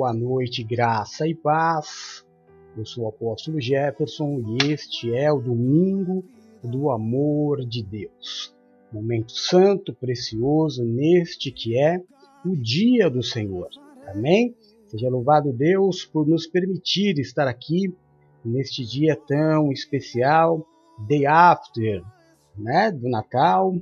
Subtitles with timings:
[0.00, 2.24] boa noite, graça e paz.
[2.74, 6.24] Eu sou o apóstolo Jefferson e este é o domingo
[6.64, 8.56] do amor de Deus.
[8.90, 12.00] Momento santo, precioso neste que é
[12.46, 13.68] o dia do Senhor.
[14.06, 14.56] Amém?
[14.86, 17.94] Seja louvado Deus por nos permitir estar aqui
[18.42, 20.66] neste dia tão especial,
[21.06, 22.02] day after,
[22.56, 23.74] né, do Natal,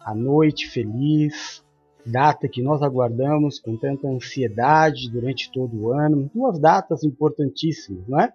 [0.00, 1.64] a noite feliz,
[2.04, 6.30] data que nós aguardamos com tanta ansiedade durante todo o ano.
[6.34, 8.32] Duas datas importantíssimas, não é?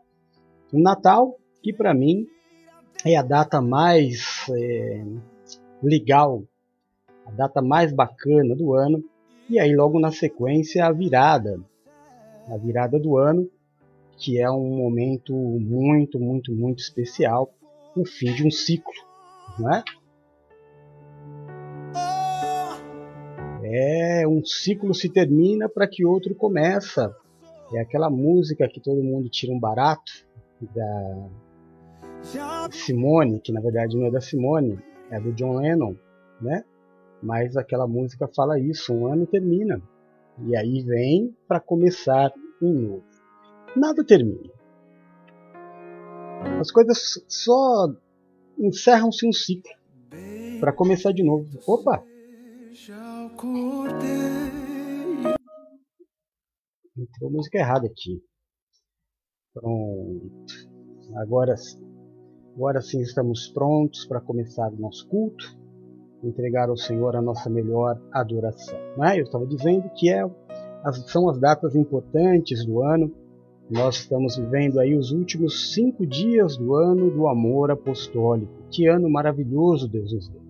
[0.71, 2.27] O Natal, que para mim
[3.03, 5.03] é a data mais é,
[5.81, 6.43] legal,
[7.25, 9.03] a data mais bacana do ano,
[9.49, 11.59] e aí logo na sequência a virada,
[12.47, 13.49] a virada do ano,
[14.17, 17.53] que é um momento muito, muito, muito especial,
[17.95, 18.93] o fim de um ciclo,
[19.59, 19.83] não é?
[23.77, 27.13] É, um ciclo se termina para que outro começa.
[27.73, 30.25] É aquela música que todo mundo tira um barato
[30.61, 31.29] da
[32.71, 34.79] Simone, que na verdade não é da Simone,
[35.11, 35.93] é do John Lennon,
[36.41, 36.63] né?
[37.21, 39.81] Mas aquela música fala isso, um ano termina
[40.43, 43.03] e aí vem para começar um novo.
[43.75, 44.53] Nada termina.
[46.59, 47.91] As coisas só
[48.57, 49.71] encerram-se um ciclo
[50.59, 51.47] para começar de novo.
[51.67, 52.03] Opa!
[56.97, 58.23] Entrou música errada aqui.
[59.53, 60.31] Pronto.
[61.17, 61.53] Agora,
[62.55, 65.45] agora sim estamos prontos para começar o nosso culto,
[66.23, 68.79] entregar ao Senhor a nossa melhor adoração.
[69.03, 69.19] É?
[69.19, 70.23] Eu estava dizendo que é,
[71.07, 73.11] são as datas importantes do ano.
[73.69, 78.63] Nós estamos vivendo aí os últimos cinco dias do ano do amor apostólico.
[78.71, 80.44] Que ano maravilhoso Deus nos deu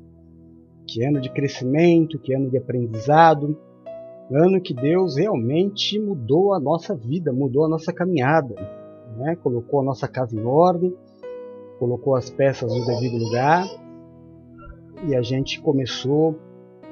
[0.88, 3.58] que ano de crescimento, que ano de aprendizado,
[4.32, 8.56] ano que Deus realmente mudou a nossa vida, mudou a nossa caminhada,
[9.18, 9.36] né?
[9.36, 10.96] colocou a nossa casa em ordem,
[11.80, 13.68] colocou as peças no devido lugar
[15.08, 16.36] e a gente começou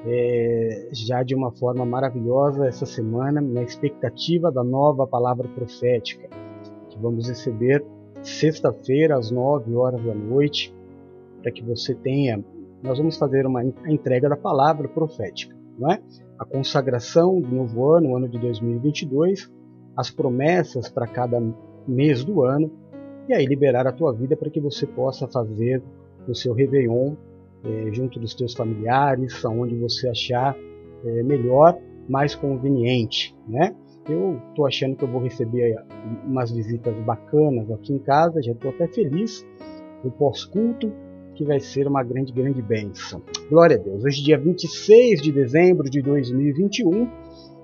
[0.06, 6.29] é, já de uma forma maravilhosa essa semana na expectativa da nova palavra profética
[6.89, 7.84] que vamos receber
[8.22, 10.73] sexta-feira às 9 horas da noite
[11.41, 12.44] para que você tenha
[12.83, 16.01] nós vamos fazer uma a entrega da palavra profética, não é?
[16.38, 19.51] A consagração do novo ano, o ano de 2022,
[19.95, 21.41] as promessas para cada
[21.88, 22.71] mês do ano
[23.27, 25.81] e aí liberar a tua vida para que você possa fazer
[26.27, 27.16] o seu Réveillon
[27.63, 30.55] eh, junto dos teus familiares, aonde você achar
[31.05, 31.77] eh, melhor,
[32.09, 33.73] mais conveniente, né?
[34.09, 35.81] Eu estou achando que eu vou receber
[36.25, 39.45] umas visitas bacanas aqui em casa, já estou até feliz.
[40.03, 40.91] No pós-culto,
[41.33, 43.21] que vai ser uma grande, grande bênção.
[43.49, 44.03] Glória a Deus.
[44.03, 47.09] Hoje, dia 26 de dezembro de 2021,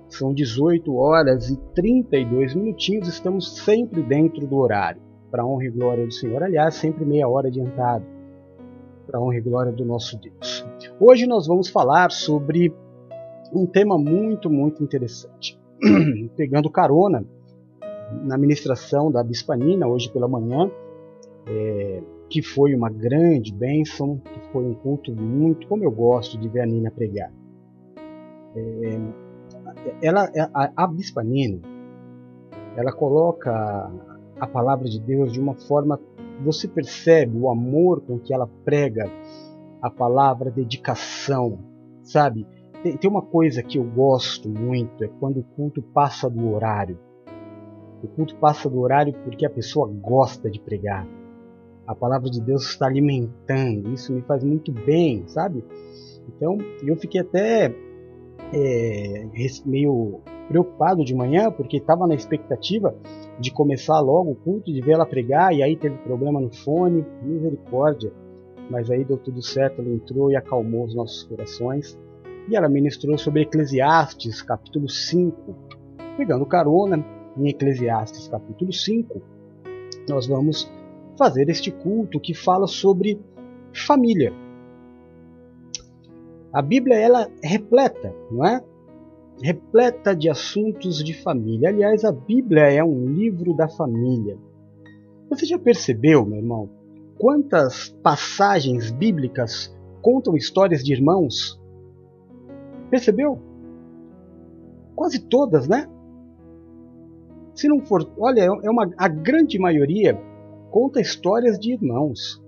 [0.07, 5.02] são 18 horas e 32 minutinhos, estamos sempre dentro do horário.
[5.30, 8.03] Para honra e glória do Senhor, aliás, sempre meia hora adiantado.
[9.06, 10.66] Para honra e glória do nosso Deus.
[11.00, 12.74] Hoje nós vamos falar sobre
[13.53, 15.59] um tema muito, muito interessante.
[16.36, 17.24] Pegando carona
[18.24, 20.72] na ministração da Bispanina, hoje pela manhã,
[21.47, 26.48] é, que foi uma grande bênção, que foi um culto muito, como eu gosto de
[26.48, 27.32] ver a Nina pregar.
[28.56, 29.00] É,
[30.02, 31.60] ela, a, a Bispa Nina,
[32.78, 33.92] ela coloca
[34.40, 36.00] a palavra de Deus de uma forma,
[36.44, 39.10] você percebe o amor com que ela prega
[39.82, 41.58] a palavra, dedicação,
[42.04, 42.46] sabe?
[42.84, 46.98] Tem, tem uma coisa que eu gosto muito, é quando o culto passa do horário.
[48.04, 51.06] O culto passa do horário porque a pessoa gosta de pregar
[51.90, 55.66] a palavra de Deus está alimentando, isso me faz muito bem, sabe?
[56.28, 56.56] Então
[56.86, 57.74] eu fiquei até
[58.54, 59.28] é,
[59.66, 62.96] meio preocupado de manhã, porque estava na expectativa
[63.40, 67.04] de começar logo o culto, de ver ela pregar, e aí teve problema no fone,
[67.24, 68.14] misericórdia.
[68.70, 71.98] Mas aí deu tudo certo, ela entrou e acalmou os nossos corações.
[72.48, 75.56] E ela ministrou sobre Eclesiastes, capítulo 5.
[76.18, 77.04] Pegando carona
[77.36, 79.19] em Eclesiastes, capítulo 5,
[80.08, 80.72] nós vamos
[81.19, 83.19] fazer este culto que fala sobre
[83.74, 84.33] família.
[86.51, 88.63] A Bíblia ela é repleta, não é?
[89.44, 91.69] Repleta de assuntos de família.
[91.69, 94.38] Aliás, a Bíblia é um livro da família.
[95.30, 96.69] Você já percebeu, meu irmão,
[97.19, 101.62] quantas passagens bíblicas contam histórias de irmãos?
[102.89, 103.39] Percebeu?
[104.95, 105.88] Quase todas, né?
[107.54, 110.18] Se não for, olha, é uma a grande maioria
[110.69, 112.42] conta histórias de irmãos.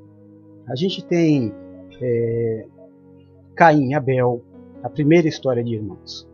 [0.68, 1.54] A gente tem
[2.02, 2.66] é,
[3.56, 4.42] Caim e Abel,
[4.84, 6.28] a primeira história de irmãos.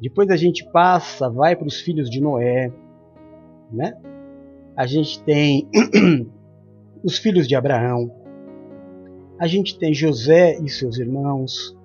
[0.00, 2.72] Depois a gente passa, vai para os filhos de Noé,
[3.72, 3.96] né?
[4.76, 5.68] A gente tem
[7.02, 8.10] os filhos de Abraão.
[9.38, 11.76] A gente tem José e seus irmãos.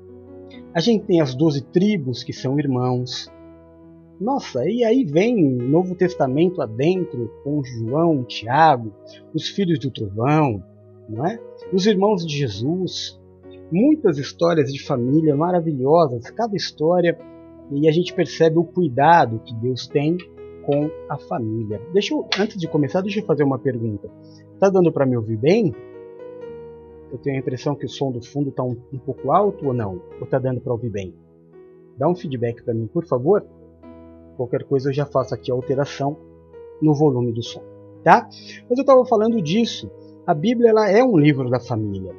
[0.73, 3.31] A gente tem as doze tribos que são irmãos.
[4.19, 8.91] Nossa, e aí vem Novo Testamento adentro com João, Tiago,
[9.33, 10.61] os filhos do trovão,
[11.07, 11.39] não é?
[11.71, 13.17] Os irmãos de Jesus.
[13.71, 17.17] Muitas histórias de família maravilhosas, cada história,
[17.71, 20.17] e a gente percebe o cuidado que Deus tem
[20.65, 21.79] com a família.
[21.93, 24.09] Deixa eu, antes de começar, deixa eu fazer uma pergunta.
[24.59, 25.73] Tá dando para me ouvir bem?
[27.09, 29.73] Eu tenho a impressão que o som do fundo está um, um pouco alto ou
[29.73, 30.01] não?
[30.19, 31.13] Ou tá dando para ouvir bem?
[31.97, 33.45] Dá um feedback para mim, por favor.
[34.39, 36.15] Qualquer coisa eu já faço aqui a alteração
[36.81, 37.61] no volume do som,
[38.05, 38.25] tá?
[38.69, 39.91] Mas eu estava falando disso.
[40.25, 42.15] A Bíblia ela é um livro da família.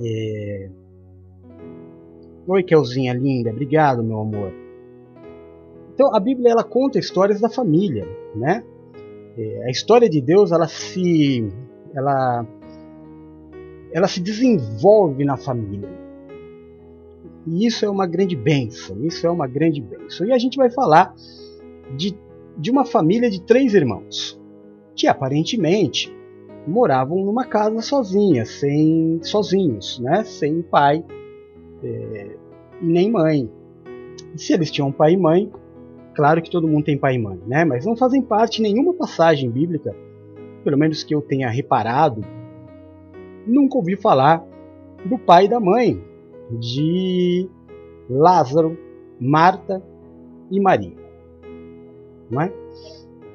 [0.00, 0.70] É...
[2.46, 4.52] Oi, Kelzinha linda, obrigado, meu amor.
[5.92, 8.62] Então, a Bíblia ela conta histórias da família, né?
[9.36, 11.44] É, a história de Deus ela se
[11.92, 12.46] ela
[13.92, 15.90] ela se desenvolve na família.
[17.46, 20.26] E isso é uma grande bênção, isso é uma grande bênção.
[20.26, 21.14] E a gente vai falar
[21.96, 22.16] de,
[22.56, 24.38] de uma família de três irmãos,
[24.94, 26.14] que aparentemente
[26.66, 30.22] moravam numa casa sozinha, sem sozinhos, né?
[30.24, 31.04] sem pai
[31.82, 32.36] é,
[32.82, 33.50] e nem mãe.
[34.34, 35.50] E se eles tinham pai e mãe,
[36.14, 37.64] claro que todo mundo tem pai e mãe, né?
[37.64, 39.96] mas não fazem parte nenhuma passagem bíblica,
[40.62, 42.22] pelo menos que eu tenha reparado,
[43.46, 44.44] nunca ouvi falar
[45.06, 46.09] do pai e da mãe
[46.58, 47.48] de
[48.08, 48.76] Lázaro,
[49.20, 49.82] Marta
[50.50, 50.98] e Maria.
[52.38, 52.52] É?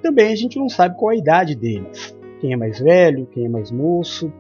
[0.01, 2.15] Também a gente não sabe qual a idade deles.
[2.39, 4.31] Quem é mais velho, quem é mais moço,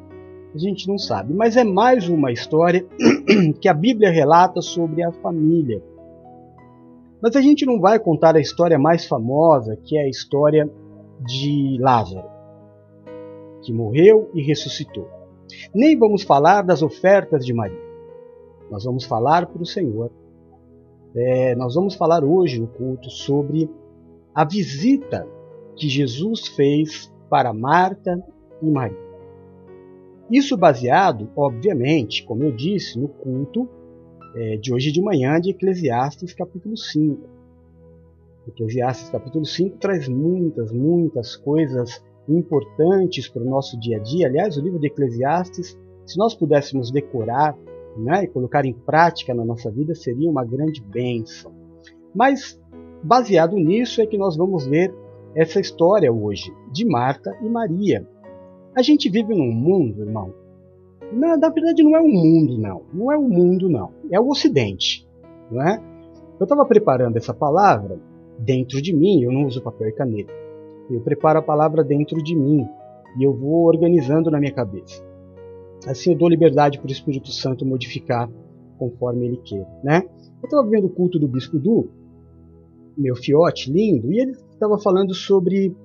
[0.53, 1.33] a gente não sabe.
[1.33, 2.85] Mas é mais uma história
[3.59, 5.81] que a Bíblia relata sobre a família.
[7.21, 10.69] Mas a gente não vai contar a história mais famosa, que é a história
[11.25, 12.27] de Lázaro,
[13.61, 15.09] que morreu e ressuscitou.
[15.73, 17.84] Nem vamos falar das ofertas de Maria.
[18.69, 20.11] Nós vamos falar para o Senhor.
[21.15, 23.69] É, nós vamos falar hoje no culto sobre
[24.33, 25.27] a visita
[25.75, 28.21] que Jesus fez para Marta
[28.61, 29.05] e Maria.
[30.29, 33.69] Isso baseado, obviamente, como eu disse, no culto
[34.35, 37.21] é, de hoje de manhã de Eclesiastes capítulo 5.
[38.47, 44.27] Eclesiastes capítulo 5 traz muitas, muitas coisas importantes para o nosso dia a dia.
[44.27, 47.55] Aliás, o livro de Eclesiastes, se nós pudéssemos decorar
[47.95, 51.51] né, e colocar em prática na nossa vida, seria uma grande bênção.
[52.13, 52.59] Mas,
[53.03, 54.93] baseado nisso, é que nós vamos ver
[55.35, 58.07] essa história hoje de Marta e Maria.
[58.75, 60.33] A gente vive num mundo, irmão.
[61.11, 62.81] Na, na verdade, não é o um mundo, não.
[62.93, 63.91] Não é o um mundo, não.
[64.11, 65.07] É o Ocidente.
[65.51, 65.81] Não é?
[66.39, 67.99] Eu estava preparando essa palavra
[68.39, 70.33] dentro de mim, eu não uso papel e caneta.
[70.89, 72.67] Eu preparo a palavra dentro de mim
[73.17, 75.04] e eu vou organizando na minha cabeça.
[75.87, 78.29] Assim eu dou liberdade para o Espírito Santo modificar
[78.77, 80.03] conforme ele quer, né?
[80.41, 81.89] Eu estava vendo o culto do Bispo Du,
[82.97, 85.75] meu fiote lindo, e ele estava falando sobre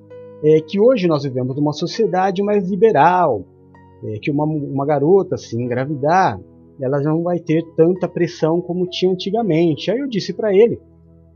[0.42, 3.44] é, que hoje nós vivemos numa sociedade mais liberal,
[4.04, 6.40] é, que uma, uma garota se assim, engravidar,
[6.80, 9.90] ela não vai ter tanta pressão como tinha antigamente.
[9.90, 10.80] Aí eu disse para ele,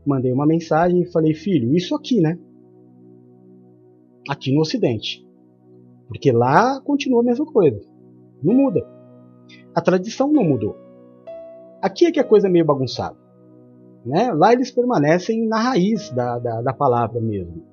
[0.05, 2.37] mandei uma mensagem e falei, filho, isso aqui, né?
[4.27, 5.23] Aqui no Ocidente.
[6.07, 7.79] Porque lá continua a mesma coisa.
[8.43, 8.85] Não muda.
[9.73, 10.75] A tradição não mudou.
[11.81, 13.15] Aqui é que a coisa é meio bagunçada.
[14.05, 14.31] Né?
[14.33, 17.63] Lá eles permanecem na raiz da, da, da palavra mesmo.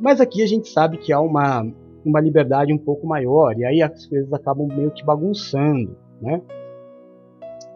[0.00, 1.66] Mas aqui a gente sabe que há uma,
[2.04, 5.96] uma liberdade um pouco maior, e aí as coisas acabam meio que bagunçando.
[6.20, 6.42] Né?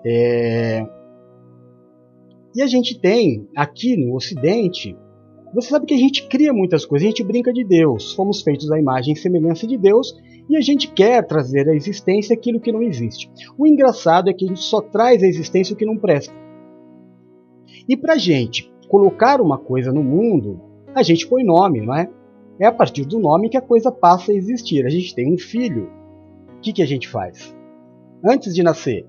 [0.05, 0.87] É...
[2.57, 4.97] E a gente tem aqui no Ocidente
[5.55, 8.13] você sabe que a gente cria muitas coisas, a gente brinca de Deus.
[8.13, 10.15] Fomos feitos à imagem e semelhança de Deus
[10.49, 13.31] e a gente quer trazer à existência aquilo que não existe.
[13.57, 16.35] O engraçado é que a gente só traz à existência o que não presta.
[17.89, 20.61] E para a gente colocar uma coisa no mundo,
[20.95, 22.09] a gente põe nome, não é?
[22.59, 24.85] É a partir do nome que a coisa passa a existir.
[24.85, 25.91] A gente tem um filho.
[26.57, 27.55] O que, que a gente faz?
[28.25, 29.07] Antes de nascer,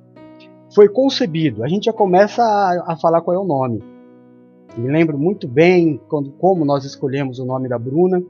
[0.74, 3.82] foi concebido, a gente já começa a, a falar qual é o nome.
[4.78, 8.22] Me lembro muito bem quando, como nós escolhemos o nome da Bruna.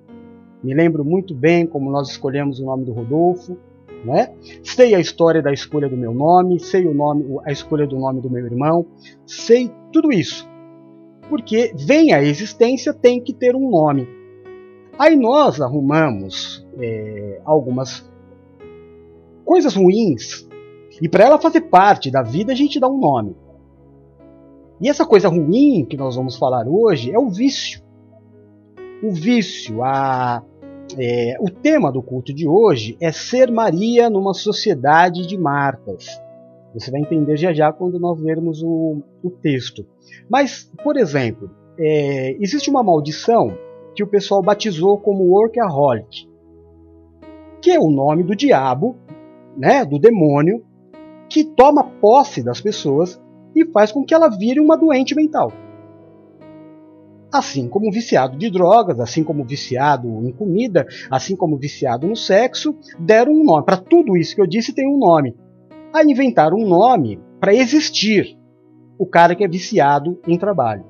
[0.64, 3.58] Me lembro muito bem como nós escolhemos o nome do Rodolfo.
[4.04, 4.34] Né?
[4.64, 8.22] Sei a história da escolha do meu nome, sei o nome, a escolha do nome
[8.22, 8.86] do meu irmão,
[9.26, 10.50] sei tudo isso.
[11.28, 14.08] Porque vem a existência, tem que ter um nome.
[14.98, 18.10] Aí nós arrumamos é, algumas
[19.44, 20.48] coisas ruins,
[21.02, 23.36] e para ela fazer parte da vida, a gente dá um nome.
[24.82, 27.82] E essa coisa ruim que nós vamos falar hoje é o vício.
[29.02, 30.44] O vício, a,
[30.98, 36.08] é, o tema do culto de hoje é ser Maria numa sociedade de Martas.
[36.74, 39.86] Você vai entender já já quando nós lermos o, o texto.
[40.30, 43.58] Mas, por exemplo, é, existe uma maldição
[43.96, 46.28] que o pessoal batizou como workaholic,
[47.62, 48.98] que é o nome do diabo,
[49.58, 50.64] né, do demônio,
[51.30, 53.22] que toma posse das pessoas
[53.56, 55.52] e faz com que ela vire uma doente mental.
[57.32, 62.76] Assim como viciado de drogas, assim como viciado em comida, assim como viciado no sexo,
[63.00, 63.66] deram um nome.
[63.66, 65.36] Para tudo isso que eu disse tem um nome.
[65.94, 68.38] Aí inventaram um nome para existir
[68.98, 70.84] o cara que é viciado em trabalho.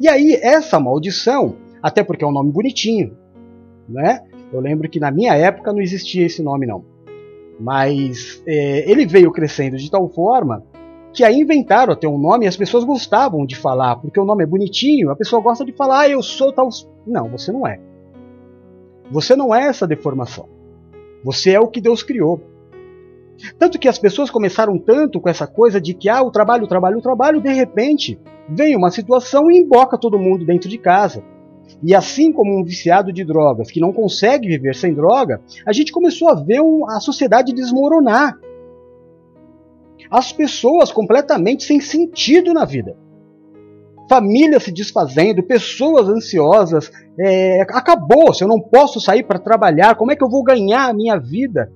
[0.00, 3.16] E aí essa maldição, até porque é um nome bonitinho,
[3.88, 4.20] né?
[4.52, 6.84] Eu lembro que na minha época não existia esse nome não.
[7.60, 10.64] Mas é, ele veio crescendo de tal forma
[11.12, 14.44] que aí inventaram até um nome e as pessoas gostavam de falar, porque o nome
[14.44, 16.68] é bonitinho, a pessoa gosta de falar, ah, eu sou tal.
[17.06, 17.80] Não, você não é.
[19.10, 20.48] Você não é essa deformação.
[21.24, 22.40] Você é o que Deus criou.
[23.58, 26.68] Tanto que as pessoas começaram tanto com essa coisa de que, ah, o trabalho, o
[26.68, 31.24] trabalho, o trabalho, de repente vem uma situação e emboca todo mundo dentro de casa.
[31.82, 35.92] E assim como um viciado de drogas que não consegue viver sem droga, a gente
[35.92, 38.38] começou a ver a sociedade desmoronar
[40.10, 42.96] as pessoas completamente sem sentido na vida.
[44.08, 46.90] Famílias se desfazendo, pessoas ansiosas.
[47.18, 50.88] É, acabou, se eu não posso sair para trabalhar, como é que eu vou ganhar
[50.88, 51.70] a minha vida?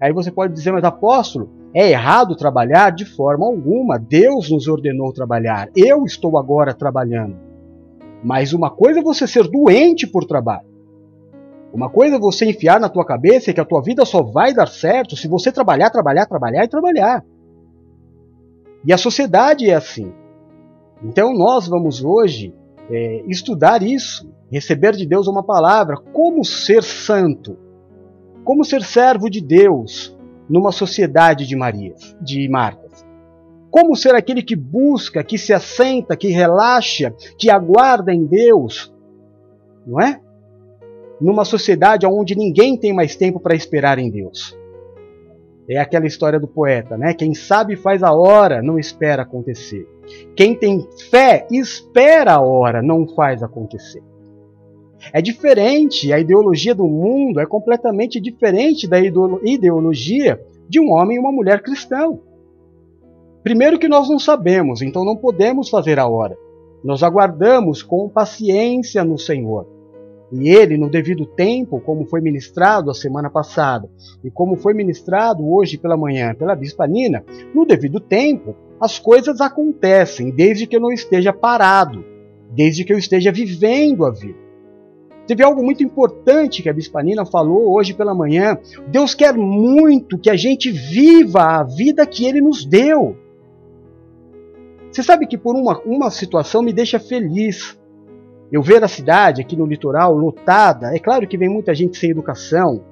[0.00, 2.90] Aí você pode dizer, mas apóstolo, é errado trabalhar?
[2.90, 3.98] De forma alguma.
[3.98, 5.68] Deus nos ordenou trabalhar.
[5.76, 7.36] Eu estou agora trabalhando.
[8.22, 10.66] Mas uma coisa é você ser doente por trabalho.
[11.72, 14.68] Uma coisa é você enfiar na tua cabeça que a tua vida só vai dar
[14.68, 17.24] certo se você trabalhar, trabalhar, trabalhar e trabalhar.
[18.84, 20.12] E a sociedade é assim.
[21.02, 22.54] Então nós vamos hoje
[22.90, 27.56] é, estudar isso, receber de Deus uma palavra, como ser santo,
[28.44, 30.16] como ser servo de Deus
[30.48, 33.06] numa sociedade de Marias, de Martas.
[33.70, 38.92] Como ser aquele que busca, que se assenta, que relaxa, que aguarda em Deus,
[39.86, 40.20] não é?
[41.20, 44.57] Numa sociedade onde ninguém tem mais tempo para esperar em Deus.
[45.68, 47.12] É aquela história do poeta, né?
[47.12, 49.86] Quem sabe faz a hora, não espera acontecer.
[50.34, 54.02] Quem tem fé, espera a hora, não faz acontecer.
[55.12, 61.20] É diferente, a ideologia do mundo é completamente diferente da ideologia de um homem e
[61.20, 62.20] uma mulher cristão.
[63.42, 66.36] Primeiro que nós não sabemos, então não podemos fazer a hora.
[66.82, 69.77] Nós aguardamos com paciência no Senhor.
[70.30, 73.88] E ele, no devido tempo, como foi ministrado a semana passada
[74.22, 79.40] e como foi ministrado hoje pela manhã pela Bispa Nina, no devido tempo, as coisas
[79.40, 82.04] acontecem desde que eu não esteja parado,
[82.50, 84.48] desde que eu esteja vivendo a vida.
[85.26, 88.56] Teve algo muito importante que a Bispa Nina falou hoje pela manhã.
[88.86, 93.14] Deus quer muito que a gente viva a vida que Ele nos deu.
[94.90, 97.77] Você sabe que por uma, uma situação me deixa feliz
[98.50, 102.10] eu ver a cidade aqui no litoral lotada, é claro que vem muita gente sem
[102.10, 102.82] educação,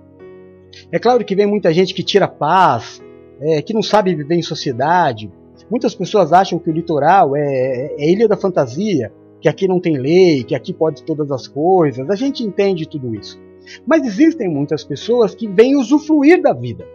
[0.93, 3.03] é claro que vem muita gente que tira paz,
[3.41, 5.31] é, que não sabe viver em sociedade.
[5.71, 9.97] Muitas pessoas acham que o litoral é, é ilha da fantasia, que aqui não tem
[9.97, 12.09] lei, que aqui pode todas as coisas.
[12.11, 13.41] A gente entende tudo isso.
[13.87, 16.87] Mas existem muitas pessoas que vêm usufruir da vida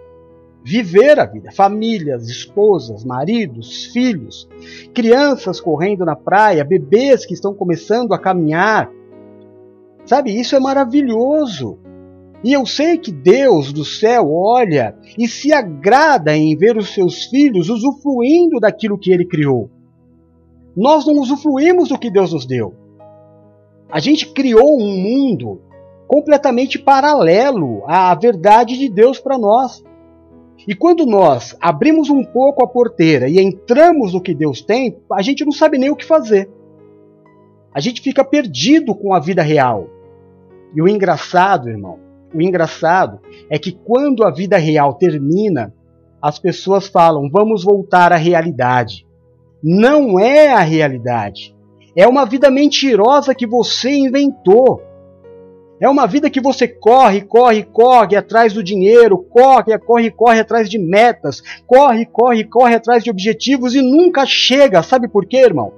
[0.63, 1.51] viver a vida.
[1.51, 4.47] Famílias, esposas, maridos, filhos,
[4.93, 8.89] crianças correndo na praia, bebês que estão começando a caminhar.
[10.05, 11.79] Sabe, isso é maravilhoso.
[12.43, 17.25] E eu sei que Deus do céu olha e se agrada em ver os seus
[17.25, 19.69] filhos usufruindo daquilo que ele criou.
[20.75, 22.73] Nós não usufruímos do que Deus nos deu.
[23.91, 25.61] A gente criou um mundo
[26.07, 29.83] completamente paralelo à verdade de Deus para nós.
[30.67, 35.21] E quando nós abrimos um pouco a porteira e entramos no que Deus tem, a
[35.21, 36.49] gente não sabe nem o que fazer.
[37.73, 39.87] A gente fica perdido com a vida real.
[40.75, 41.99] E o engraçado, irmão,
[42.33, 45.73] o engraçado é que quando a vida real termina,
[46.21, 49.05] as pessoas falam: vamos voltar à realidade.
[49.63, 51.55] Não é a realidade.
[51.95, 54.81] É uma vida mentirosa que você inventou.
[55.81, 60.69] É uma vida que você corre, corre, corre atrás do dinheiro, corre, corre, corre atrás
[60.69, 64.83] de metas, corre, corre, corre atrás de objetivos e nunca chega.
[64.83, 65.73] Sabe por quê, irmão?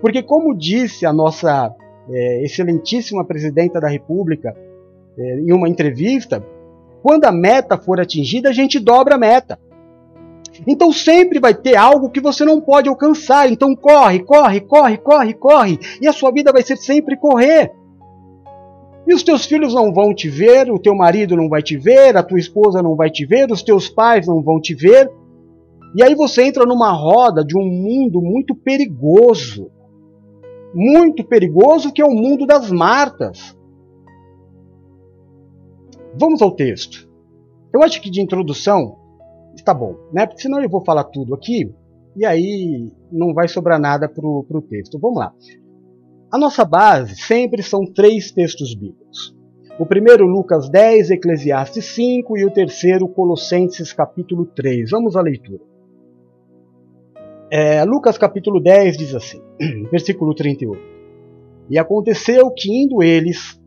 [0.00, 1.72] Porque, como disse a nossa
[2.10, 4.52] é, excelentíssima presidenta da República
[5.16, 6.44] é, em uma entrevista,
[7.00, 9.60] quando a meta for atingida, a gente dobra a meta.
[10.66, 13.48] Então sempre vai ter algo que você não pode alcançar.
[13.48, 15.78] Então corre, corre, corre, corre, corre.
[16.00, 17.70] E a sua vida vai ser sempre correr.
[19.06, 22.16] E os teus filhos não vão te ver, o teu marido não vai te ver,
[22.16, 25.10] a tua esposa não vai te ver, os teus pais não vão te ver.
[25.94, 29.70] E aí você entra numa roda de um mundo muito perigoso.
[30.74, 33.56] Muito perigoso que é o mundo das Martas.
[36.18, 37.08] Vamos ao texto.
[37.72, 38.96] Eu acho que de introdução
[39.54, 40.26] está bom, né?
[40.26, 41.72] Porque senão eu vou falar tudo aqui
[42.16, 44.98] e aí não vai sobrar nada para o texto.
[44.98, 45.32] Vamos lá.
[46.30, 49.34] A nossa base sempre são três textos bíblicos.
[49.78, 54.90] O primeiro, Lucas 10, Eclesiastes 5 e o terceiro, Colossenses capítulo 3.
[54.90, 55.62] Vamos à leitura.
[57.50, 59.40] É, Lucas capítulo 10 diz assim,
[59.90, 60.82] versículo 38.
[61.70, 63.60] E aconteceu que indo eles,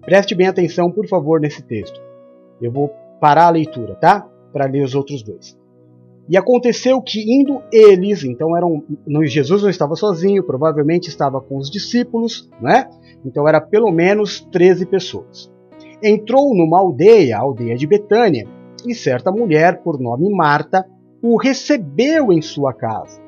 [0.00, 2.00] preste bem atenção por favor nesse texto.
[2.60, 4.28] Eu vou parar a leitura, tá?
[4.52, 5.57] para ler os outros dois.
[6.28, 8.84] E aconteceu que indo eles, então eram,
[9.24, 12.86] Jesus não estava sozinho, provavelmente estava com os discípulos, né?
[13.24, 15.50] Então era pelo menos 13 pessoas.
[16.02, 18.46] Entrou numa aldeia, a aldeia de Betânia,
[18.86, 20.86] e certa mulher, por nome Marta,
[21.22, 23.20] o recebeu em sua casa.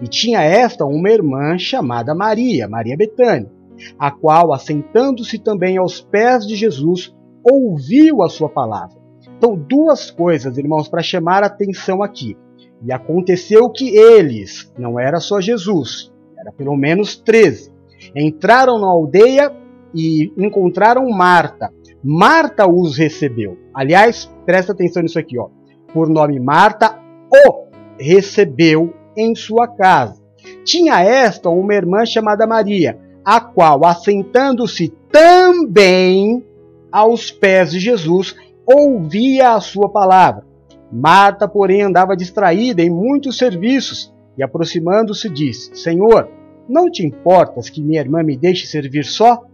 [0.00, 3.50] E tinha esta uma irmã chamada Maria, Maria Betânia,
[3.98, 8.99] a qual, assentando-se também aos pés de Jesus, ouviu a sua palavra.
[9.40, 12.36] Então, duas coisas, irmãos, para chamar a atenção aqui.
[12.84, 17.72] E aconteceu que eles, não era só Jesus, era pelo menos 13,
[18.14, 19.50] entraram na aldeia
[19.94, 21.72] e encontraram Marta.
[22.04, 23.56] Marta os recebeu.
[23.72, 25.48] Aliás, presta atenção nisso aqui, ó.
[25.90, 26.98] Por nome Marta,
[27.46, 27.64] o
[27.98, 30.20] recebeu em sua casa.
[30.64, 36.44] Tinha esta uma irmã chamada Maria, a qual, assentando-se também
[36.92, 38.36] aos pés de Jesus,
[38.66, 40.44] ouvia a sua palavra.
[40.92, 46.28] Marta, porém, andava distraída em muitos serviços e, aproximando-se, disse: Senhor,
[46.68, 49.44] não te importas que minha irmã me deixe servir só?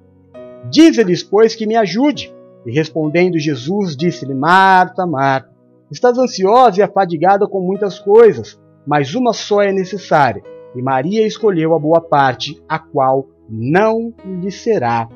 [0.70, 2.34] Dize-lhes, pois, que me ajude.
[2.64, 5.50] E respondendo Jesus, disse-lhe: Marta, Marta,
[5.90, 10.42] estás ansiosa e afadigada com muitas coisas, mas uma só é necessária.
[10.74, 15.08] E Maria escolheu a boa parte, a qual não lhe será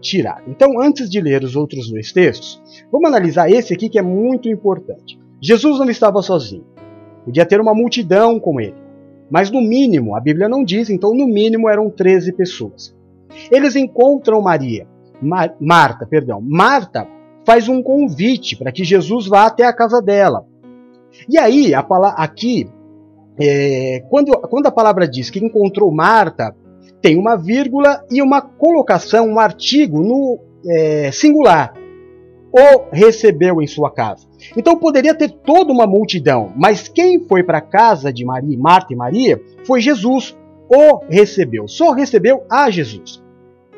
[0.00, 0.42] tirada.
[0.46, 4.48] Então, antes de ler os outros dois textos, vamos analisar esse aqui que é muito
[4.48, 5.18] importante.
[5.40, 6.64] Jesus não estava sozinho.
[7.24, 8.76] Podia ter uma multidão com ele.
[9.30, 12.96] Mas no mínimo, a Bíblia não diz, então no mínimo eram 13 pessoas.
[13.50, 14.86] Eles encontram Maria,
[15.20, 16.40] Mar Marta, perdão.
[16.40, 17.06] Marta
[17.44, 20.46] faz um convite para que Jesus vá até a casa dela.
[21.28, 21.80] E aí, a
[22.16, 22.68] aqui,
[23.38, 26.54] é, quando, quando a palavra diz que encontrou Marta,
[27.00, 31.74] tem uma vírgula e uma colocação, um artigo no é, singular.
[32.50, 34.26] O recebeu em sua casa.
[34.56, 38.92] Então poderia ter toda uma multidão, mas quem foi para a casa de Maria, Marta
[38.92, 40.36] e Maria foi Jesus.
[40.70, 43.22] O recebeu, só recebeu a Jesus.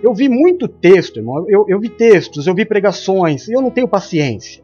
[0.02, 1.44] Eu vi muito texto, irmão.
[1.48, 4.62] Eu, eu vi textos, eu vi pregações, e eu não tenho paciência.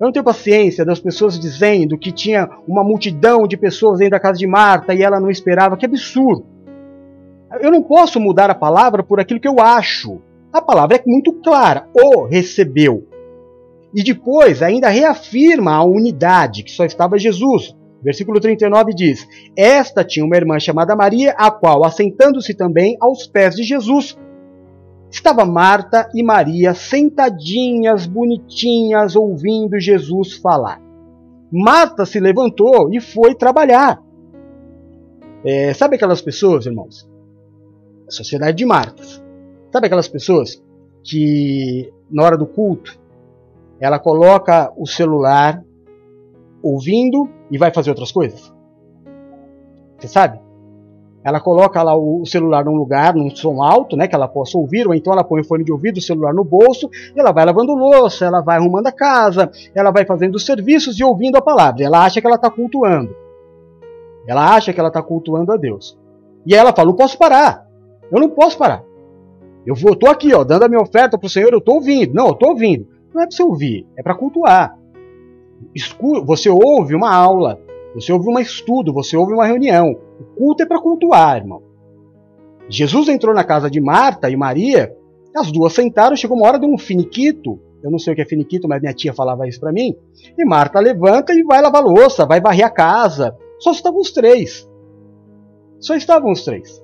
[0.00, 4.20] Eu não tenho paciência das pessoas dizendo que tinha uma multidão de pessoas dentro da
[4.20, 5.76] casa de Marta e ela não esperava.
[5.76, 6.46] Que absurdo!
[7.58, 10.20] Eu não posso mudar a palavra por aquilo que eu acho.
[10.52, 13.06] A palavra é muito clara: o recebeu.
[13.92, 17.74] E depois ainda reafirma a unidade, que só estava Jesus.
[18.02, 23.56] Versículo 39 diz: Esta tinha uma irmã chamada Maria, a qual, assentando-se também aos pés
[23.56, 24.16] de Jesus,
[25.10, 30.80] estava Marta e Maria sentadinhas, bonitinhas, ouvindo Jesus falar.
[31.52, 34.00] Marta se levantou e foi trabalhar.
[35.44, 37.09] É, sabe aquelas pessoas, irmãos,
[38.10, 39.22] sociedade de Martas.
[39.72, 40.62] Sabe aquelas pessoas
[41.02, 42.98] que na hora do culto
[43.80, 45.62] ela coloca o celular
[46.62, 48.52] ouvindo e vai fazer outras coisas?
[49.98, 50.40] Você sabe?
[51.22, 54.86] Ela coloca lá o celular num lugar, num som alto, né, que ela possa ouvir,
[54.86, 57.44] ou então ela põe o fone de ouvido, o celular no bolso, e ela vai
[57.44, 61.42] lavando louça, ela vai arrumando a casa, ela vai fazendo os serviços e ouvindo a
[61.42, 61.84] palavra.
[61.84, 63.14] Ela acha que ela está cultuando.
[64.26, 65.98] Ela acha que ela está cultuando a Deus.
[66.46, 67.66] E ela fala: não posso parar.
[68.10, 68.84] Eu não posso parar.
[69.66, 72.14] Eu vou, tô aqui, ó, dando a minha oferta para o Senhor, eu estou ouvindo.
[72.14, 72.86] Não, eu estou ouvindo.
[73.14, 74.78] Não é para você ouvir, é para cultuar.
[75.74, 77.60] Escu você ouve uma aula,
[77.94, 79.96] você ouve um estudo, você ouve uma reunião.
[80.18, 81.62] O culto é para cultuar, irmão.
[82.68, 84.96] Jesus entrou na casa de Marta e Maria,
[85.36, 87.58] as duas sentaram, chegou uma hora de um finiquito.
[87.82, 89.94] Eu não sei o que é finiquito, mas minha tia falava isso para mim.
[90.38, 93.36] E Marta levanta e vai lavar louça, vai varrer a casa.
[93.58, 94.68] Só estavam os três.
[95.78, 96.82] Só estavam os três.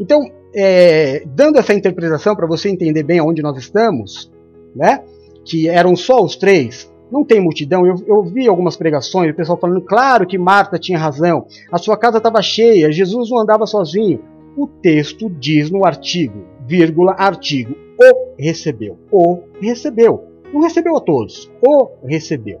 [0.00, 0.22] Então,
[0.54, 4.32] é, dando essa interpretação para você entender bem aonde nós estamos,
[4.74, 5.04] né?
[5.44, 6.90] Que eram só os três.
[7.12, 7.86] Não tem multidão.
[7.86, 11.96] Eu, eu vi algumas pregações, o pessoal falando, claro que Marta tinha razão, a sua
[11.96, 14.20] casa estava cheia, Jesus não andava sozinho.
[14.56, 18.98] O texto diz no artigo, vírgula, artigo, o recebeu.
[19.12, 20.24] O recebeu.
[20.52, 22.60] Não recebeu a todos, o recebeu.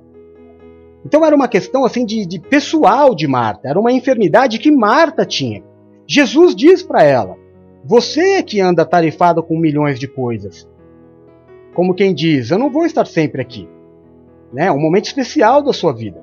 [1.04, 5.24] Então era uma questão assim de, de pessoal de Marta, era uma enfermidade que Marta
[5.24, 5.62] tinha.
[6.12, 7.36] Jesus diz para ela:
[7.84, 10.68] Você é que anda tarifada com milhões de coisas.
[11.72, 13.68] Como quem diz, eu não vou estar sempre aqui.
[14.52, 14.72] Né?
[14.72, 16.20] Um momento especial da sua vida.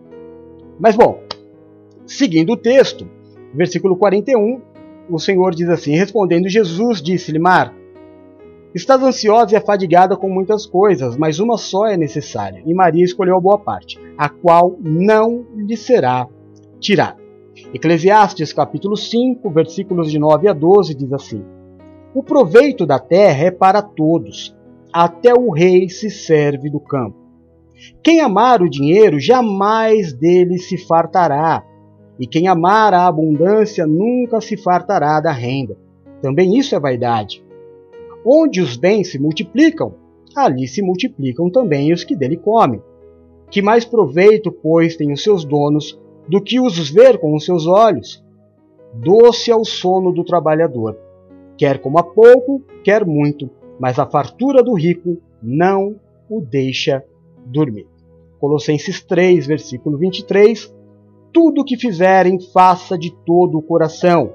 [0.78, 1.22] Mas bom,
[2.06, 3.10] seguindo o texto,
[3.54, 4.62] versículo 41,
[5.10, 7.74] o Senhor diz assim: Respondendo Jesus, disse-lhe: Marta,
[8.76, 13.38] Estás ansiosa e afadigada com muitas coisas, mas uma só é necessária, e Maria escolheu
[13.38, 16.28] a boa parte, a qual não lhe será
[16.78, 17.27] tirada.
[17.74, 21.44] Eclesiastes capítulo 5, versículos de 9 a 12 diz assim:
[22.14, 24.56] O proveito da terra é para todos,
[24.94, 27.18] até o rei se serve do campo.
[28.04, 31.66] Quem amar o dinheiro jamais dele se fartará,
[32.20, 35.76] e quem amar a abundância nunca se fartará da renda.
[36.22, 37.44] Também isso é vaidade.
[38.24, 39.96] Onde os bens se multiplicam,
[40.36, 42.82] ali se multiplicam também os que dele comem.
[43.50, 47.68] Que mais proveito, pois, têm os seus donos do que os ver com os seus
[47.68, 48.24] olhos?
[48.94, 50.98] Doce é o sono do trabalhador,
[51.58, 55.96] quer coma pouco, quer muito, mas a fartura do rico não
[56.30, 57.04] o deixa
[57.46, 57.88] dormir.
[58.40, 60.74] Colossenses 3, versículo 23.
[61.32, 64.32] Tudo o que fizerem, faça de todo o coração,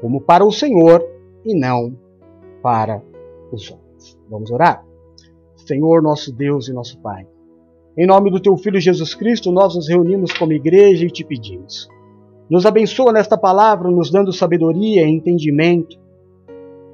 [0.00, 1.04] como para o Senhor
[1.44, 1.96] e não
[2.62, 3.02] para
[3.52, 4.18] os homens.
[4.28, 4.84] Vamos orar?
[5.56, 7.26] Senhor, nosso Deus e nosso Pai,
[7.96, 11.88] em nome do Teu Filho Jesus Cristo, nós nos reunimos como igreja e te pedimos.
[12.48, 15.98] Nos abençoa nesta palavra, nos dando sabedoria e entendimento.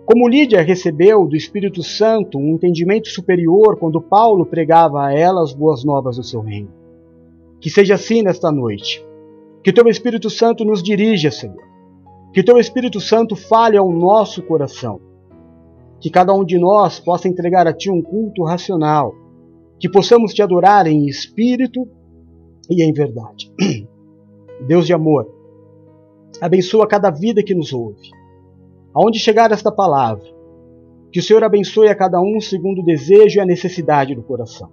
[0.07, 5.53] Como Lídia recebeu do Espírito Santo um entendimento superior quando Paulo pregava a ela as
[5.53, 6.71] boas novas do seu reino.
[7.61, 9.05] Que seja assim nesta noite.
[9.63, 11.63] Que Teu Espírito Santo nos dirija, Senhor.
[12.33, 15.01] Que Teu Espírito Santo fale ao nosso coração
[16.03, 19.15] que cada um de nós possa entregar a Ti um culto racional,
[19.83, 21.89] que possamos Te adorar em espírito
[22.71, 23.53] e em verdade.
[24.65, 25.27] Deus de amor,
[26.41, 28.09] abençoa cada vida que nos ouve.
[28.95, 30.23] Aonde chegar esta palavra,
[31.11, 34.71] que o Senhor abençoe a cada um segundo o desejo e a necessidade do coração.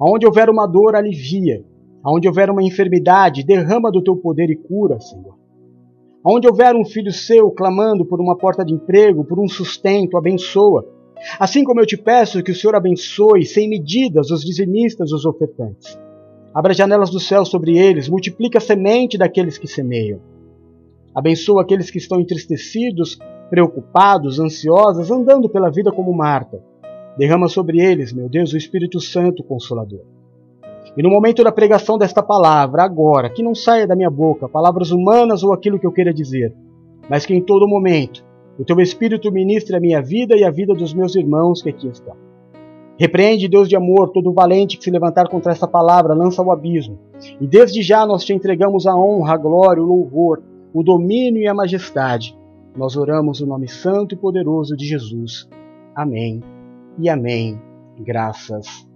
[0.00, 1.62] Aonde houver uma dor, alivia.
[2.02, 5.38] Aonde houver uma enfermidade, derrama do teu poder e cura, Senhor.
[6.26, 10.93] Onde houver um filho seu clamando por uma porta de emprego, por um sustento, abençoa.
[11.38, 15.98] Assim como eu te peço que o Senhor abençoe sem medidas os dizimistas, os ofertantes.
[16.54, 20.20] Abra janelas do céu sobre eles, multiplica a semente daqueles que semeiam.
[21.14, 23.18] Abençoa aqueles que estão entristecidos,
[23.50, 26.62] preocupados, ansiosos, andando pela vida como Marta.
[27.16, 30.02] Derrama sobre eles, meu Deus, o Espírito Santo Consolador.
[30.96, 34.90] E no momento da pregação desta palavra, agora, que não saia da minha boca palavras
[34.90, 36.54] humanas ou aquilo que eu queira dizer,
[37.08, 38.24] mas que em todo momento
[38.58, 41.88] o teu Espírito ministre a minha vida e a vida dos meus irmãos que aqui
[41.88, 42.16] estão.
[42.96, 46.98] Repreende, Deus de amor, todo valente que se levantar contra esta palavra, lança ao abismo.
[47.40, 51.48] E desde já nós te entregamos a honra, a glória, o louvor, o domínio e
[51.48, 52.38] a majestade.
[52.76, 55.48] Nós oramos o nome santo e poderoso de Jesus.
[55.94, 56.40] Amém
[56.98, 57.60] e amém.
[57.98, 58.88] Graças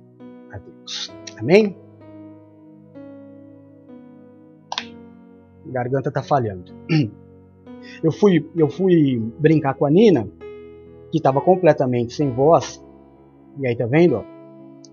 [0.53, 1.13] a Deus.
[1.39, 1.77] Amém?
[5.71, 6.73] garganta tá falhando.
[8.03, 10.29] Eu fui, eu fui brincar com a Nina,
[11.11, 12.85] que estava completamente sem voz,
[13.59, 14.25] e aí tá vendo,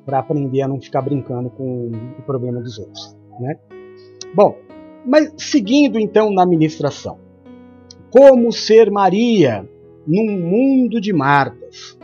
[0.05, 3.57] para aprender a não ficar brincando com o problema dos outros, né?
[4.33, 4.55] Bom,
[5.05, 7.17] mas seguindo então na ministração.
[8.09, 9.67] Como ser Maria
[10.07, 11.97] num mundo de Martas?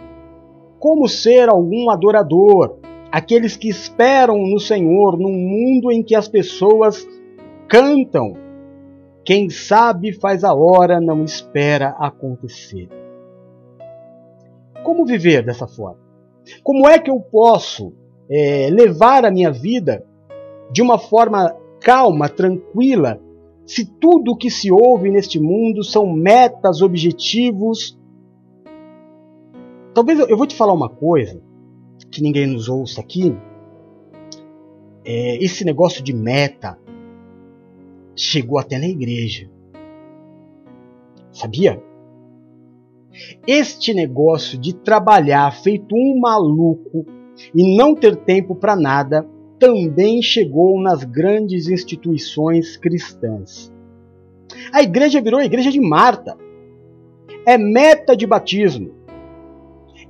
[0.79, 2.77] Como ser algum adorador?
[3.11, 7.07] Aqueles que esperam no Senhor num mundo em que as pessoas
[7.67, 8.33] cantam
[9.23, 12.89] quem sabe faz a hora, não espera acontecer.
[14.83, 15.99] Como viver dessa forma?
[16.63, 17.93] Como é que eu posso
[18.29, 20.03] é, levar a minha vida
[20.71, 23.19] de uma forma calma, tranquila,
[23.65, 27.97] se tudo o que se ouve neste mundo são metas, objetivos?
[29.93, 31.41] Talvez eu, eu vou te falar uma coisa
[32.09, 33.35] que ninguém nos ouça aqui.
[35.05, 36.77] É, esse negócio de meta,
[38.15, 39.49] chegou até na igreja.
[41.31, 41.81] Sabia?
[43.45, 47.05] Este negócio de trabalhar feito um maluco
[47.53, 49.27] e não ter tempo para nada
[49.59, 53.71] também chegou nas grandes instituições cristãs.
[54.73, 56.37] A igreja virou a igreja de Marta.
[57.45, 58.91] É meta de batismo.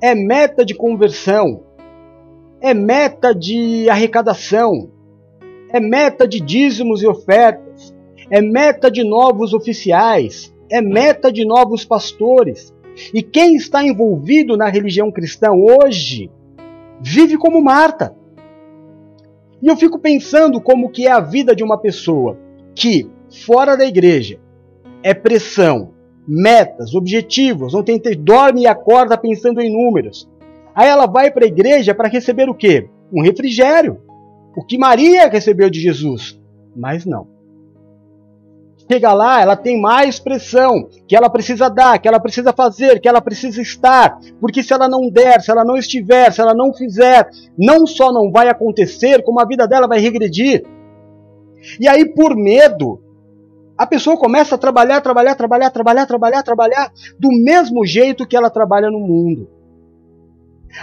[0.01, 1.63] É meta de conversão.
[2.61, 4.91] é meta de arrecadação,
[5.73, 7.70] é meta de dízimos e ofertas,
[8.31, 12.73] é meta de novos oficiais, é meta de novos pastores.
[13.13, 16.31] E quem está envolvido na religião cristã hoje
[17.01, 18.15] vive como Marta.
[19.61, 22.39] E eu fico pensando como que é a vida de uma pessoa
[22.73, 23.09] que,
[23.45, 24.39] fora da igreja,
[25.03, 25.91] é pressão,
[26.25, 30.29] metas, objetivos, não tem dorme e acorda pensando em números.
[30.73, 32.87] Aí ela vai para a igreja para receber o quê?
[33.11, 33.99] Um refrigério.
[34.55, 36.39] O que Maria recebeu de Jesus.
[36.73, 37.40] Mas não.
[38.91, 43.07] Chega lá, ela tem mais pressão que ela precisa dar, que ela precisa fazer, que
[43.07, 44.19] ela precisa estar.
[44.37, 48.11] Porque se ela não der, se ela não estiver, se ela não fizer, não só
[48.11, 50.65] não vai acontecer, como a vida dela vai regredir.
[51.79, 53.01] E aí, por medo,
[53.77, 58.49] a pessoa começa a trabalhar, trabalhar, trabalhar, trabalhar, trabalhar, trabalhar, do mesmo jeito que ela
[58.49, 59.47] trabalha no mundo.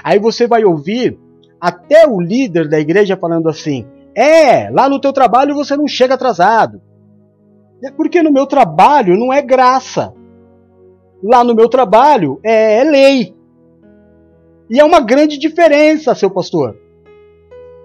[0.03, 1.19] Aí você vai ouvir
[1.61, 6.15] até o líder da igreja falando assim: é, lá no teu trabalho você não chega
[6.15, 6.88] atrasado.
[7.83, 10.13] É porque no meu trabalho não é graça.
[11.23, 13.35] Lá no meu trabalho é, é lei.
[14.71, 16.77] E é uma grande diferença, seu pastor.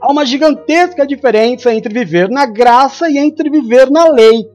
[0.01, 4.49] Há uma gigantesca diferença entre viver na graça e entre viver na lei.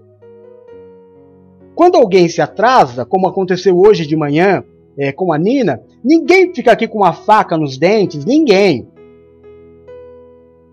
[1.74, 4.64] Quando alguém se atrasa, como aconteceu hoje de manhã
[4.98, 8.86] é, com a Nina, ninguém fica aqui com uma faca nos dentes, ninguém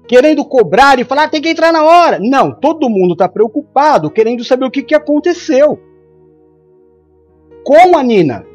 [0.07, 2.19] querendo cobrar e falar, ah, tem que entrar na hora.
[2.19, 5.79] Não, todo mundo está preocupado, querendo saber o que, que aconteceu
[7.63, 8.45] com a Nina.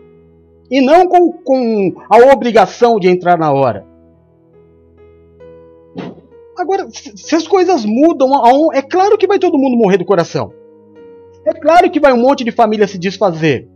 [0.71, 3.85] E não com, com a obrigação de entrar na hora.
[6.57, 8.31] Agora, se as coisas mudam,
[8.73, 10.53] é claro que vai todo mundo morrer do coração.
[11.45, 13.69] É claro que vai um monte de família se desfazer.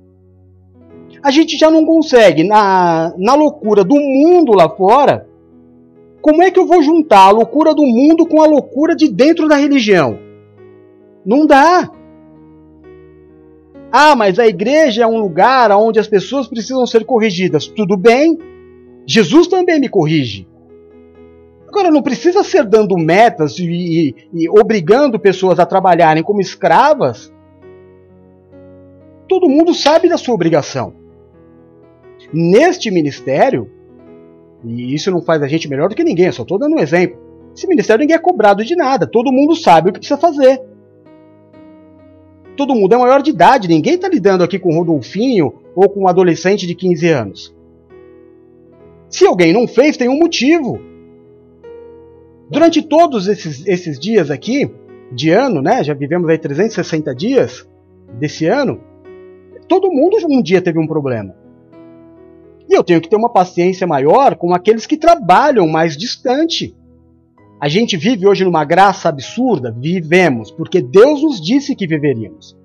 [1.22, 5.26] A gente já não consegue, na, na loucura do mundo lá fora,
[6.24, 9.46] como é que eu vou juntar a loucura do mundo com a loucura de dentro
[9.46, 10.18] da religião?
[11.22, 11.90] Não dá.
[13.92, 17.66] Ah, mas a igreja é um lugar onde as pessoas precisam ser corrigidas.
[17.66, 18.38] Tudo bem.
[19.06, 20.48] Jesus também me corrige.
[21.68, 27.30] Agora, não precisa ser dando metas e, e, e obrigando pessoas a trabalharem como escravas.
[29.28, 30.94] Todo mundo sabe da sua obrigação.
[32.32, 33.73] Neste ministério,
[34.64, 36.80] e isso não faz a gente melhor do que ninguém, eu só estou dando um
[36.80, 37.18] exemplo.
[37.54, 40.60] Esse ministério ninguém é cobrado de nada, todo mundo sabe o que precisa fazer.
[42.56, 46.02] Todo mundo é maior de idade, ninguém está lidando aqui com um Rodolfinho ou com
[46.02, 47.56] um adolescente de 15 anos.
[49.08, 50.80] Se alguém não fez, tem um motivo.
[52.50, 54.70] Durante todos esses, esses dias aqui,
[55.14, 55.82] de ano, né?
[55.82, 57.68] Já vivemos aí 360 dias
[58.18, 58.80] desse ano.
[59.68, 61.34] Todo mundo um dia teve um problema.
[62.74, 66.74] Eu tenho que ter uma paciência maior com aqueles que trabalham mais distante.
[67.60, 69.72] A gente vive hoje numa graça absurda?
[69.78, 72.56] Vivemos, porque Deus nos disse que viveríamos.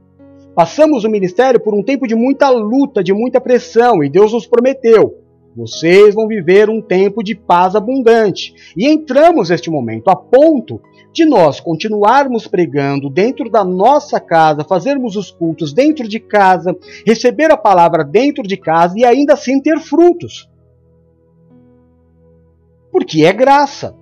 [0.55, 4.47] Passamos o ministério por um tempo de muita luta, de muita pressão, e Deus nos
[4.47, 5.13] prometeu:
[5.55, 8.53] vocês vão viver um tempo de paz abundante.
[8.77, 10.81] E entramos neste momento a ponto
[11.11, 17.51] de nós continuarmos pregando dentro da nossa casa, fazermos os cultos dentro de casa, receber
[17.51, 20.49] a palavra dentro de casa e ainda assim ter frutos.
[22.91, 23.95] Porque é graça.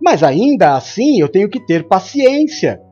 [0.00, 2.82] Mas ainda assim eu tenho que ter paciência.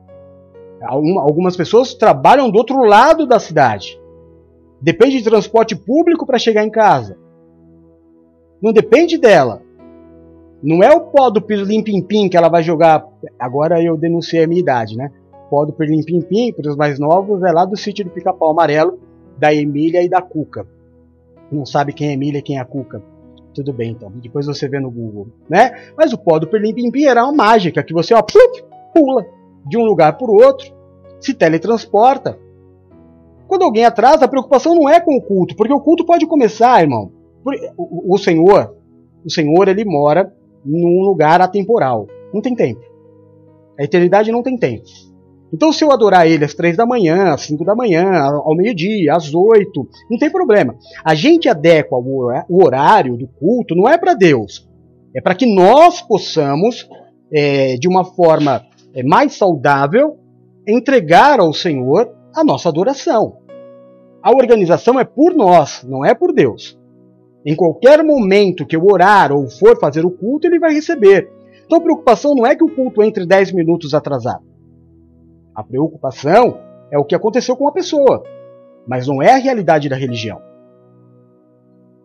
[0.81, 4.00] Algumas pessoas trabalham do outro lado da cidade.
[4.81, 7.17] Depende de transporte público para chegar em casa.
[8.61, 9.61] Não depende dela.
[10.61, 13.05] Não é o pó do Pirlim Pim Pim que ela vai jogar.
[13.39, 15.11] Agora eu denunciei a minha idade, né?
[15.49, 18.51] Pó do Pirlim Pim Pim, para os mais novos, é lá do sítio do Pica-Pau
[18.51, 18.99] Amarelo,
[19.37, 20.67] da Emília e da Cuca.
[21.51, 23.01] Não sabe quem é Emília e quem é a Cuca.
[23.53, 24.11] Tudo bem, então.
[24.15, 25.91] Depois você vê no Google, né?
[25.97, 29.25] Mas o pó do Pirlim Pim Pim era uma mágica que você, ó, pula
[29.67, 30.73] de um lugar para o outro,
[31.19, 32.37] se teletransporta.
[33.51, 36.81] Quando alguém atrasa, a preocupação não é com o culto, porque o culto pode começar,
[36.81, 37.11] irmão.
[37.85, 38.77] O Senhor,
[39.25, 40.33] o Senhor, ele mora
[40.65, 42.07] num lugar atemporal.
[42.33, 42.79] Não tem tempo.
[43.77, 44.85] A eternidade não tem tempo.
[45.53, 49.13] Então, se eu adorar ele às três da manhã, às cinco da manhã, ao meio-dia,
[49.13, 50.73] às oito, não tem problema.
[51.03, 54.65] A gente adequa o horário do culto, não é para Deus.
[55.13, 56.87] É para que nós possamos,
[57.29, 60.15] é, de uma forma é, mais saudável,
[60.65, 63.37] entregar ao Senhor a nossa adoração.
[64.21, 66.79] A organização é por nós, não é por Deus.
[67.45, 71.31] Em qualquer momento que eu orar ou for fazer o culto, ele vai receber.
[71.65, 74.43] Então a preocupação não é que o culto entre 10 minutos atrasado.
[75.55, 76.59] A preocupação
[76.91, 78.23] é o que aconteceu com a pessoa,
[78.87, 80.41] mas não é a realidade da religião.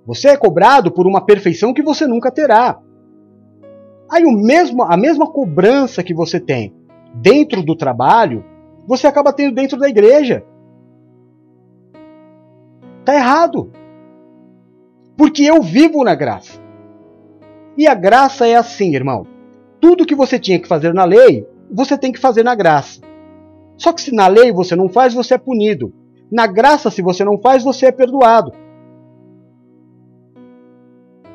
[0.07, 2.81] Você é cobrado por uma perfeição que você nunca terá.
[4.11, 6.73] Aí o mesmo, a mesma cobrança que você tem
[7.15, 8.45] dentro do trabalho,
[8.87, 10.45] você acaba tendo dentro da igreja.
[13.07, 13.71] Tá errado.
[15.17, 16.61] Porque eu vivo na graça.
[17.79, 19.25] E a graça é assim, irmão.
[19.81, 23.01] Tudo que você tinha que fazer na lei, você tem que fazer na graça.
[23.77, 25.95] Só que se na lei você não faz, você é punido.
[26.33, 28.53] Na graça, se você não faz, você é perdoado.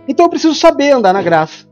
[0.06, 1.66] Então eu preciso saber andar na graça.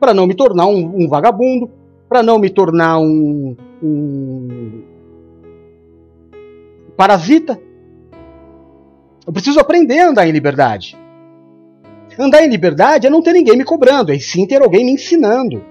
[0.00, 1.70] Para não me tornar um, um vagabundo,
[2.08, 4.82] para não me tornar um, um
[6.96, 7.60] parasita.
[9.26, 10.98] Eu preciso aprender a andar em liberdade.
[12.18, 15.64] Andar em liberdade é não ter ninguém me cobrando, é sim ter alguém me ensinando.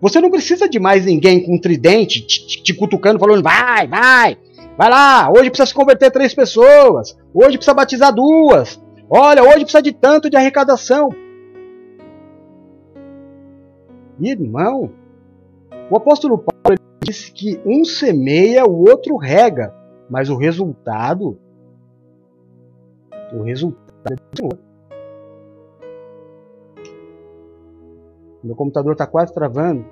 [0.00, 4.38] Você não precisa de mais ninguém com um tridente te, te, cutucando, falando: vai, vai,
[4.76, 9.82] vai lá, hoje precisa se converter três pessoas, hoje precisa batizar duas, olha, hoje precisa
[9.82, 11.08] de tanto de arrecadação.
[14.20, 14.92] Irmão,
[15.90, 19.74] o apóstolo Paulo disse que um semeia, o outro rega,
[20.14, 21.36] mas o resultado
[23.32, 24.58] o resultado é.
[28.44, 29.84] Meu computador está quase travando.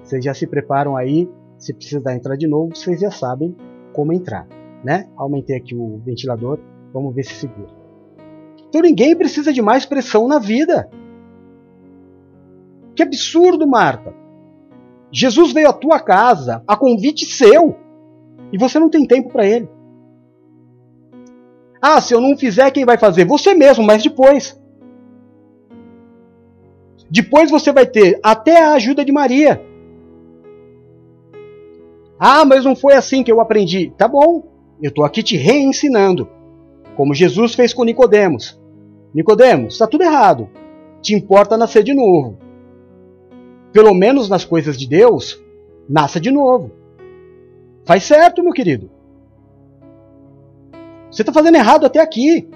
[0.00, 1.28] Vocês já se preparam aí.
[1.58, 3.56] Se precisar entrar de novo, vocês já sabem
[3.92, 4.46] como entrar.
[4.84, 5.10] Né?
[5.16, 6.60] Aumentei aqui o ventilador.
[6.92, 7.72] Vamos ver se segura.
[8.68, 10.88] Então ninguém precisa de mais pressão na vida.
[12.94, 14.14] Que absurdo, Marta.
[15.10, 17.87] Jesus veio à tua casa a convite seu
[18.52, 19.68] e você não tem tempo para ele.
[21.80, 23.24] Ah, se eu não fizer, quem vai fazer?
[23.24, 24.60] Você mesmo, mas depois.
[27.10, 29.64] Depois você vai ter até a ajuda de Maria.
[32.18, 33.92] Ah, mas não foi assim que eu aprendi.
[33.96, 34.42] Tá bom,
[34.82, 36.28] eu estou aqui te reensinando.
[36.96, 38.60] Como Jesus fez com Nicodemos.
[39.14, 40.48] Nicodemos, está tudo errado.
[41.00, 42.38] Te importa nascer de novo.
[43.72, 45.40] Pelo menos nas coisas de Deus,
[45.88, 46.72] nasça de novo.
[47.88, 48.90] Faz certo, meu querido.
[51.10, 52.46] Você está fazendo errado até aqui.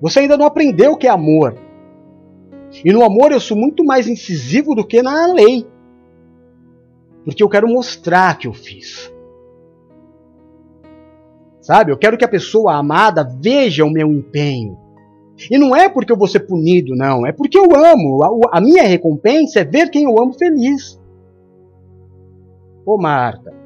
[0.00, 1.54] Você ainda não aprendeu o que é amor.
[2.82, 5.66] E no amor eu sou muito mais incisivo do que na lei.
[7.26, 9.12] Porque eu quero mostrar que eu fiz.
[11.60, 11.92] Sabe?
[11.92, 14.78] Eu quero que a pessoa amada veja o meu empenho.
[15.50, 17.26] E não é porque eu vou ser punido, não.
[17.26, 18.22] É porque eu amo.
[18.22, 20.98] A, a minha recompensa é ver quem eu amo feliz.
[22.86, 23.65] Ô Marta,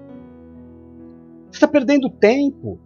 [1.61, 2.81] está perdendo tempo.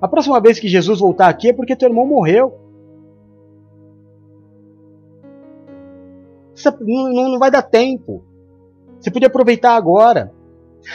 [0.00, 2.58] A próxima vez que Jesus voltar aqui é porque teu irmão morreu.
[6.80, 8.24] Não, não vai dar tempo.
[8.98, 10.32] Você podia aproveitar agora.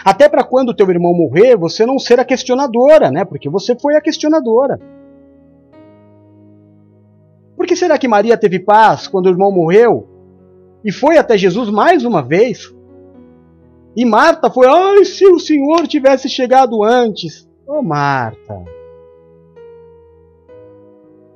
[0.03, 3.23] Até para quando teu irmão morrer, você não ser a questionadora, né?
[3.23, 4.79] Porque você foi a questionadora.
[7.55, 10.07] Por que será que Maria teve paz quando o irmão morreu?
[10.83, 12.74] E foi até Jesus mais uma vez?
[13.95, 17.47] E Marta foi, ai, se o Senhor tivesse chegado antes.
[17.65, 18.63] Ô oh, Marta.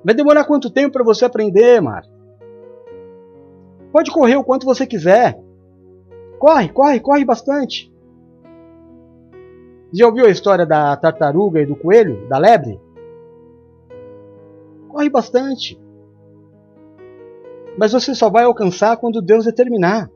[0.03, 2.09] Vai demorar quanto tempo para você aprender, Marta?
[3.91, 5.39] Pode correr o quanto você quiser.
[6.37, 7.91] Corre, corre, corre bastante.
[9.91, 12.79] Já ouviu a história da tartaruga e do coelho, da lebre?
[14.87, 15.79] Corre bastante.
[17.77, 20.09] Mas você só vai alcançar quando Deus determinar.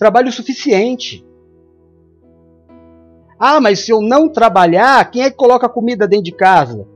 [0.00, 1.22] Trabalho suficiente.
[3.38, 6.88] Ah, mas se eu não trabalhar, quem é que coloca comida dentro de casa?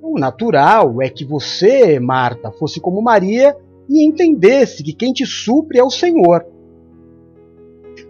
[0.00, 3.54] O natural é que você, Marta, fosse como Maria
[3.90, 6.46] e entendesse que quem te supre é o Senhor.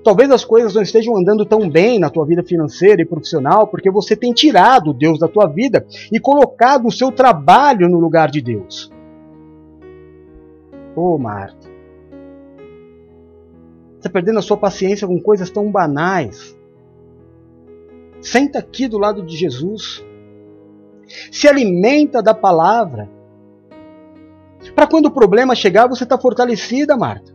[0.05, 3.91] Talvez as coisas não estejam andando tão bem na tua vida financeira e profissional porque
[3.91, 8.41] você tem tirado Deus da tua vida e colocado o seu trabalho no lugar de
[8.41, 8.93] Deus.
[10.95, 11.64] Ô oh, Marta,
[14.07, 16.57] está perdendo a sua paciência com coisas tão banais.
[18.21, 20.05] Senta aqui do lado de Jesus
[21.31, 23.09] se alimenta da palavra.
[24.75, 27.33] Para quando o problema chegar, você está fortalecida, Marta.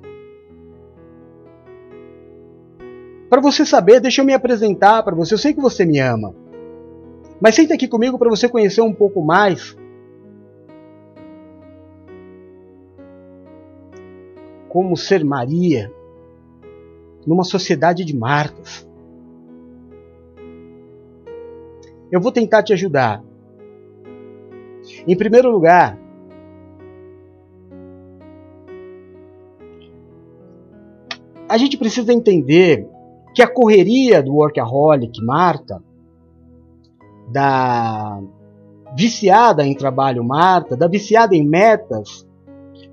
[3.30, 5.34] Para você saber, deixa eu me apresentar para você.
[5.34, 6.34] Eu sei que você me ama.
[7.40, 9.78] Mas senta aqui comigo para você conhecer um pouco mais.
[14.68, 15.92] Como ser Maria
[17.26, 18.88] numa sociedade de Martas.
[22.12, 23.24] Eu vou tentar te ajudar.
[25.08, 25.98] Em primeiro lugar,
[31.48, 32.88] a gente precisa entender
[33.34, 35.84] que a correria do workaholic Marta,
[37.32, 38.20] da
[38.96, 42.28] viciada em trabalho, Marta, da viciada em metas,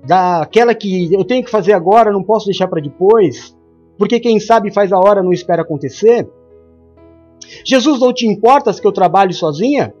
[0.05, 3.56] daquela que eu tenho que fazer agora, não posso deixar para depois,
[3.97, 6.29] porque quem sabe faz a hora, não espera acontecer.
[7.65, 9.93] Jesus não te importas que eu trabalhe sozinha?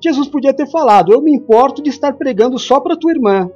[0.00, 3.50] Jesus podia ter falado: Eu me importo de estar pregando só para tua irmã.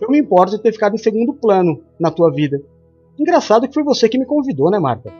[0.00, 2.60] Eu me importo de ter ficado em segundo plano na tua vida.
[3.18, 5.12] Engraçado que foi você que me convidou, né, Marta?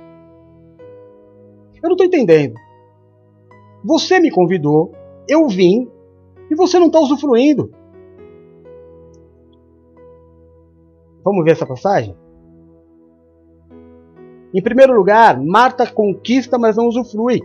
[1.83, 2.55] Eu não estou entendendo.
[3.85, 4.93] Você me convidou,
[5.29, 5.89] eu vim,
[6.51, 7.73] e você não está usufruindo.
[11.25, 12.17] Vamos ver essa passagem?
[14.55, 17.41] Em primeiro lugar, Marta conquista, mas não usufrui.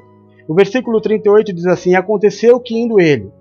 [0.48, 3.32] O versículo 38 diz assim: Aconteceu que indo ele,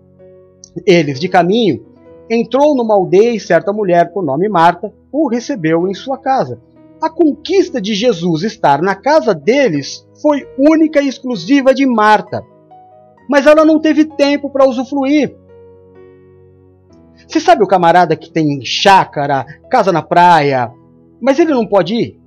[0.86, 1.84] eles de caminho,
[2.28, 6.60] entrou numa aldeia e certa mulher, por nome Marta, o recebeu em sua casa.
[7.00, 12.44] A conquista de Jesus estar na casa deles foi única e exclusiva de Marta.
[13.28, 15.36] Mas ela não teve tempo para usufruir.
[17.32, 20.70] Você sabe o camarada que tem chácara, casa na praia,
[21.18, 22.20] mas ele não pode ir?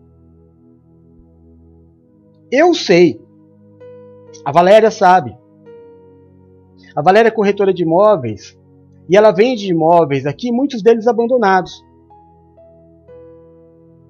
[2.52, 3.22] Eu sei.
[4.44, 5.38] A Valéria sabe.
[6.96, 8.58] A Valéria é corretora de imóveis
[9.08, 11.86] e ela vende imóveis aqui, muitos deles abandonados.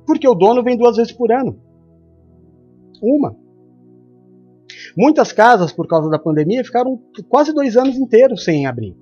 [0.07, 1.59] Porque o dono vem duas vezes por ano.
[3.03, 3.35] Uma.
[4.97, 8.95] Muitas casas, por causa da pandemia, ficaram quase dois anos inteiros sem abrir.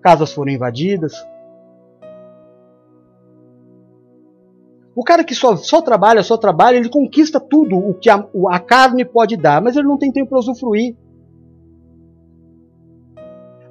[0.00, 1.14] Casas foram invadidas.
[4.94, 8.58] O cara que só, só trabalha, só trabalha, ele conquista tudo o que a, a
[8.58, 10.96] carne pode dar, mas ele não tem tempo para usufruir.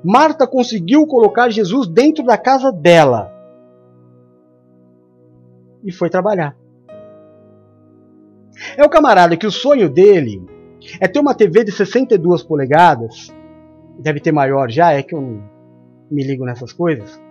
[0.04, 3.30] Marta conseguiu colocar Jesus dentro da casa dela
[5.84, 6.56] e foi trabalhar.
[8.78, 10.42] É o camarada que o sonho dele
[11.00, 13.34] é ter uma TV de 62 polegadas,
[14.00, 15.57] deve ter maior já, é que eu não
[16.10, 17.22] me ligo nessas coisas.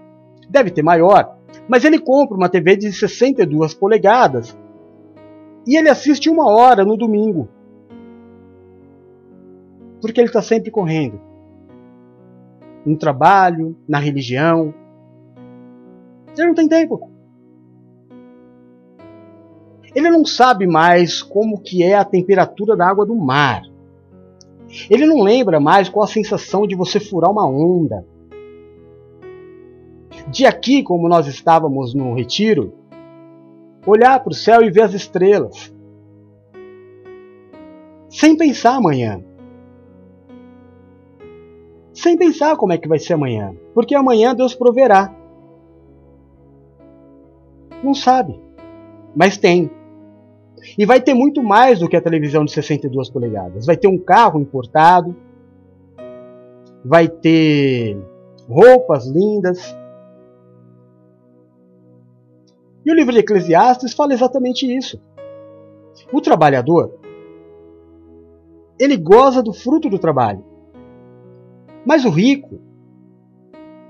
[0.49, 1.37] Deve ter maior,
[1.69, 4.57] mas ele compra uma TV de 62 polegadas
[5.67, 7.49] e ele assiste uma hora no domingo.
[10.01, 11.21] Porque ele está sempre correndo
[12.85, 14.73] no trabalho, na religião.
[16.39, 17.11] Ele não tem tempo.
[19.93, 23.63] Ele não sabe mais como que é a temperatura da água do mar.
[24.91, 28.07] Ele não lembra mais qual a sensação de você furar uma onda.
[30.29, 32.75] De aqui, como nós estávamos no retiro,
[33.87, 35.73] olhar para o céu e ver as estrelas.
[38.09, 39.23] Sem pensar amanhã
[41.97, 45.13] sem pensar como é que vai ser amanhã, porque amanhã Deus proverá.
[47.83, 48.39] Não sabe,
[49.15, 49.71] mas tem.
[50.77, 53.65] E vai ter muito mais do que a televisão de 62 polegadas.
[53.65, 55.17] Vai ter um carro importado,
[56.85, 57.97] vai ter
[58.47, 59.75] roupas lindas.
[62.87, 65.03] E o livro de Eclesiastes fala exatamente isso.
[66.13, 67.01] O trabalhador,
[68.79, 70.45] ele goza do fruto do trabalho.
[71.85, 72.61] Mas o rico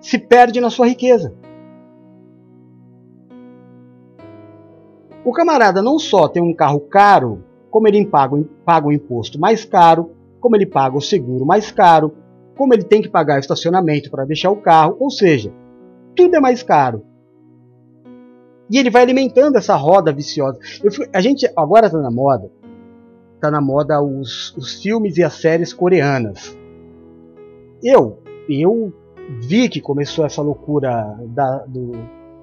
[0.01, 1.37] se perde na sua riqueza.
[5.23, 9.63] O camarada não só tem um carro caro, como ele paga, paga o imposto mais
[9.63, 12.15] caro, como ele paga o seguro mais caro,
[12.57, 15.53] como ele tem que pagar o estacionamento para deixar o carro, ou seja,
[16.15, 17.05] tudo é mais caro.
[18.71, 20.59] E ele vai alimentando essa roda viciosa.
[21.13, 22.51] A gente agora está na moda,
[23.35, 26.57] está na moda os, os filmes e as séries coreanas.
[27.83, 28.93] Eu, eu
[29.41, 31.93] vi que começou essa loucura da, do,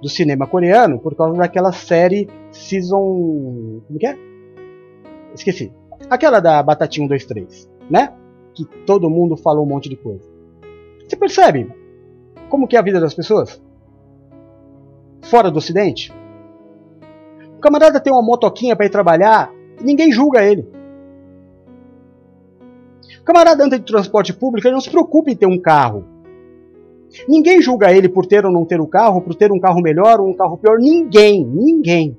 [0.02, 3.82] do cinema coreano por causa daquela série Season.
[3.88, 4.18] Como que é?
[5.34, 5.74] Esqueci.
[6.10, 8.14] Aquela da Batatinha 1, 2, 3, né?
[8.54, 10.24] Que todo mundo falou um monte de coisa.
[11.08, 11.70] Você percebe
[12.50, 13.62] como que é a vida das pessoas?
[15.24, 16.14] Fora do ocidente?
[17.58, 19.52] O camarada tem uma motoquinha para ir trabalhar,
[19.82, 20.68] ninguém julga ele.
[23.22, 26.06] O camarada anda de transporte público, ele não se preocupa em ter um carro.
[27.28, 29.82] Ninguém julga ele por ter ou não ter o um carro, por ter um carro
[29.82, 30.78] melhor ou um carro pior.
[30.80, 32.18] Ninguém, ninguém.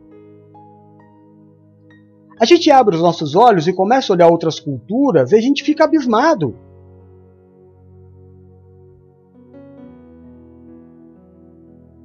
[2.40, 5.62] A gente abre os nossos olhos e começa a olhar outras culturas e a gente
[5.62, 6.56] fica abismado.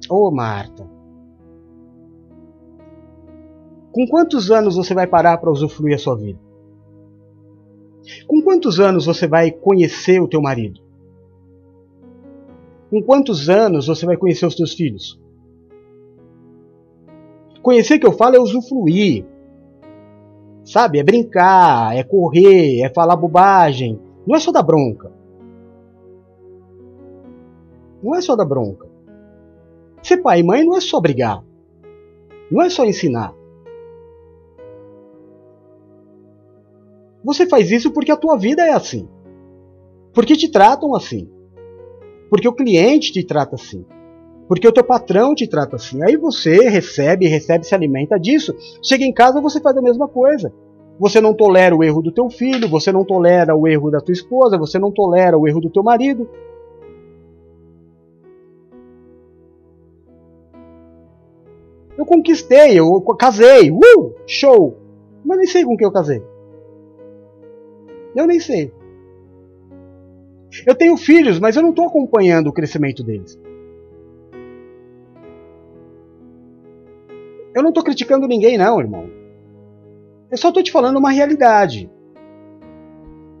[0.08, 0.89] Ô oh, Marta,
[3.92, 6.38] com quantos anos você vai parar para usufruir a sua vida?
[8.26, 10.80] Com quantos anos você vai conhecer o teu marido?
[12.90, 15.20] Com quantos anos você vai conhecer os teus filhos?
[17.62, 19.24] Conhecer que eu falo é usufruir.
[20.64, 20.98] Sabe?
[20.98, 24.00] É brincar, é correr, é falar bobagem.
[24.26, 25.12] Não é só dar bronca.
[28.02, 28.88] Não é só dar bronca.
[30.02, 31.44] Ser pai e mãe não é só brigar.
[32.50, 33.34] Não é só ensinar.
[37.24, 39.08] Você faz isso porque a tua vida é assim.
[40.12, 41.28] Porque te tratam assim.
[42.28, 43.84] Porque o cliente te trata assim.
[44.48, 46.02] Porque o teu patrão te trata assim.
[46.02, 48.54] Aí você recebe, recebe, se alimenta disso.
[48.82, 50.52] Chega em casa, você faz a mesma coisa.
[50.98, 54.12] Você não tolera o erro do teu filho, você não tolera o erro da tua
[54.12, 56.28] esposa, você não tolera o erro do teu marido.
[61.96, 64.76] Eu conquistei, eu casei, uh, show.
[65.24, 66.22] Mas nem sei com quem eu casei.
[68.14, 68.72] Eu nem sei.
[70.66, 73.40] Eu tenho filhos, mas eu não estou acompanhando o crescimento deles.
[77.54, 79.10] Eu não estou criticando ninguém, não, irmão.
[80.30, 81.90] Eu só estou te falando uma realidade.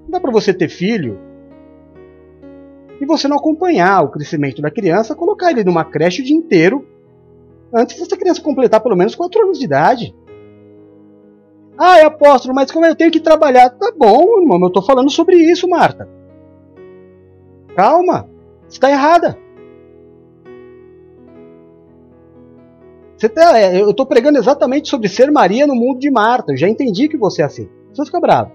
[0.02, 1.18] Não dá para você ter filho
[3.00, 6.86] e você não acompanhar o crescimento da criança, colocar ele numa creche o dia inteiro
[7.72, 10.14] antes dessa criança completar pelo menos 4 anos de idade.
[11.82, 13.70] Ah, apóstolo, mas como eu tenho que trabalhar?
[13.70, 16.06] Tá bom, irmão, eu estou falando sobre isso, Marta.
[17.74, 18.28] Calma,
[18.68, 19.38] está errada.
[23.16, 26.52] Você tá, é, eu estou pregando exatamente sobre ser Maria no mundo de Marta.
[26.52, 27.66] Eu já entendi que você é assim.
[27.94, 28.52] Você fica bravo.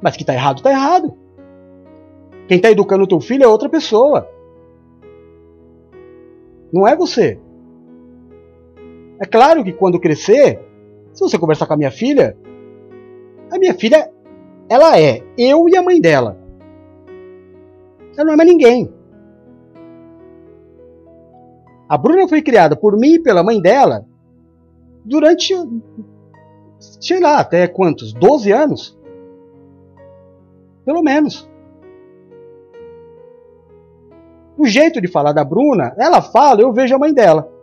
[0.00, 1.12] Mas que está errado, está errado.
[2.46, 4.30] Quem está educando o teu filho é outra pessoa.
[6.72, 7.36] Não é você.
[9.20, 10.60] É claro que quando crescer,
[11.14, 12.36] se você conversar com a minha filha,
[13.50, 14.10] a minha filha,
[14.68, 16.36] ela é eu e a mãe dela.
[18.16, 18.92] Ela não é mais ninguém.
[21.88, 24.04] A Bruna foi criada por mim e pela mãe dela
[25.04, 25.54] durante,
[26.78, 28.12] sei lá, até quantos?
[28.12, 28.98] 12 anos?
[30.84, 31.48] Pelo menos.
[34.58, 37.53] O jeito de falar da Bruna, ela fala, eu vejo a mãe dela.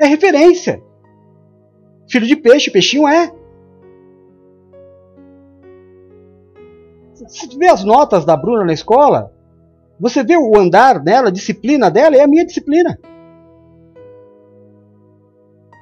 [0.00, 0.82] É referência.
[2.08, 3.30] Filho de peixe, peixinho é.
[7.28, 9.30] Se vê as notas da Bruna na escola,
[10.00, 12.98] você vê o andar dela, a disciplina dela, é a minha disciplina.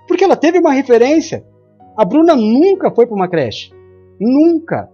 [0.08, 1.46] Porque ela teve uma referência.
[1.96, 3.72] A Bruna nunca foi para uma creche.
[4.18, 4.90] Nunca.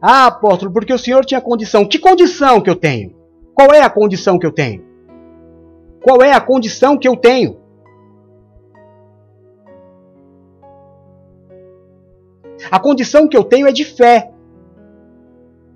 [0.00, 1.84] Ah, apóstolo, porque o senhor tinha condição.
[1.84, 3.14] Que condição que eu tenho?
[3.54, 4.87] Qual é a condição que eu tenho?
[6.02, 7.56] Qual é a condição que eu tenho?
[12.70, 14.32] A condição que eu tenho é de fé.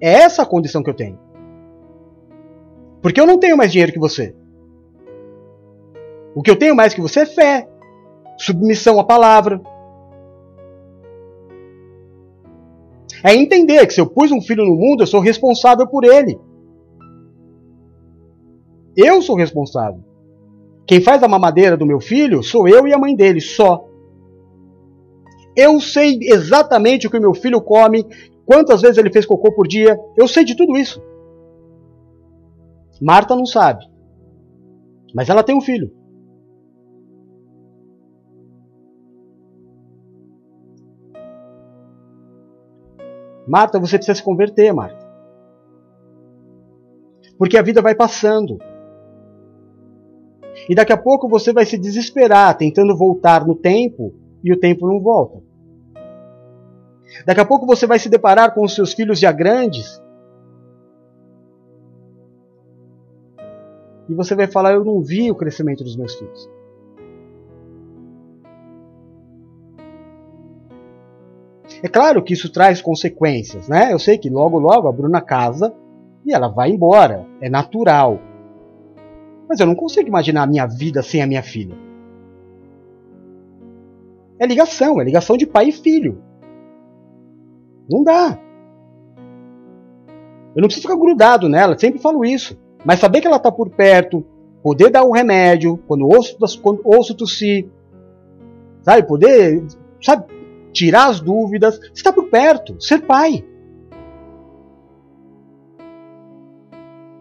[0.00, 1.18] É essa a condição que eu tenho.
[3.00, 4.34] Porque eu não tenho mais dinheiro que você.
[6.34, 7.68] O que eu tenho mais que você é fé,
[8.38, 9.60] submissão à palavra.
[13.24, 16.38] É entender que se eu pus um filho no mundo, eu sou responsável por ele.
[18.96, 20.11] Eu sou responsável.
[20.86, 23.88] Quem faz a mamadeira do meu filho sou eu e a mãe dele, só.
[25.56, 28.06] Eu sei exatamente o que o meu filho come,
[28.44, 31.02] quantas vezes ele fez cocô por dia, eu sei de tudo isso.
[33.00, 33.84] Marta não sabe.
[35.14, 35.90] Mas ela tem um filho.
[43.46, 45.04] Marta, você precisa se converter, Marta.
[47.36, 48.58] Porque a vida vai passando.
[50.68, 54.86] E daqui a pouco você vai se desesperar tentando voltar no tempo e o tempo
[54.86, 55.40] não volta.
[57.26, 60.02] Daqui a pouco você vai se deparar com os seus filhos já grandes
[64.12, 66.50] E você vai falar: Eu não vi o crescimento dos meus filhos.
[71.82, 73.92] É claro que isso traz consequências, né?
[73.92, 75.74] Eu sei que logo, logo a Bruna casa
[76.24, 77.26] e ela vai embora.
[77.40, 78.20] É natural.
[79.52, 81.76] Mas eu não consigo imaginar a minha vida sem a minha filha.
[84.38, 86.22] É ligação, é ligação de pai e filho.
[87.86, 88.38] Não dá.
[90.56, 92.58] Eu não preciso ficar grudado nela, sempre falo isso.
[92.82, 94.24] Mas saber que ela está por perto,
[94.62, 97.68] poder dar um remédio, quando ouço, quando ouço tossir,
[98.80, 99.06] sabe?
[99.06, 99.66] Poder,
[100.02, 100.32] sabe?
[100.72, 101.78] Tirar as dúvidas.
[101.94, 103.44] Está por perto, ser pai.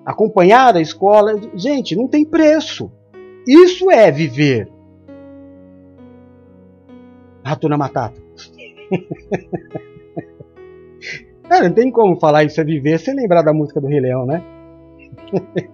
[0.05, 1.39] Acompanhar a escola.
[1.53, 2.91] Gente, não tem preço.
[3.47, 4.69] Isso é viver.
[7.43, 8.21] Ratuna Matata.
[11.47, 14.25] Cara, não tem como falar isso é viver sem lembrar da música do Rei Leão,
[14.25, 14.43] né?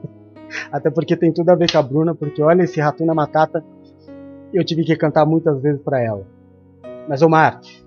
[0.72, 3.64] Até porque tem tudo a ver com a Bruna, porque olha esse Ratuna Matata.
[4.54, 6.26] eu tive que cantar muitas vezes para ela.
[7.08, 7.86] Mas, ô Marte,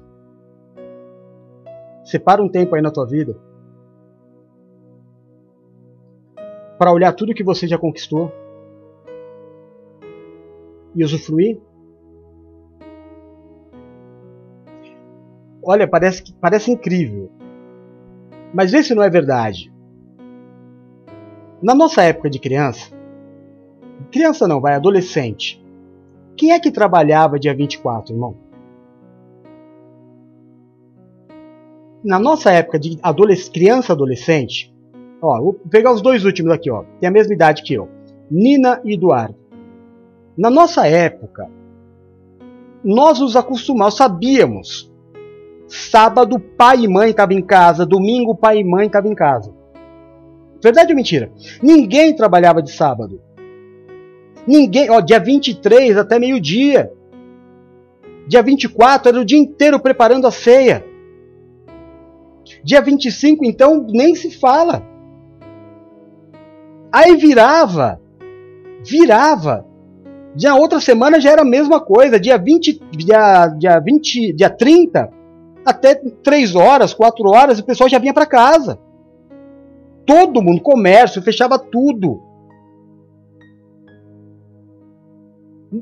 [2.04, 3.36] separa um tempo aí na tua vida
[6.80, 8.32] para olhar tudo que você já conquistou
[10.96, 11.60] e usufruir.
[15.62, 17.30] Olha, parece, parece incrível,
[18.54, 19.70] mas vê se não é verdade.
[21.62, 22.90] Na nossa época de criança,
[24.10, 25.62] criança não, vai, adolescente,
[26.34, 28.34] quem é que trabalhava dia 24, irmão?
[32.02, 34.74] Na nossa época de adolesc criança adolescente,
[35.20, 37.88] ó, vou pegar os dois últimos aqui, ó, tem a mesma idade que eu,
[38.30, 39.36] Nina e Eduardo.
[40.36, 41.50] Na nossa época,
[42.82, 44.90] nós nos acostumamos, sabíamos.
[45.68, 49.52] Sábado, pai e mãe estavam em casa, domingo, pai e mãe estavam em casa.
[50.62, 51.30] Verdade ou mentira?
[51.62, 53.20] Ninguém trabalhava de sábado.
[54.46, 56.92] Ninguém, ó, dia 23 até meio-dia.
[58.26, 60.84] Dia 24 era o dia inteiro preparando a ceia.
[62.64, 64.89] Dia 25, então, nem se fala.
[66.92, 68.00] Aí virava,
[68.84, 69.66] virava.
[70.34, 72.20] Dia outra semana já era a mesma coisa.
[72.20, 75.10] Dia 20, dia, dia 20, dia 30,
[75.64, 78.78] até 3 horas, 4 horas, o pessoal já vinha para casa
[80.10, 82.20] todo mundo, comércio, fechava tudo.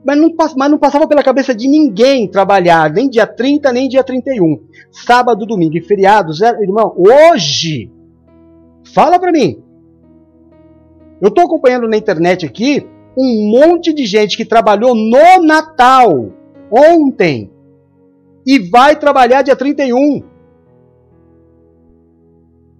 [0.04, 4.04] Mas não, mas não passava pela cabeça de ninguém trabalhar, nem dia 30, nem dia
[4.04, 4.60] 31.
[4.90, 7.90] Sábado, domingo e feriado, zero, irmão, hoje,
[8.92, 9.62] fala para mim.
[11.20, 16.30] Eu estou acompanhando na internet aqui um monte de gente que trabalhou no Natal,
[16.70, 17.50] ontem,
[18.46, 20.22] e vai trabalhar dia 31.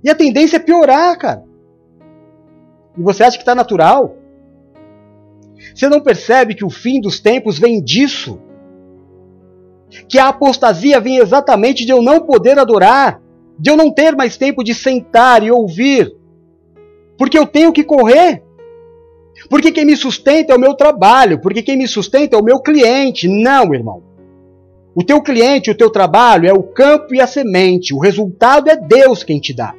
[0.03, 1.45] E a tendência é piorar, cara.
[2.97, 4.16] E você acha que está natural?
[5.74, 8.41] Você não percebe que o fim dos tempos vem disso?
[10.09, 13.20] Que a apostasia vem exatamente de eu não poder adorar,
[13.59, 16.18] de eu não ter mais tempo de sentar e ouvir,
[17.19, 18.45] porque eu tenho que correr.
[19.51, 22.61] Porque quem me sustenta é o meu trabalho, porque quem me sustenta é o meu
[22.61, 23.29] cliente.
[23.29, 24.03] Não, irmão.
[24.95, 27.95] O teu cliente, o teu trabalho é o campo e a semente.
[27.95, 29.75] O resultado é Deus quem te dá.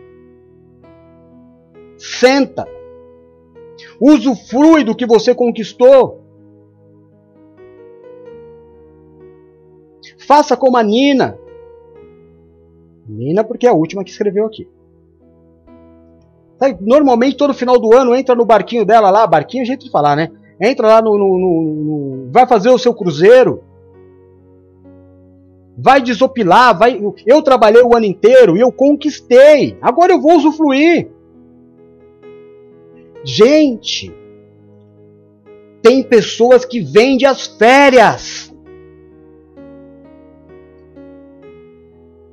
[1.98, 2.68] Senta.
[4.00, 6.22] Usufrui do que você conquistou.
[10.26, 11.38] Faça como a Nina.
[13.08, 14.68] Nina, porque é a última que escreveu aqui.
[16.82, 19.26] Normalmente, todo final do ano, entra no barquinho dela lá.
[19.26, 20.30] Barquinho é jeito de falar, né?
[20.60, 21.62] Entra lá no, no, no,
[22.26, 22.32] no.
[22.32, 23.64] vai fazer o seu cruzeiro
[25.82, 27.02] vai desopilar, vai.
[27.26, 29.78] Eu trabalhei o ano inteiro e eu conquistei.
[29.82, 31.10] Agora eu vou usufruir.
[33.24, 34.14] Gente,
[35.82, 38.54] tem pessoas que vendem as férias.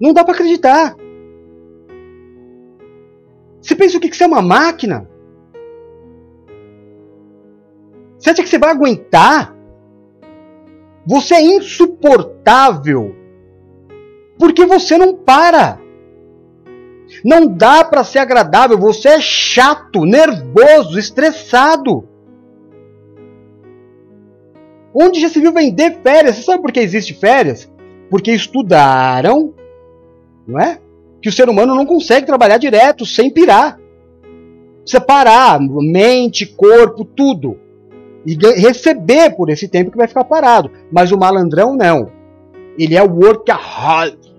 [0.00, 0.96] Não dá para acreditar.
[3.66, 5.10] Você pensa o que você é uma máquina?
[8.16, 9.56] Você acha que você vai aguentar?
[11.04, 13.12] Você é insuportável
[14.38, 15.80] porque você não para.
[17.24, 22.08] Não dá para ser agradável, você é chato, nervoso, estressado.
[24.94, 26.36] Onde já se viu vender férias?
[26.36, 27.68] Você sabe por que existe férias?
[28.10, 29.52] Porque estudaram,
[30.46, 30.78] não é?
[31.26, 33.80] Que o ser humano não consegue trabalhar direto sem pirar.
[34.82, 37.58] Precisa parar, mente, corpo, tudo.
[38.24, 40.70] E receber por esse tempo que vai ficar parado.
[40.88, 42.12] Mas o malandrão não.
[42.78, 44.36] Ele é o workaholic.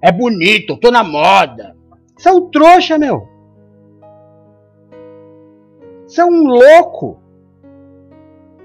[0.00, 1.76] É bonito, tô na moda.
[2.16, 3.28] Você é um trouxa, meu.
[6.06, 7.20] Você é um louco.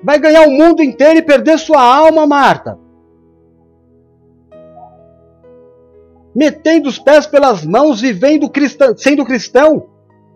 [0.01, 2.79] Vai ganhar o mundo inteiro e perder sua alma, Marta.
[6.33, 9.89] Metendo os pés pelas mãos, vivendo cristão, sendo cristão,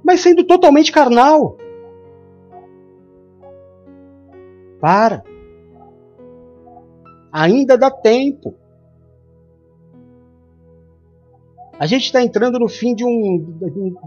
[0.04, 1.58] mas sendo totalmente carnal.
[4.80, 5.24] Para.
[7.32, 8.56] Ainda dá tempo.
[11.78, 13.58] A gente está entrando no fim de um.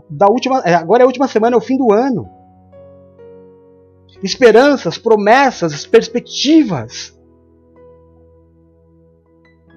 [0.09, 2.29] Da última, é, agora é a última semana, é o fim do ano.
[4.23, 7.17] Esperanças, promessas, perspectivas.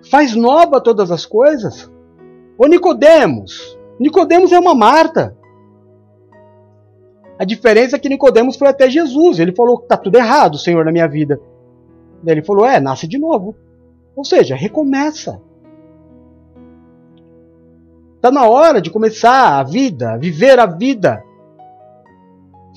[0.09, 1.91] Faz nova todas as coisas.
[2.61, 5.35] Ô Nicodemos, Nicodemos é uma Marta.
[7.39, 9.39] A diferença é que Nicodemos foi até Jesus.
[9.39, 11.41] Ele falou está tudo errado, Senhor, na minha vida.
[12.21, 13.55] Daí ele falou: é, nasce de novo.
[14.15, 15.41] Ou seja, recomeça.
[18.17, 21.23] Está na hora de começar a vida, viver a vida.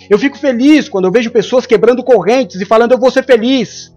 [0.08, 3.93] Eu fico feliz quando eu vejo pessoas quebrando correntes e falando eu vou ser feliz.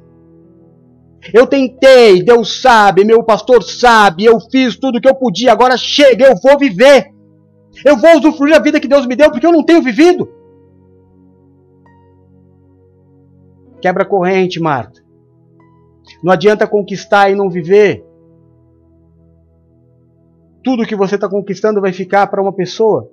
[1.33, 5.75] Eu tentei, Deus sabe, meu pastor sabe, eu fiz tudo o que eu podia, agora
[5.75, 7.11] chega, eu vou viver.
[7.85, 10.29] Eu vou usufruir a vida que Deus me deu porque eu não tenho vivido.
[13.81, 15.03] Quebra corrente, Marta.
[16.23, 18.03] Não adianta conquistar e não viver.
[20.63, 23.11] Tudo que você está conquistando vai ficar para uma pessoa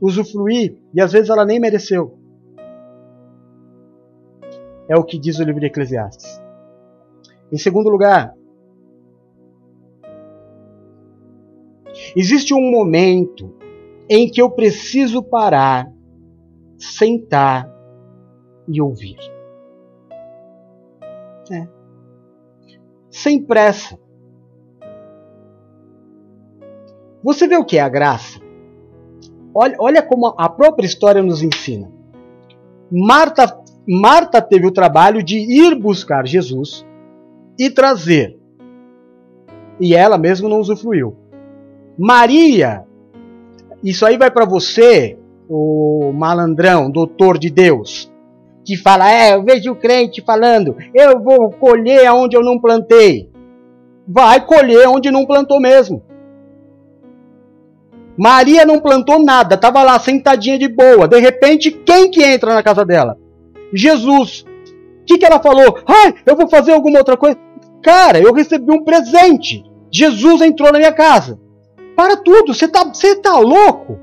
[0.00, 2.18] usufruir e às vezes ela nem mereceu.
[4.88, 6.42] É o que diz o livro de Eclesiastes.
[7.50, 8.34] Em segundo lugar,
[12.16, 13.54] existe um momento
[14.08, 15.90] em que eu preciso parar,
[16.78, 17.70] sentar
[18.68, 19.16] e ouvir.
[21.50, 21.68] É.
[23.10, 23.98] Sem pressa.
[27.22, 28.38] Você vê o que é a graça?
[29.54, 31.90] Olha, olha como a própria história nos ensina.
[32.90, 36.86] Marta, Marta teve o trabalho de ir buscar Jesus
[37.58, 38.38] e trazer.
[39.78, 41.16] E ela mesmo não usufruiu.
[41.98, 42.84] Maria,
[43.82, 45.18] isso aí vai para você,
[45.48, 48.10] o malandrão, doutor de Deus,
[48.64, 53.30] que fala: É, eu vejo o crente falando, eu vou colher onde eu não plantei.
[54.06, 56.02] Vai colher onde não plantou mesmo.
[58.16, 61.08] Maria não plantou nada, estava lá sentadinha de boa.
[61.08, 63.18] De repente, quem que entra na casa dela?
[63.74, 64.44] Jesus.
[65.02, 65.78] O que, que ela falou?
[65.86, 67.38] Ai, eu vou fazer alguma outra coisa.
[67.82, 69.64] Cara, eu recebi um presente.
[69.92, 71.38] Jesus entrou na minha casa.
[71.94, 72.84] Para tudo, você tá,
[73.22, 73.98] tá louco?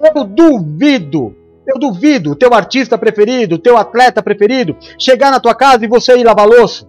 [0.00, 1.34] Eu duvido,
[1.66, 6.24] eu duvido, teu artista preferido, teu atleta preferido, chegar na tua casa e você ir
[6.24, 6.88] lavar louça.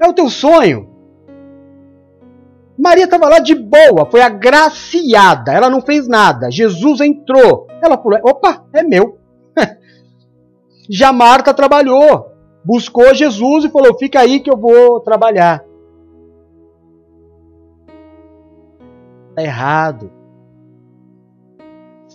[0.00, 0.95] É o teu sonho.
[2.78, 6.50] Maria estava lá de boa, foi agraciada, ela não fez nada.
[6.50, 7.66] Jesus entrou.
[7.82, 9.18] Ela falou: opa, é meu.
[10.88, 12.32] Já Marta trabalhou,
[12.64, 15.64] buscou Jesus e falou: fica aí que eu vou trabalhar.
[19.30, 20.10] Está errado.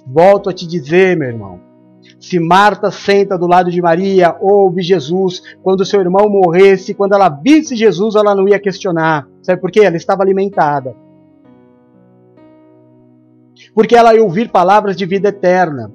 [0.06, 1.60] Volto a te dizer, meu irmão.
[2.20, 7.30] Se Marta senta do lado de Maria, ouve Jesus, quando seu irmão morresse, quando ela
[7.30, 9.28] visse Jesus, ela não ia questionar.
[9.42, 9.82] Sabe por quê?
[9.82, 10.96] Ela estava alimentada.
[13.74, 15.92] Porque ela ia ouvir palavras de vida eterna.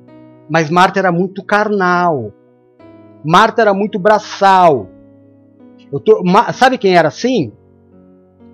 [0.48, 2.32] Mas Marta era muito carnal.
[3.24, 4.88] Marta era muito braçal.
[6.04, 6.22] Tô,
[6.52, 7.52] sabe quem era assim?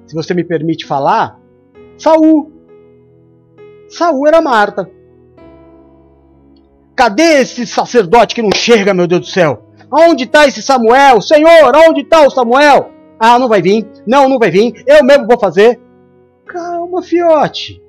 [0.06, 1.38] Se você me permite falar,
[1.96, 2.52] Saul.
[3.88, 4.90] Saul era Marta.
[6.94, 9.66] Cadê esse sacerdote que não chega, meu Deus do céu?
[9.90, 11.20] Onde está esse Samuel?
[11.20, 12.90] Senhor, onde está o Samuel?
[13.24, 13.86] Ah, não vai vir.
[14.04, 14.82] Não, não vai vir.
[14.84, 15.80] Eu mesmo vou fazer.
[16.44, 17.80] Calma, fiote.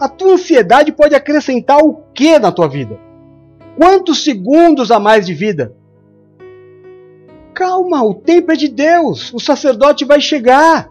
[0.00, 2.98] A tua ansiedade pode acrescentar o que na tua vida?
[3.76, 5.76] Quantos segundos a mais de vida?
[7.54, 9.32] Calma, o tempo é de Deus.
[9.32, 10.90] O sacerdote vai chegar.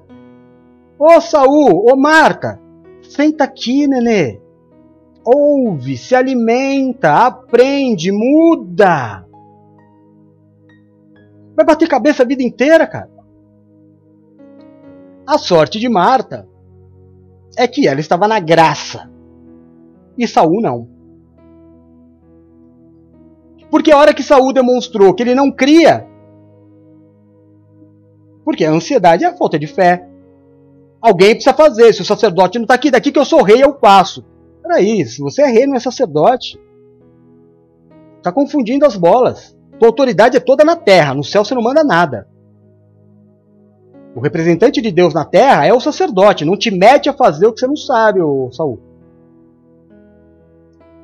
[0.97, 2.57] Ô Saul, ô Marta,
[3.01, 4.39] senta aqui, nenê
[5.27, 9.26] ouve, se alimenta, aprende, muda.
[11.57, 13.09] Vai bater cabeça a vida inteira, cara.
[15.25, 16.47] A sorte de Marta
[17.57, 19.09] é que ela estava na graça
[20.15, 20.87] e Saul não.
[23.71, 26.07] Porque a hora que Saul demonstrou que ele não cria,
[28.45, 30.07] porque a ansiedade é a falta de fé.
[31.01, 31.91] Alguém precisa fazer.
[31.91, 34.23] Se o sacerdote não está aqui, daqui que eu sou rei, eu passo.
[34.61, 36.57] Peraí, se você é rei, não é sacerdote.
[38.17, 39.56] Está confundindo as bolas.
[39.79, 42.27] Tua autoridade é toda na terra, no céu você não manda nada.
[44.15, 47.53] O representante de Deus na terra é o sacerdote, não te mete a fazer o
[47.53, 48.79] que você não sabe, ô Saul.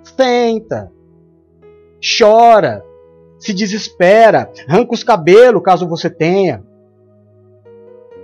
[0.03, 0.91] Senta,
[2.17, 2.83] chora,
[3.37, 6.63] se desespera, arranca os cabelos caso você tenha.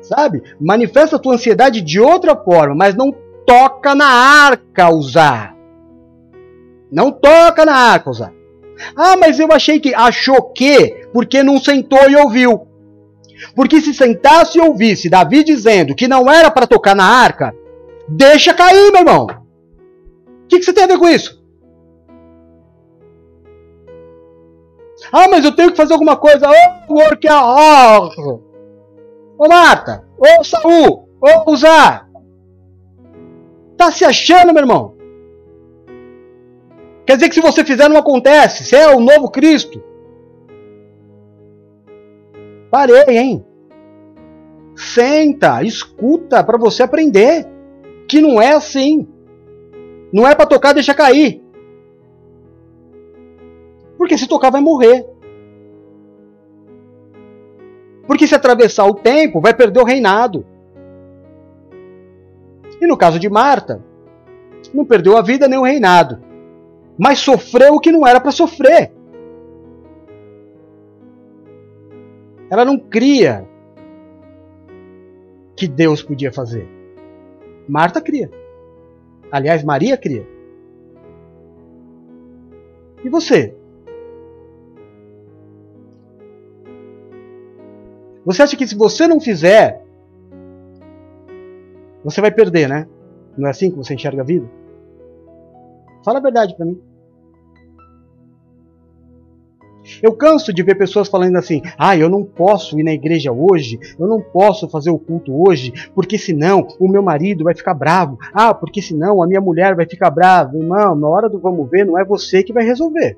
[0.02, 0.42] Sabe?
[0.60, 3.14] Manifesta a tua ansiedade de outra forma, mas não
[3.46, 5.56] toca na arca usar.
[6.92, 8.39] Não toca na arca usar.
[8.96, 9.94] Ah, mas eu achei que.
[9.94, 11.08] Achou que?
[11.14, 12.68] Porque não sentou e ouviu.
[13.56, 17.56] Porque se sentasse e ouvisse Davi dizendo que não era para tocar na arca,
[18.08, 19.28] deixa cair, meu irmão.
[20.44, 21.40] O que, que você tem a ver com isso?
[25.12, 26.50] Ah, mas eu tenho que fazer alguma coisa.
[26.50, 27.28] Ô, work
[29.38, 30.04] Ô, Marta.
[30.18, 31.10] Ô, Saul.
[31.22, 32.10] Ô, Usar.
[33.78, 34.99] Tá se achando, meu irmão?
[37.10, 38.64] Quer dizer que se você fizer não acontece.
[38.64, 39.82] Você é o novo Cristo.
[42.70, 43.46] Parei, hein?
[44.76, 47.48] Senta, escuta para você aprender
[48.08, 49.08] que não é assim.
[50.14, 51.44] Não é para tocar, deixa cair.
[53.98, 55.04] Porque se tocar vai morrer.
[58.06, 60.46] Porque se atravessar o tempo, vai perder o reinado.
[62.80, 63.84] E no caso de Marta,
[64.72, 66.29] não perdeu a vida nem o reinado,
[67.00, 68.92] mas sofreu o que não era para sofrer.
[72.52, 73.48] Ela não cria
[75.56, 76.68] que Deus podia fazer.
[77.70, 78.30] Marta cria.
[79.32, 80.28] Aliás, Maria cria.
[83.02, 83.56] E você?
[88.26, 89.86] Você acha que se você não fizer,
[92.04, 92.90] você vai perder, né?
[93.38, 94.50] Não é assim que você enxerga a vida?
[96.04, 96.89] Fala a verdade para mim.
[100.02, 103.80] Eu canso de ver pessoas falando assim: ah, eu não posso ir na igreja hoje,
[103.98, 108.18] eu não posso fazer o culto hoje, porque senão o meu marido vai ficar bravo.
[108.34, 110.58] Ah, porque senão a minha mulher vai ficar brava.
[110.58, 113.18] Irmão, na hora do vamos ver, não é você que vai resolver.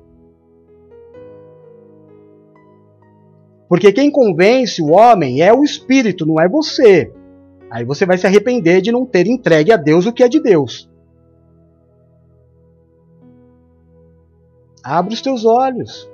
[3.68, 7.10] Porque quem convence o homem é o espírito, não é você.
[7.70, 10.38] Aí você vai se arrepender de não ter entregue a Deus o que é de
[10.38, 10.90] Deus.
[14.84, 16.11] Abre os teus olhos.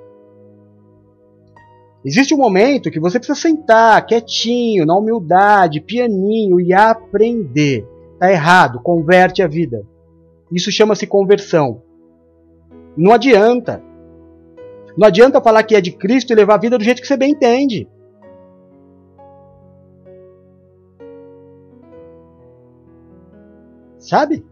[2.04, 7.86] Existe um momento que você precisa sentar quietinho, na humildade, pianinho e aprender.
[8.18, 9.84] Tá errado, converte a vida.
[10.52, 11.82] Isso chama-se conversão.
[12.96, 13.82] Não adianta.
[14.96, 17.16] Não adianta falar que é de Cristo e levar a vida do jeito que você
[17.16, 17.88] bem entende.
[23.98, 24.44] Sabe?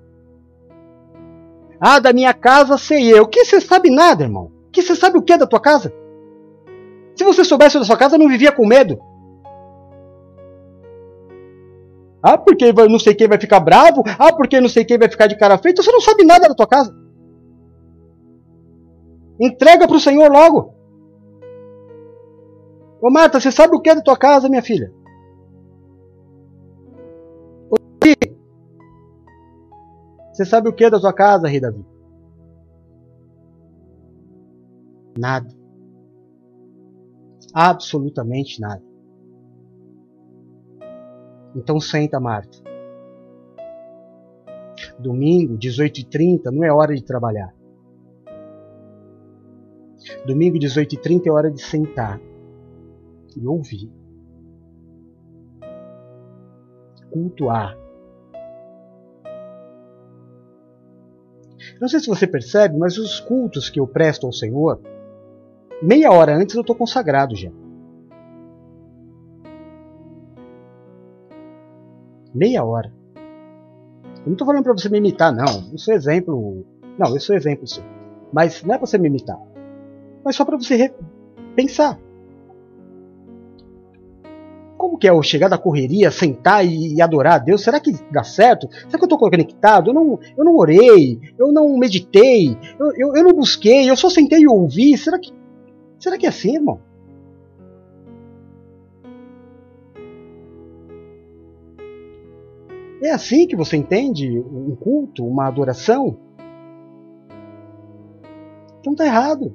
[1.81, 3.27] Ah, da minha casa sei eu.
[3.27, 4.51] Que você sabe nada, irmão?
[4.73, 5.93] Que você sabe o que é da tua casa?
[7.17, 8.99] Se você soubesse da sua casa, não vivia com medo.
[12.23, 14.03] Ah, porque não sei quem vai ficar bravo.
[14.19, 15.83] Ah, porque não sei quem vai ficar de cara feita.
[15.83, 16.95] Você não sabe nada da tua casa.
[19.41, 20.75] Entrega para o Senhor logo.
[23.01, 24.93] Ô Marta, você sabe o que é da tua casa, minha filha?
[30.33, 31.83] Você sabe o que é da tua casa, rei Davi?
[35.19, 35.56] Nada.
[37.59, 38.83] Absolutamente nada.
[41.55, 42.59] Então senta, Marta.
[44.99, 47.55] Domingo, 18h30, não é hora de trabalhar.
[50.27, 52.21] Domingo, 18h30 é hora de sentar
[53.35, 53.91] e ouvir.
[57.11, 57.75] Cultuar.
[61.81, 64.79] Não sei se você percebe, mas os cultos que eu presto ao Senhor,
[65.83, 67.51] meia hora antes eu estou consagrado já.
[72.35, 72.93] Meia hora.
[73.15, 75.71] Eu não estou falando para você me imitar, não.
[75.73, 76.67] Eu sou exemplo.
[76.99, 77.83] Não, eu sou exemplo sim.
[78.33, 79.39] Mas não é para você me imitar.
[80.25, 80.93] Mas só para você
[81.55, 81.99] pensar.
[84.77, 87.63] Como que é o chegar da correria, sentar e, e, adorar a Deus?
[87.63, 88.69] Será que dá certo?
[88.71, 89.91] Será que eu estou conectado?
[89.91, 94.11] Eu não, eu não orei, eu não meditei, eu, eu, eu não busquei, eu só
[94.11, 94.97] sentei e ouvi.
[94.99, 95.33] Será que,
[95.99, 96.81] será que é assim, irmão?
[103.03, 106.19] É assim que você entende um culto, uma adoração?
[108.81, 109.55] Então tá errado.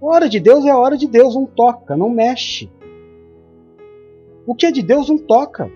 [0.00, 2.70] A hora de Deus é a hora de Deus, não toca, não mexe.
[4.46, 5.70] O que é de Deus não toca.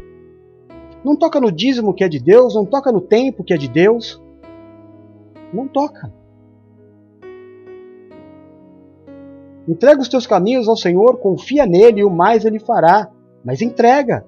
[1.04, 3.68] Não toca no dízimo que é de Deus, não toca no tempo que é de
[3.68, 4.22] Deus.
[5.52, 6.12] Não toca.
[9.66, 13.08] Entrega os teus caminhos ao Senhor, confia nele e o mais ele fará.
[13.44, 14.24] Mas entrega.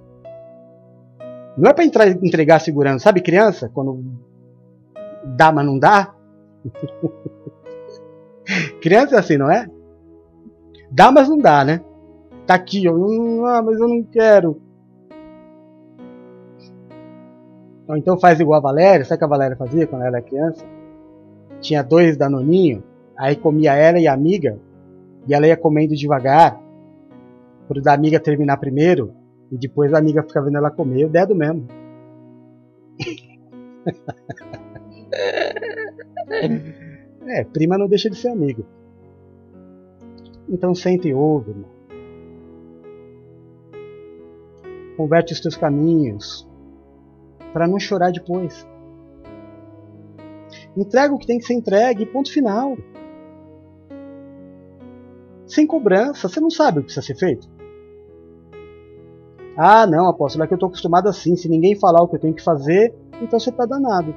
[1.57, 3.01] Não é para entregar segurando.
[3.01, 3.71] Sabe criança?
[3.73, 4.05] Quando
[5.25, 6.15] dá, mas não dá?
[8.81, 9.69] criança é assim, não é?
[10.91, 11.81] Dá, mas não dá, né?
[12.47, 12.95] Tá aqui, ó.
[13.47, 14.61] Ah, mas eu não quero.
[17.89, 19.05] Ou então faz igual a Valéria.
[19.05, 20.65] Sabe o que a Valéria fazia quando ela era criança?
[21.61, 22.83] Tinha dois danoninho,
[23.17, 24.59] aí comia ela e a amiga,
[25.27, 26.61] e ela ia comendo devagar,
[27.69, 29.13] para da amiga terminar primeiro,
[29.51, 31.07] e depois a amiga ficava vendo ela comer.
[31.07, 31.67] O dedo mesmo.
[37.27, 38.65] é, prima não deixa de ser amigo.
[40.49, 41.71] Então sente e ouve, irmão.
[44.97, 46.49] Converte os teus caminhos
[47.53, 48.67] para não chorar depois.
[50.77, 52.77] Entrega o que tem que ser entregue, ponto final.
[55.47, 57.49] Sem cobrança, você não sabe o que precisa ser feito?
[59.57, 61.35] Ah, não, apóstolo, é que eu estou acostumado assim.
[61.37, 64.15] Se ninguém falar o que eu tenho que fazer, então você está danado.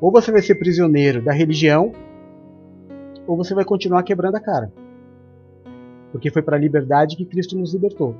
[0.00, 1.92] Ou você vai ser prisioneiro da religião,
[3.26, 4.72] ou você vai continuar quebrando a cara.
[6.12, 8.14] Porque foi para a liberdade que Cristo nos libertou.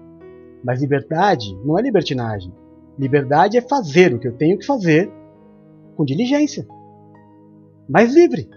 [0.65, 2.53] Mas liberdade não é libertinagem.
[2.99, 5.11] Liberdade é fazer o que eu tenho que fazer
[5.97, 6.67] com diligência.
[7.89, 8.49] Mais livre.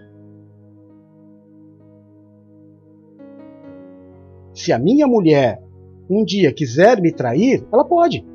[4.56, 5.62] Se a minha mulher
[6.08, 8.26] um dia quiser me trair, ela pode.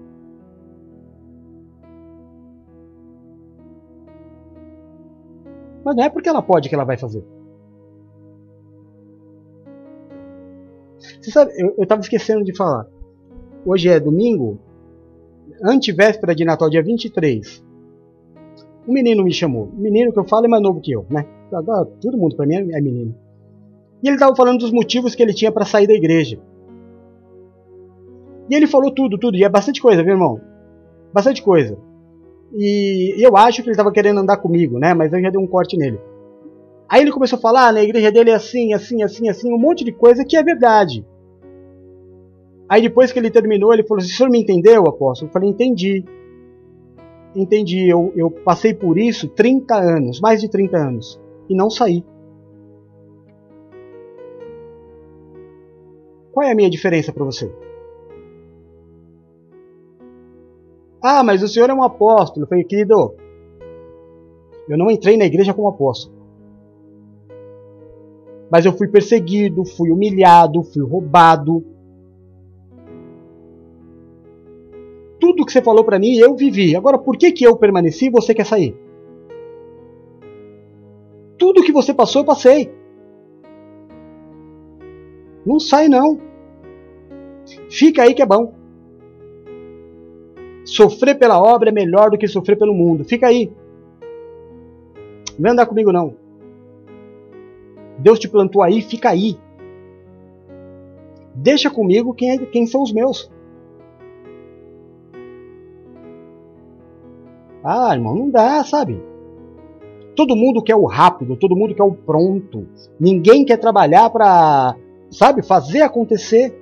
[5.83, 7.25] Mas não é porque ela pode que ela vai fazer.
[11.19, 12.85] Você sabe, eu estava esquecendo de falar.
[13.65, 14.59] Hoje é domingo,
[15.63, 17.65] antevéspera de Natal, dia 23.
[18.87, 19.65] Um menino me chamou.
[19.65, 21.25] O menino que eu falo é mais novo que eu, né?
[21.99, 23.15] Todo mundo para mim é menino.
[24.03, 26.39] E ele estava falando dos motivos que ele tinha para sair da igreja.
[28.49, 29.37] E ele falou tudo, tudo.
[29.37, 30.41] E é bastante coisa, viu, irmão?
[31.13, 31.77] Bastante coisa.
[32.53, 34.93] E eu acho que ele estava querendo andar comigo, né?
[34.93, 35.99] Mas eu já dei um corte nele.
[36.89, 39.57] Aí ele começou a falar, ah, na igreja dele é assim, assim, assim, assim, um
[39.57, 41.05] monte de coisa que é verdade.
[42.67, 45.29] Aí depois que ele terminou, ele falou assim, o senhor me entendeu, apóstolo?
[45.29, 46.03] Eu falei, entendi.
[47.33, 52.03] Entendi, eu, eu passei por isso 30 anos, mais de 30 anos, e não saí.
[56.31, 57.51] Qual é a minha diferença para você?
[61.01, 62.45] Ah, mas o senhor é um apóstolo.
[62.47, 63.15] Falei, querido,
[64.69, 66.15] eu não entrei na igreja como apóstolo.
[68.49, 71.65] Mas eu fui perseguido, fui humilhado, fui roubado.
[75.19, 76.75] Tudo que você falou para mim, eu vivi.
[76.75, 78.75] Agora, por que, que eu permaneci e você quer sair?
[81.37, 82.80] Tudo que você passou, eu passei.
[85.45, 86.19] Não sai não.
[87.69, 88.53] Fica aí que é bom.
[90.63, 93.03] Sofrer pela obra é melhor do que sofrer pelo mundo.
[93.03, 93.51] Fica aí.
[95.31, 96.15] Não vem andar comigo não.
[97.97, 99.37] Deus te plantou aí, fica aí.
[101.35, 103.31] Deixa comigo quem, é, quem são os meus.
[107.63, 109.01] Ah, irmão, não dá, sabe?
[110.15, 112.67] Todo mundo quer o rápido, todo mundo quer o pronto.
[112.99, 114.75] Ninguém quer trabalhar para
[115.11, 116.57] sabe, fazer acontecer.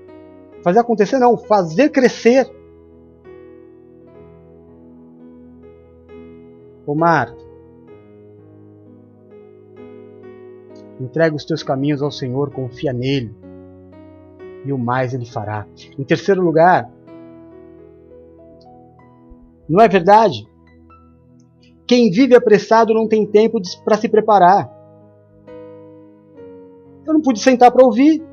[0.63, 2.49] Fazer acontecer não, fazer crescer.
[6.85, 7.37] Ô Marta,
[10.99, 13.33] entrega os teus caminhos ao Senhor, confia nele,
[14.65, 15.67] e o mais ele fará.
[15.97, 16.91] Em terceiro lugar,
[19.69, 20.49] não é verdade?
[21.85, 24.69] Quem vive apressado não tem tempo para se preparar.
[27.05, 28.28] Eu não pude sentar para ouvir.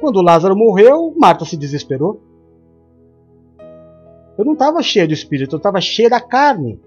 [0.00, 2.20] Quando Lázaro morreu, Marta se desesperou.
[4.38, 6.80] Eu não estava cheia do espírito, eu estava cheia da carne.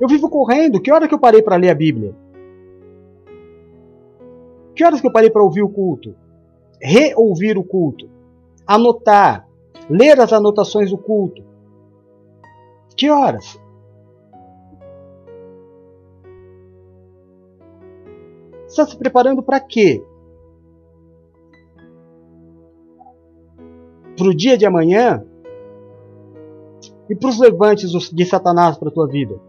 [0.00, 0.80] Eu vivo correndo.
[0.80, 2.14] Que hora que eu parei para ler a Bíblia?
[4.74, 6.14] Que horas que eu parei para ouvir o culto?
[6.80, 8.08] Reouvir o culto.
[8.66, 9.48] Anotar.
[9.88, 11.42] Ler as anotações do culto.
[12.96, 13.58] Que horas?
[18.74, 20.04] Está se preparando para quê?
[24.16, 25.24] Para o dia de amanhã
[27.08, 29.40] e para os levantes de Satanás para a tua vida.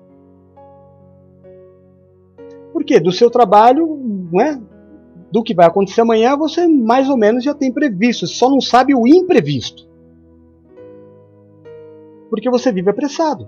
[2.73, 2.99] Por quê?
[2.99, 3.87] Do seu trabalho,
[4.31, 4.61] não é?
[5.35, 8.95] do que vai acontecer amanhã, você mais ou menos já tem previsto, só não sabe
[8.95, 9.85] o imprevisto.
[12.29, 13.45] Porque você vive apressado.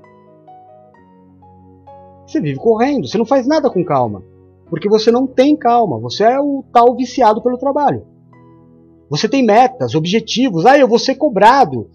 [2.25, 4.21] Você vive correndo, você não faz nada com calma.
[4.69, 8.05] Porque você não tem calma, você é o tal viciado pelo trabalho.
[9.09, 11.89] Você tem metas, objetivos, ah, eu vou ser cobrado.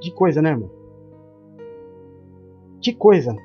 [0.00, 0.70] Que coisa, né, irmão?
[2.80, 3.36] Que coisa.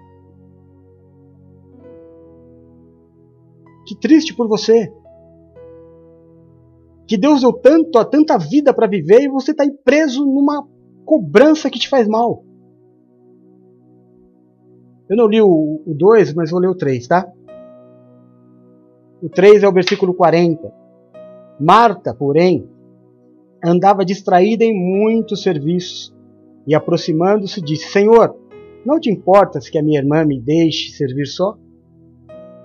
[3.86, 4.94] Que triste por você.
[7.08, 10.66] Que Deus deu tanto, tanta vida para viver e você aí preso numa
[11.04, 12.46] cobrança que te faz mal.
[15.12, 17.30] Eu não li o 2, mas vou ler o 3, tá?
[19.22, 20.74] O 3 é o versículo 40.
[21.60, 22.66] Marta, porém,
[23.62, 26.16] andava distraída em muitos serviços
[26.66, 28.38] e, aproximando-se, disse: Senhor,
[28.86, 31.58] não te importas que a minha irmã me deixe servir só?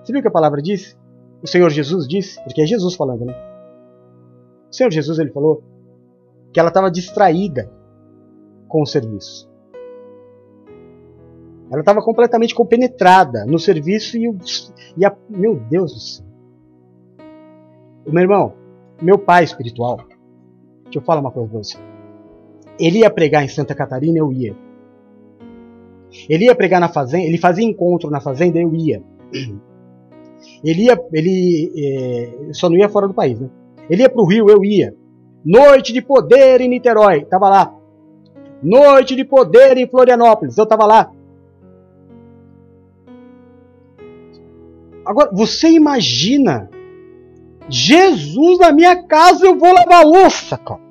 [0.01, 0.95] Você viu o que a palavra disse?
[1.43, 3.35] O Senhor Jesus disse, porque é Jesus falando, né?
[4.71, 5.61] O Senhor Jesus ele falou
[6.53, 7.69] que ela estava distraída
[8.69, 9.46] com o serviço.
[11.69, 14.29] Ela estava completamente compenetrada no serviço e,
[14.97, 16.25] e a, meu Deus do céu.
[18.05, 18.53] Meu irmão,
[19.01, 19.97] meu pai espiritual,
[20.85, 21.77] deixa eu falar uma coisa pra você.
[22.79, 24.55] Ele ia pregar em Santa Catarina, eu ia.
[26.29, 29.03] Ele ia pregar na fazenda, ele fazia encontro na fazenda, eu ia.
[30.63, 33.49] Ele ia, ele é, só não ia fora do país, né?
[33.89, 34.95] Ele ia pro Rio, eu ia.
[35.43, 37.75] Noite de poder em Niterói, tava lá.
[38.61, 41.11] Noite de poder em Florianópolis, eu tava lá.
[45.07, 46.69] Agora, você imagina
[47.69, 50.81] Jesus na minha casa, eu vou lavar louça, cara.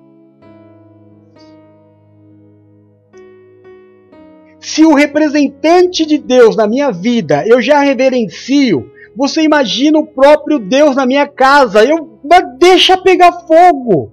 [4.59, 10.59] Se o representante de Deus na minha vida eu já reverencio, você imagina o próprio
[10.59, 11.85] Deus na minha casa.
[11.85, 12.19] Eu
[12.59, 14.11] deixa pegar fogo.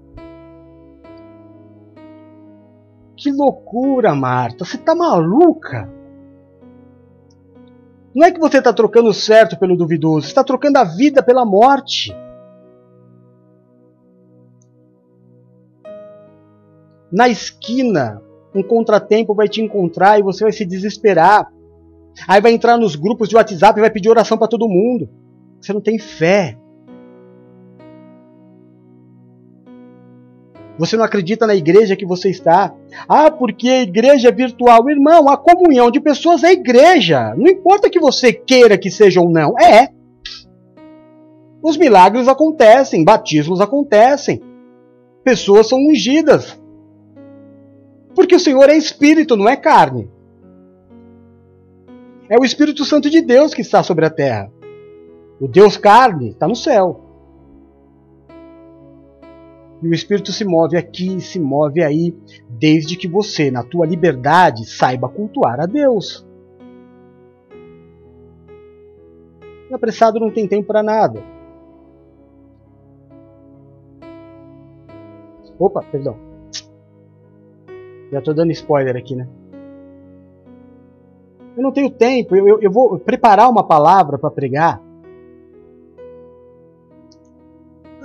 [3.15, 4.65] Que loucura, Marta.
[4.65, 5.89] Você tá maluca?
[8.15, 11.43] Não é que você está trocando o certo pelo duvidoso, está trocando a vida pela
[11.45, 12.15] morte.
[17.11, 18.21] Na esquina,
[18.53, 21.51] um contratempo vai te encontrar e você vai se desesperar.
[22.27, 25.09] Aí vai entrar nos grupos de WhatsApp e vai pedir oração para todo mundo.
[25.59, 26.57] Você não tem fé.
[30.77, 32.73] Você não acredita na igreja que você está.
[33.07, 34.89] Ah, porque a igreja é virtual.
[34.89, 37.35] Irmão, a comunhão de pessoas é igreja.
[37.37, 39.53] Não importa que você queira que seja ou não.
[39.59, 39.89] É.
[41.61, 44.41] Os milagres acontecem, batismos acontecem.
[45.23, 46.59] Pessoas são ungidas.
[48.15, 50.09] Porque o Senhor é espírito, não é carne.
[52.29, 54.51] É o Espírito Santo de Deus que está sobre a terra.
[55.39, 57.12] O Deus carne está no céu.
[59.83, 62.15] E o Espírito se move aqui, se move aí,
[62.49, 66.25] desde que você, na tua liberdade, saiba cultuar a Deus.
[69.69, 71.21] O apressado não tem tempo para nada.
[75.59, 76.15] Opa, perdão.
[78.09, 79.27] Já estou dando spoiler aqui, né?
[81.57, 84.81] Eu não tenho tempo, eu, eu, eu vou preparar uma palavra para pregar.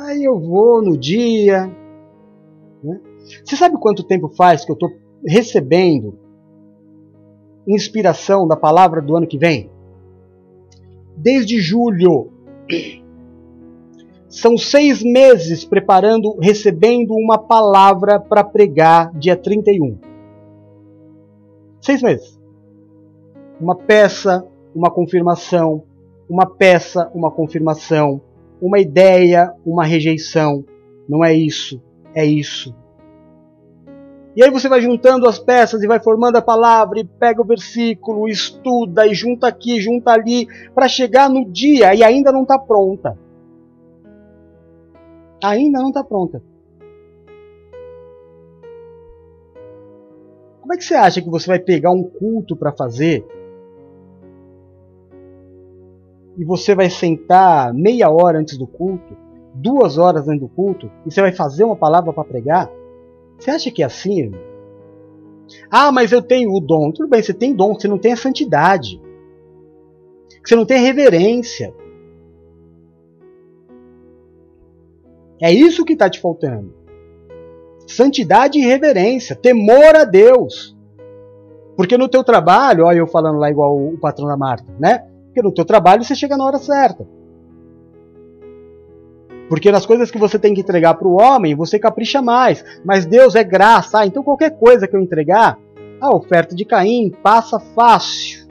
[0.08, 1.66] Aí eu vou no dia.
[2.82, 2.98] Né?
[3.44, 4.90] Você sabe quanto tempo faz que eu estou
[5.22, 6.18] recebendo
[7.66, 9.70] inspiração da palavra do ano que vem?
[11.14, 12.32] Desde julho.
[14.30, 19.98] São seis meses preparando, recebendo uma palavra para pregar dia 31.
[21.82, 22.38] Seis meses
[23.60, 25.82] uma peça, uma confirmação,
[26.30, 28.22] uma peça, uma confirmação,
[28.60, 30.64] uma ideia, uma rejeição.
[31.08, 31.80] Não é isso,
[32.14, 32.74] é isso.
[34.36, 37.44] E aí você vai juntando as peças e vai formando a palavra, e pega o
[37.44, 42.58] versículo, estuda e junta aqui, junta ali, para chegar no dia e ainda não está
[42.58, 43.18] pronta.
[45.42, 46.42] Ainda não está pronta.
[50.60, 53.26] Como é que você acha que você vai pegar um culto para fazer
[56.38, 59.16] e você vai sentar meia hora antes do culto,
[59.52, 62.70] duas horas antes do culto, e você vai fazer uma palavra para pregar?
[63.36, 64.40] Você acha que é assim, irmão?
[65.68, 66.92] Ah, mas eu tenho o dom.
[66.92, 69.00] Tudo bem, você tem dom, você não tem a santidade.
[70.44, 71.74] Você não tem reverência.
[75.40, 76.72] É isso que está te faltando.
[77.86, 80.76] Santidade e reverência, temor a Deus.
[81.76, 85.07] Porque no teu trabalho, olha eu falando lá igual o patrão da Marta, né?
[85.38, 87.06] Porque no teu trabalho você chega na hora certa.
[89.48, 92.64] Porque nas coisas que você tem que entregar para o homem, você capricha mais.
[92.84, 94.00] Mas Deus é graça.
[94.00, 95.56] Ah, então qualquer coisa que eu entregar,
[96.00, 98.48] a oferta de Caim passa fácil.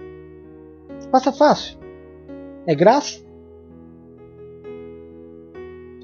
[1.11, 1.77] Passa fácil.
[2.65, 3.19] É graça?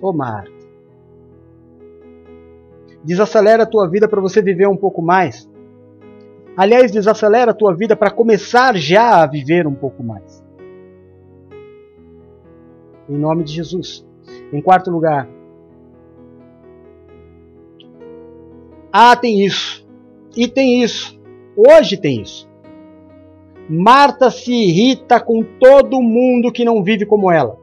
[0.01, 0.51] Ô Marta.
[3.05, 5.49] Desacelera a tua vida para você viver um pouco mais.
[6.57, 10.42] Aliás, desacelera a tua vida para começar já a viver um pouco mais
[13.09, 14.05] em nome de Jesus.
[14.51, 15.27] Em quarto lugar,
[18.91, 19.87] ah, tem isso,
[20.37, 21.19] e tem isso,
[21.55, 22.47] hoje tem isso.
[23.67, 27.57] Marta se irrita com todo mundo que não vive como ela.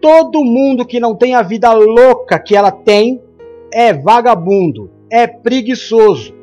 [0.00, 3.20] Todo mundo que não tem a vida louca que ela tem
[3.72, 6.34] é vagabundo, é preguiçoso,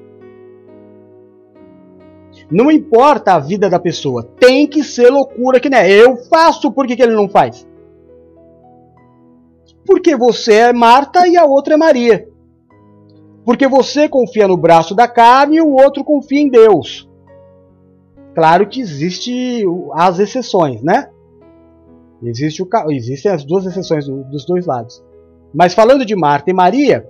[2.52, 6.86] não importa a vida da pessoa, tem que ser loucura que nem eu faço, por
[6.86, 7.68] que, que ele não faz?
[9.86, 12.28] Porque você é Marta e a outra é Maria.
[13.44, 17.08] Porque você confia no braço da carne e o outro confia em Deus.
[18.34, 19.64] Claro que existe
[19.94, 21.10] as exceções, né?
[22.24, 25.04] Existe o, existem as duas exceções do, dos dois lados.
[25.54, 27.08] Mas falando de Marta e Maria,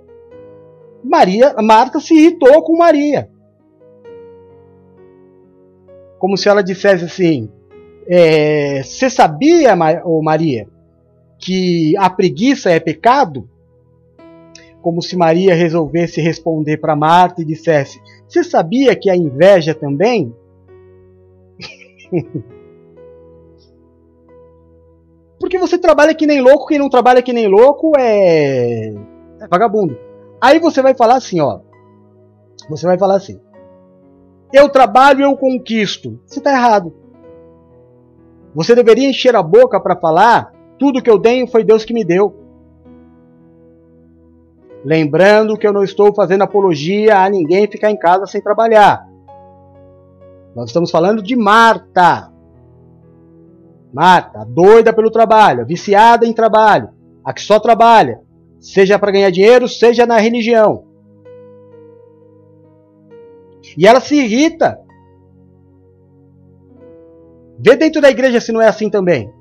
[1.02, 3.30] Maria, Marta se irritou com Maria.
[6.18, 7.50] Como se ela dissesse assim:
[8.08, 10.68] é, Você sabia, Maria,
[11.38, 13.48] que a preguiça é pecado?
[14.80, 20.34] Como se Maria resolvesse responder para Marta e dissesse: Você sabia que a inveja também?
[25.38, 29.98] Porque você trabalha que nem louco, quem não trabalha que nem louco é, é vagabundo.
[30.40, 31.60] Aí você vai falar assim, ó.
[32.68, 33.38] Você vai falar assim:
[34.52, 36.18] Eu trabalho, eu conquisto.
[36.26, 36.94] Você está errado.
[38.54, 42.04] Você deveria encher a boca para falar: Tudo que eu tenho foi Deus que me
[42.04, 42.34] deu.
[44.84, 49.06] Lembrando que eu não estou fazendo apologia a ninguém ficar em casa sem trabalhar.
[50.54, 52.32] Nós estamos falando de Marta.
[53.92, 56.90] Marta, doida pelo trabalho, viciada em trabalho,
[57.24, 58.20] a que só trabalha,
[58.58, 60.85] seja para ganhar dinheiro, seja na religião.
[63.76, 64.78] E ela se irrita.
[67.58, 69.32] Vê dentro da igreja se não é assim também.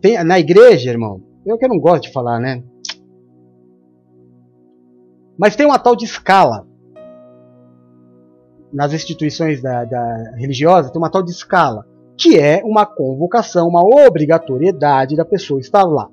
[0.00, 2.62] Tem, na igreja, irmão, eu que não gosto de falar, né?
[5.38, 6.66] Mas tem uma tal de escala
[8.72, 11.86] nas instituições da, da religiosas tem uma tal de escala,
[12.16, 16.08] que é uma convocação, uma obrigatoriedade da pessoa estar lá.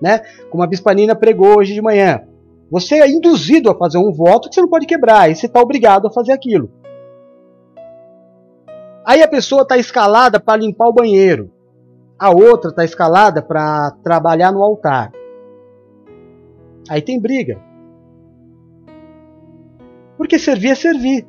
[0.00, 0.20] Né?
[0.48, 2.22] Como a Bispanina pregou hoje de manhã.
[2.70, 5.60] Você é induzido a fazer um voto que você não pode quebrar, e você está
[5.60, 6.70] obrigado a fazer aquilo.
[9.04, 11.50] Aí a pessoa está escalada para limpar o banheiro,
[12.16, 15.10] a outra está escalada para trabalhar no altar.
[16.88, 17.60] Aí tem briga.
[20.16, 21.26] Porque servir é servir.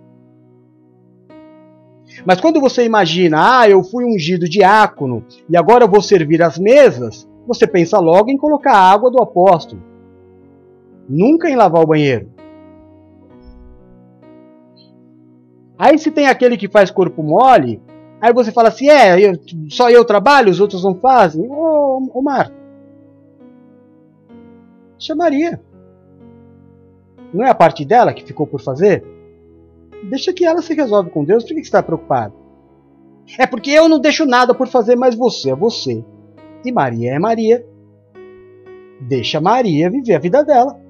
[2.26, 6.60] Mas quando você imagina, ah, eu fui ungido diácono e agora eu vou servir as
[6.60, 9.91] mesas, você pensa logo em colocar a água do apóstolo.
[11.12, 12.32] Nunca em lavar o banheiro.
[15.78, 17.82] Aí se tem aquele que faz corpo mole,
[18.22, 19.34] aí você fala assim, é, eu,
[19.70, 21.46] só eu trabalho, os outros não fazem.
[21.50, 22.56] Ô, ô Marta,
[24.98, 25.62] chamaria.
[27.34, 29.04] Não é a parte dela que ficou por fazer?
[30.10, 31.44] Deixa que ela se resolve com Deus.
[31.44, 32.34] Por que você está preocupado?
[33.38, 36.04] É porque eu não deixo nada por fazer, mas você é você.
[36.64, 37.66] E Maria é Maria.
[39.02, 40.81] Deixa Maria viver a vida dela.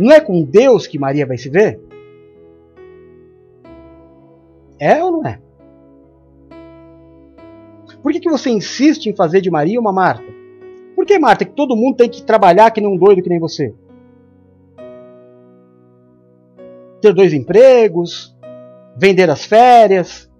[0.00, 1.78] Não é com Deus que Maria vai se ver?
[4.78, 5.38] É ou não é?
[8.02, 10.24] Por que, que você insiste em fazer de Maria uma Marta?
[10.96, 13.38] Por que, Marta, que todo mundo tem que trabalhar que nem um doido que nem
[13.38, 13.74] você?
[17.00, 18.36] ter dois empregos,
[18.96, 20.30] vender as férias,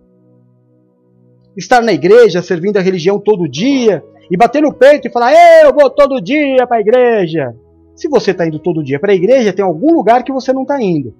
[1.56, 5.32] estar na igreja servindo a religião todo dia e bater no peito e falar:
[5.62, 7.54] Eu vou todo dia para a igreja.
[8.00, 10.62] Se você está indo todo dia para a igreja, tem algum lugar que você não
[10.62, 11.14] está indo.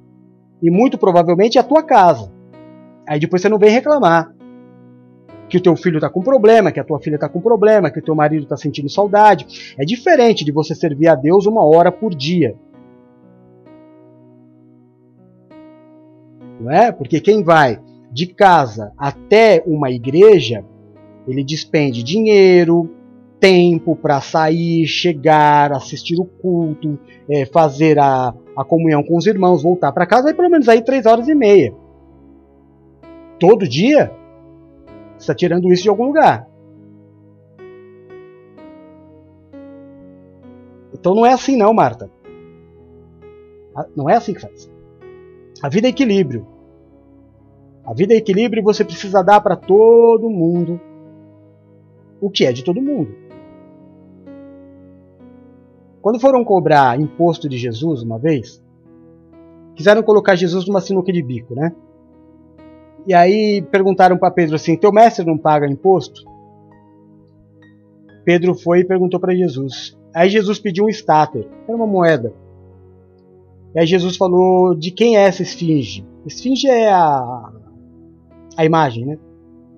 [0.62, 2.32] E muito provavelmente é a tua casa.
[3.06, 4.32] Aí depois você não vem reclamar
[5.48, 7.98] que o teu filho está com problema, que a tua filha está com problema, que
[7.98, 9.74] o teu marido está sentindo saudade.
[9.78, 12.56] É diferente de você servir a Deus uma hora por dia.
[16.60, 16.92] não é?
[16.92, 17.80] Porque quem vai
[18.12, 20.64] de casa até uma igreja,
[21.26, 22.90] ele despende dinheiro,
[23.40, 26.98] tempo para sair, chegar, assistir o culto,
[27.28, 30.84] é, fazer a, a comunhão com os irmãos, voltar para casa, aí pelo menos aí
[30.84, 31.74] três horas e meia.
[33.38, 34.12] Todo dia,
[35.16, 36.46] você está tirando isso de algum lugar.
[40.92, 42.10] Então não é assim não, Marta.
[43.74, 44.70] Ah, não é assim que faz.
[45.62, 46.46] A vida é equilíbrio.
[47.84, 50.78] A vida é equilíbrio e você precisa dar para todo mundo
[52.20, 53.19] o que é de todo mundo.
[56.02, 58.62] Quando foram cobrar imposto de Jesus uma vez,
[59.74, 61.72] quiseram colocar Jesus numa sinuca de bico, né?
[63.06, 66.22] E aí perguntaram para Pedro assim: Teu mestre não paga imposto?
[68.24, 69.98] Pedro foi e perguntou para Jesus.
[70.14, 72.32] Aí Jesus pediu um estáter, era uma moeda.
[73.74, 76.06] E aí Jesus falou de quem é essa esfinge.
[76.26, 77.52] Esfinge é a,
[78.56, 79.18] a imagem, né?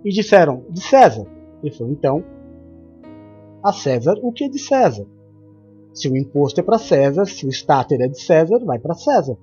[0.05, 1.27] E disseram, de César.
[1.63, 2.25] Ele falou, então,
[3.63, 5.07] a César o que é de César.
[5.93, 9.37] Se o imposto é para César, se o estáter é de César, vai para César.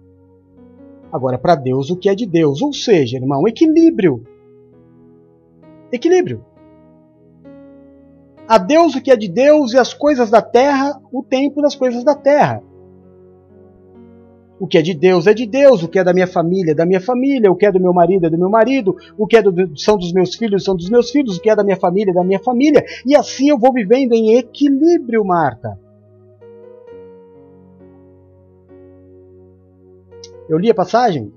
[1.11, 2.61] Agora, para Deus, o que é de Deus.
[2.61, 4.23] Ou seja, irmão, equilíbrio.
[5.91, 6.45] Equilíbrio.
[8.47, 11.75] A Deus o que é de Deus e as coisas da terra, o tempo das
[11.75, 12.63] coisas da terra.
[14.59, 16.75] O que é de Deus é de Deus, o que é da minha família é
[16.75, 19.37] da minha família, o que é do meu marido é do meu marido, o que
[19.37, 21.77] é do, são dos meus filhos são dos meus filhos, o que é da minha
[21.77, 22.83] família é da minha família.
[23.05, 25.79] E assim eu vou vivendo em equilíbrio, Marta.
[30.49, 31.31] Eu li a passagem?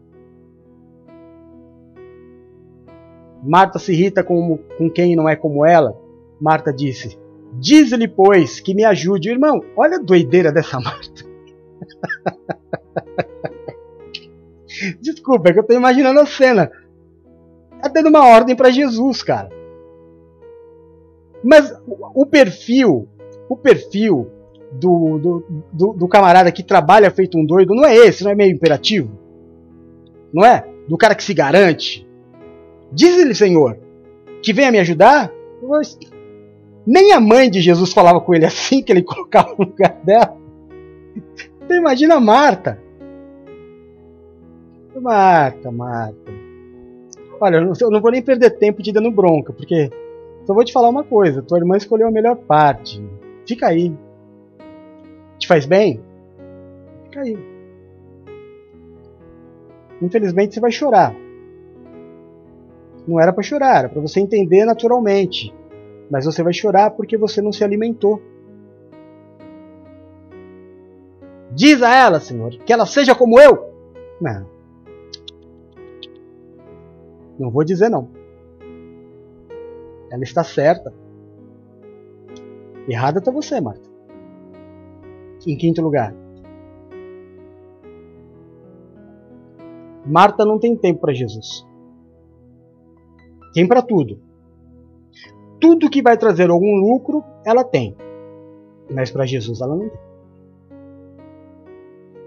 [3.42, 6.00] Marta se irrita com, com quem não é como ela.
[6.40, 7.18] Marta disse:
[7.52, 9.28] Diz-lhe, pois, que me ajude.
[9.30, 11.30] Irmão, olha a doideira dessa Marta.
[15.00, 16.70] Desculpa, é que eu estou imaginando a cena.
[17.82, 19.50] Tá dando uma ordem para Jesus, cara.
[21.44, 21.74] Mas
[22.14, 23.08] o perfil,
[23.48, 24.30] o perfil
[24.72, 28.34] do, do, do, do, camarada que trabalha feito um doido não é esse, não é
[28.34, 29.10] meio imperativo?
[30.32, 30.66] Não é?
[30.88, 32.06] Do cara que se garante.
[32.90, 33.78] Diz-lhe, Senhor,
[34.42, 35.30] que venha me ajudar.
[36.86, 40.36] Nem a mãe de Jesus falava com ele assim, que ele colocava no lugar dela.
[41.62, 42.80] Então imagina Marta.
[45.00, 46.32] Marta, Marta.
[47.40, 49.90] Olha, eu não vou nem perder tempo te dando bronca, porque
[50.44, 53.02] só vou te falar uma coisa: tua irmã escolheu a melhor parte.
[53.46, 53.92] Fica aí.
[55.42, 56.00] Te faz bem?
[57.04, 57.36] Fica aí.
[60.00, 61.12] Infelizmente você vai chorar.
[63.08, 65.52] Não era para chorar, era para você entender naturalmente.
[66.08, 68.22] Mas você vai chorar porque você não se alimentou.
[71.50, 73.74] Diz a ela, Senhor, que ela seja como eu.
[74.20, 74.46] Não.
[77.36, 78.08] Não vou dizer não.
[80.08, 80.94] Ela está certa.
[82.88, 83.91] Errada está você, Marta.
[85.46, 86.14] Em quinto lugar.
[90.06, 91.66] Marta não tem tempo para Jesus.
[93.52, 94.18] Tem para tudo.
[95.60, 97.96] Tudo que vai trazer algum lucro, ela tem.
[98.90, 100.00] Mas para Jesus ela não tem.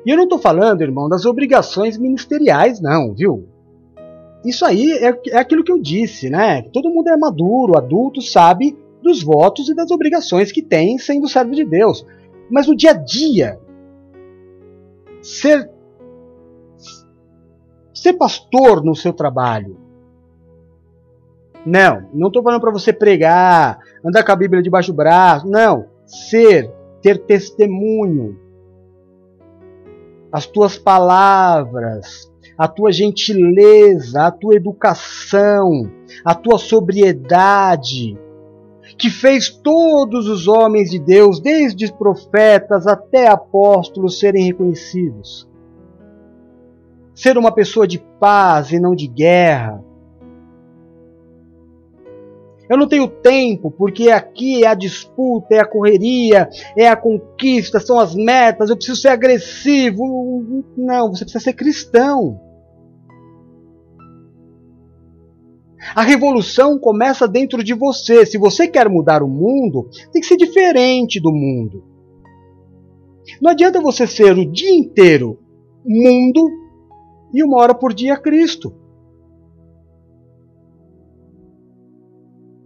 [0.05, 3.47] E eu não estou falando, irmão, das obrigações ministeriais, não, viu?
[4.45, 6.61] Isso aí é, é aquilo que eu disse, né?
[6.61, 11.51] Todo mundo é maduro, adulto, sabe dos votos e das obrigações que tem sendo servo
[11.51, 12.05] de Deus.
[12.49, 13.59] Mas no dia a dia,
[15.22, 15.69] ser,
[17.93, 19.77] ser pastor no seu trabalho,
[21.65, 25.47] não, não estou falando para você pregar, andar com a Bíblia debaixo do braço.
[25.47, 28.39] Não, ser, ter testemunho.
[30.31, 35.91] As tuas palavras, a tua gentileza, a tua educação,
[36.23, 38.15] a tua sobriedade,
[38.98, 45.48] que fez todos os homens de Deus, desde profetas até apóstolos, serem reconhecidos.
[47.14, 49.84] Ser uma pessoa de paz e não de guerra
[52.68, 57.80] eu não tenho tempo, porque aqui é a disputa, é a correria, é a conquista,
[57.80, 60.64] são as metas, eu preciso ser agressivo.
[60.76, 62.40] Não, você precisa ser cristão.
[65.94, 68.26] A revolução começa dentro de você.
[68.26, 71.84] Se você quer mudar o mundo, tem que ser diferente do mundo.
[73.41, 75.40] Não adianta você ser o dia inteiro
[75.86, 76.49] mundo
[77.34, 78.74] e uma hora por dia Cristo.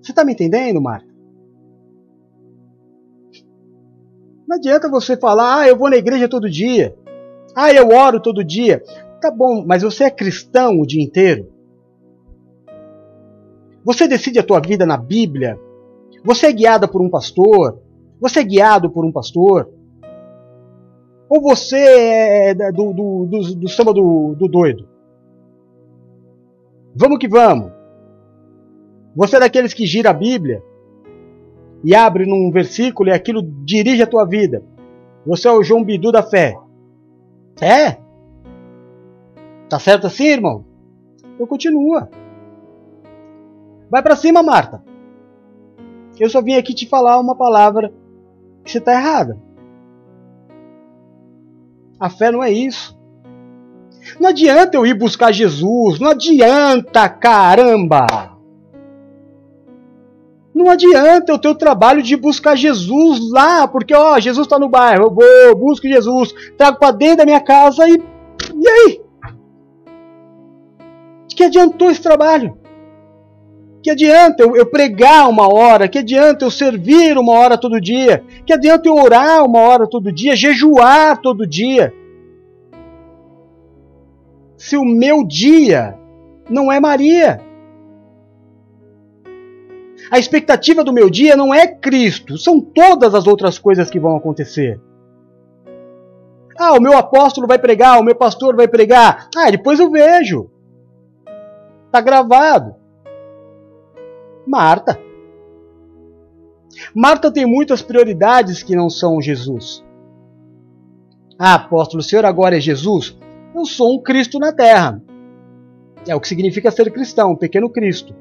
[0.01, 1.09] Você está me entendendo, Marta?
[4.47, 6.95] Não adianta você falar, ah, eu vou na igreja todo dia.
[7.55, 8.83] Ah, eu oro todo dia.
[9.21, 11.58] Tá bom, mas você é cristão o dia inteiro?
[13.83, 15.59] Você decide a tua vida na Bíblia?
[16.23, 17.79] Você é guiada por um pastor?
[18.19, 19.69] Você é guiado por um pastor?
[21.29, 24.87] Ou você é do, do, do, do samba do, do doido?
[26.95, 27.71] Vamos que vamos.
[29.15, 30.63] Você é daqueles que gira a Bíblia
[31.83, 34.63] e abre num versículo e aquilo dirige a tua vida.
[35.25, 36.57] Você é o João Bidu da fé.
[37.61, 37.97] É?
[39.69, 40.65] Tá certo assim, irmão?
[41.35, 42.09] Então continua.
[43.89, 44.83] Vai para cima, Marta.
[46.19, 47.93] Eu só vim aqui te falar uma palavra
[48.63, 49.39] que você está errada.
[51.99, 52.97] A fé não é isso.
[54.19, 55.99] Não adianta eu ir buscar Jesus.
[55.99, 58.05] Não adianta, caramba.
[60.53, 65.05] Não adianta o teu trabalho de buscar Jesus lá, porque ó, Jesus está no bairro,
[65.05, 67.93] eu vou, busco Jesus, trago para dentro da minha casa e.
[67.93, 69.01] E aí?
[71.29, 72.57] Que adiantou esse trabalho?
[73.81, 75.87] Que adianta eu, eu pregar uma hora?
[75.87, 78.23] Que adianta eu servir uma hora todo dia?
[78.45, 80.35] Que adianta eu orar uma hora todo dia?
[80.35, 81.93] Jejuar todo dia?
[84.57, 85.97] Se o meu dia
[86.49, 87.41] não é Maria.
[90.11, 94.17] A expectativa do meu dia não é Cristo, são todas as outras coisas que vão
[94.17, 94.79] acontecer.
[96.57, 99.29] Ah, o meu apóstolo vai pregar, o meu pastor vai pregar.
[99.37, 100.49] Ah, depois eu vejo.
[101.89, 102.78] Tá gravado.
[104.49, 104.99] Marta.
[106.95, 109.85] Marta tem muitas prioridades que não são Jesus.
[111.37, 113.15] Ah, apóstolo, o senhor agora é Jesus?
[113.55, 115.01] Eu sou um Cristo na terra.
[116.07, 118.15] É o que significa ser cristão, um pequeno Cristo.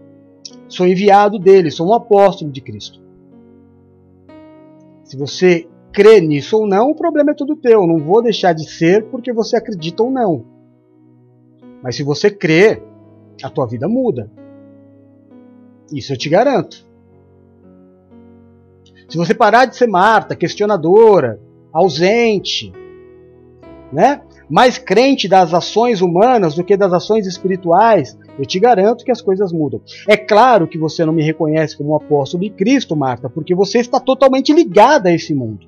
[0.68, 3.00] Sou enviado dele, sou um apóstolo de Cristo.
[5.04, 7.86] Se você crê nisso ou não, o problema é todo teu.
[7.86, 10.44] Não vou deixar de ser porque você acredita ou não.
[11.82, 12.82] Mas se você crê,
[13.42, 14.30] a tua vida muda.
[15.92, 16.86] Isso eu te garanto.
[19.08, 21.40] Se você parar de ser Marta, questionadora,
[21.72, 22.72] ausente,
[23.92, 24.20] né?
[24.48, 29.20] mais crente das ações humanas do que das ações espirituais, eu te garanto que as
[29.20, 29.80] coisas mudam.
[30.06, 33.78] É claro que você não me reconhece como um apóstolo de Cristo, Marta, porque você
[33.78, 35.66] está totalmente ligada a esse mundo.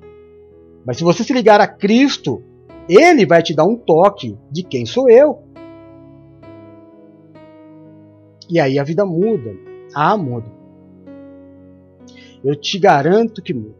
[0.85, 2.41] Mas se você se ligar a Cristo,
[2.89, 5.43] ele vai te dar um toque de quem sou eu.
[8.49, 9.70] E aí a vida muda.
[9.93, 10.49] Ah, muda.
[12.43, 13.75] Eu te garanto que muda.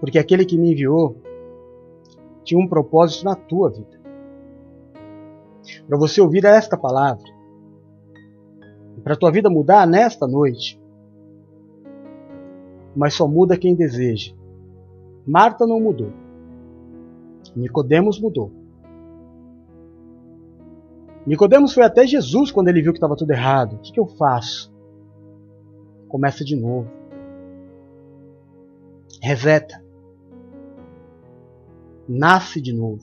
[0.00, 1.16] Porque aquele que me enviou
[2.44, 4.00] tinha um propósito na tua vida.
[5.86, 7.24] Para você ouvir esta palavra,
[9.02, 10.80] para a tua vida mudar nesta noite,
[12.94, 14.34] mas só muda quem deseja.
[15.26, 16.12] Marta não mudou.
[17.56, 18.63] Nicodemos mudou.
[21.26, 23.76] Nicodemos foi até Jesus quando ele viu que estava tudo errado.
[23.76, 24.72] O que, que eu faço?
[26.08, 26.90] Começa de novo.
[29.22, 29.84] Reseta
[32.08, 33.00] nasce de novo.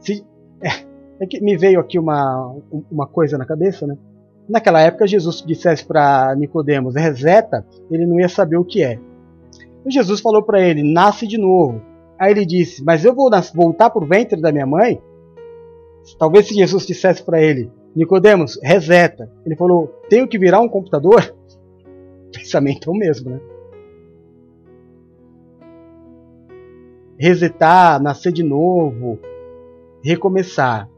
[0.00, 0.24] Se,
[0.62, 0.84] é,
[1.20, 2.56] é, que me veio aqui uma,
[2.90, 3.96] uma coisa na cabeça, né?
[4.48, 9.00] Naquela época, Jesus dissesse para Nicodemos, reseta, ele não ia saber o que é.
[9.84, 11.82] E Jesus falou para ele, nasce de novo.
[12.18, 15.00] Aí ele disse, mas eu vou voltar para o ventre da minha mãe?
[16.18, 19.30] Talvez se Jesus dissesse para ele, Nicodemos, reseta.
[19.44, 21.34] Ele falou, tenho que virar um computador?
[22.28, 23.40] O pensamento é o mesmo, né?
[27.18, 29.18] resetar, nascer de novo,
[30.02, 30.88] recomeçar.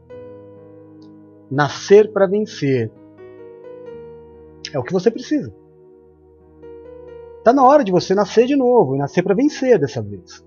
[1.49, 2.91] Nascer para vencer.
[4.71, 5.53] É o que você precisa.
[7.39, 10.45] Está na hora de você nascer de novo e nascer para vencer dessa vez.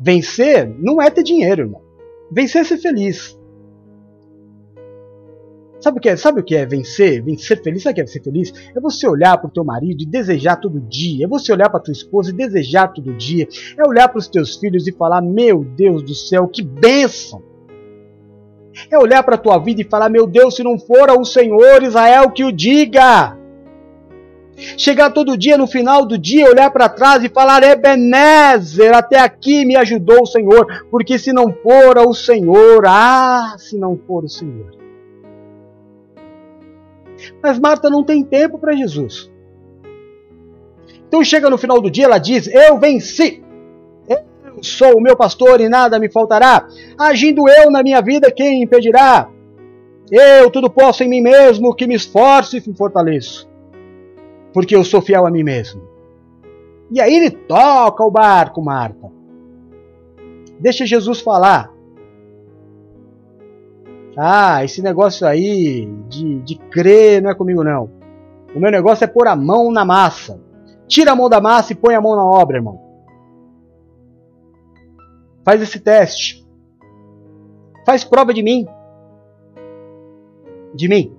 [0.00, 1.82] Vencer não é ter dinheiro, irmão.
[2.32, 3.38] Vencer é ser feliz.
[5.80, 6.16] Sabe o que é?
[6.16, 7.22] Sabe o que é vencer?
[7.22, 7.82] Vencer feliz?
[7.82, 8.52] Sabe o que é ser feliz?
[8.74, 11.24] É você olhar para o teu marido e desejar todo dia.
[11.24, 13.48] É você olhar para tua esposa e desejar todo dia.
[13.78, 17.42] É olhar para os teus filhos e falar: Meu Deus do céu, que bênção!
[18.90, 21.82] É olhar para a tua vida e falar: Meu Deus, se não for o Senhor
[21.82, 23.39] Israel que o diga.
[24.76, 29.64] Chegar todo dia no final do dia, olhar para trás e falar: Ebenezer, até aqui
[29.64, 34.28] me ajudou o Senhor, porque se não for o Senhor, ah, se não for o
[34.28, 34.70] Senhor.
[37.42, 39.30] Mas Marta não tem tempo para Jesus.
[41.08, 43.42] Então chega no final do dia, ela diz: Eu venci.
[44.08, 46.68] Eu sou o meu pastor e nada me faltará.
[46.98, 49.28] Agindo eu na minha vida, quem impedirá?
[50.10, 53.49] Eu tudo posso em mim mesmo, que me esforço e me fortaleço.
[54.52, 55.82] Porque eu sou fiel a mim mesmo.
[56.90, 59.10] E aí ele toca o barco, Marta.
[60.58, 61.72] Deixa Jesus falar.
[64.16, 67.90] Ah, esse negócio aí de, de crer não é comigo não.
[68.54, 70.40] O meu negócio é pôr a mão na massa.
[70.88, 72.80] Tira a mão da massa e põe a mão na obra, irmão.
[75.44, 76.46] Faz esse teste.
[77.86, 78.66] Faz prova de mim.
[80.74, 81.16] De mim.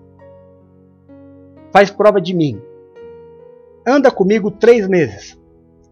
[1.72, 2.62] Faz prova de mim.
[3.86, 5.40] Anda comigo três meses.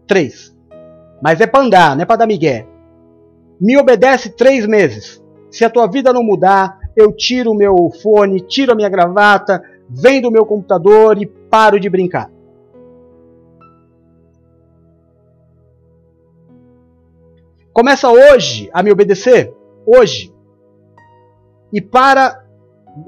[0.06, 0.56] Três.
[1.22, 2.66] Mas é para andar, não é para dar migué.
[3.60, 5.22] Me obedece três meses.
[5.50, 9.62] Se a tua vida não mudar, eu tiro o meu fone, tiro a minha gravata,
[9.88, 12.30] venho do meu computador e paro de brincar.
[17.72, 19.52] Começa hoje a me obedecer,
[19.86, 20.32] hoje.
[21.72, 22.44] E para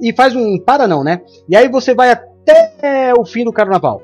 [0.01, 1.23] e faz um para não, né?
[1.49, 4.01] E aí você vai até o fim do carnaval.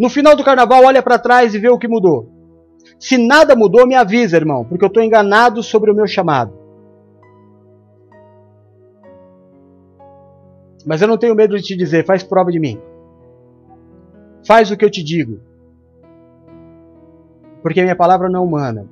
[0.00, 2.32] No final do carnaval, olha para trás e vê o que mudou.
[2.98, 6.54] Se nada mudou, me avisa, irmão, porque eu estou enganado sobre o meu chamado.
[10.86, 12.80] Mas eu não tenho medo de te dizer, faz prova de mim.
[14.46, 15.38] Faz o que eu te digo.
[17.62, 18.88] Porque minha palavra não é humana.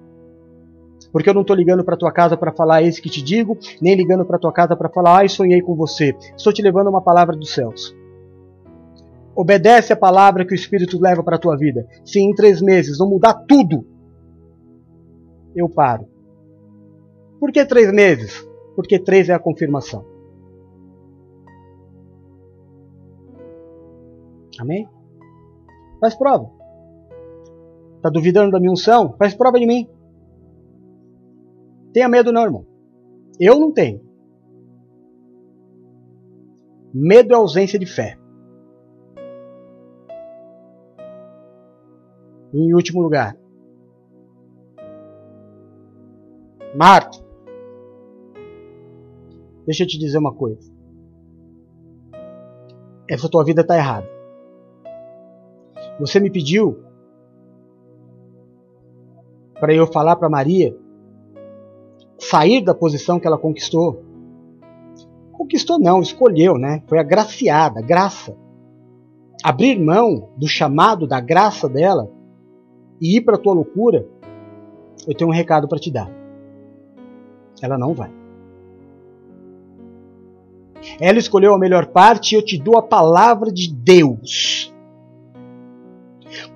[1.10, 3.94] Porque eu não estou ligando para tua casa para falar esse que te digo, nem
[3.94, 6.14] ligando para tua casa para falar, ai, sonhei com você.
[6.36, 7.96] Estou te levando uma palavra dos céus.
[9.40, 11.86] Obedece a palavra que o Espírito leva para a tua vida.
[12.04, 13.86] Se em três meses não mudar tudo,
[15.54, 16.08] eu paro.
[17.38, 18.44] Por que três meses?
[18.74, 20.04] Porque três é a confirmação.
[24.58, 24.88] Amém?
[26.00, 26.50] Faz prova.
[27.94, 29.14] Está duvidando da minha unção?
[29.16, 29.88] Faz prova de mim.
[31.92, 32.66] Tenha medo não, irmão.
[33.38, 34.00] Eu não tenho.
[36.92, 38.17] Medo é ausência de fé.
[42.52, 43.36] E em último lugar,
[46.74, 47.18] Marta,
[49.66, 50.70] deixa eu te dizer uma coisa.
[53.08, 54.08] Essa tua vida está errada.
[55.98, 56.78] Você me pediu
[59.58, 60.76] para eu falar para Maria
[62.18, 64.04] sair da posição que ela conquistou.
[65.32, 66.82] Conquistou não, escolheu, né?
[66.86, 68.36] Foi agraciada, graça.
[69.42, 72.17] Abrir mão do chamado, da graça dela
[73.00, 74.06] e ir para tua loucura,
[75.06, 76.10] eu tenho um recado para te dar.
[77.62, 78.10] Ela não vai.
[81.00, 84.72] Ela escolheu a melhor parte e eu te dou a palavra de Deus.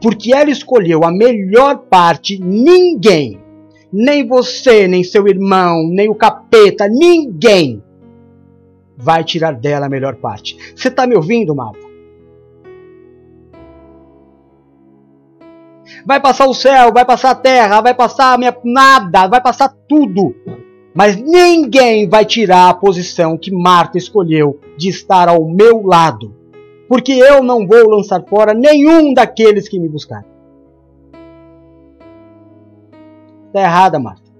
[0.00, 3.40] Porque ela escolheu a melhor parte, ninguém,
[3.92, 7.82] nem você, nem seu irmão, nem o capeta, ninguém
[8.96, 10.56] vai tirar dela a melhor parte.
[10.76, 11.81] Você está me ouvindo, Marta?
[16.04, 20.34] Vai passar o céu, vai passar a terra, vai passar minha nada, vai passar tudo.
[20.94, 26.34] Mas ninguém vai tirar a posição que Marta escolheu de estar ao meu lado.
[26.88, 30.30] Porque eu não vou lançar fora nenhum daqueles que me buscarem.
[33.46, 34.30] Está errada, Marta.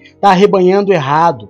[0.00, 1.48] Está arrebanhando errado.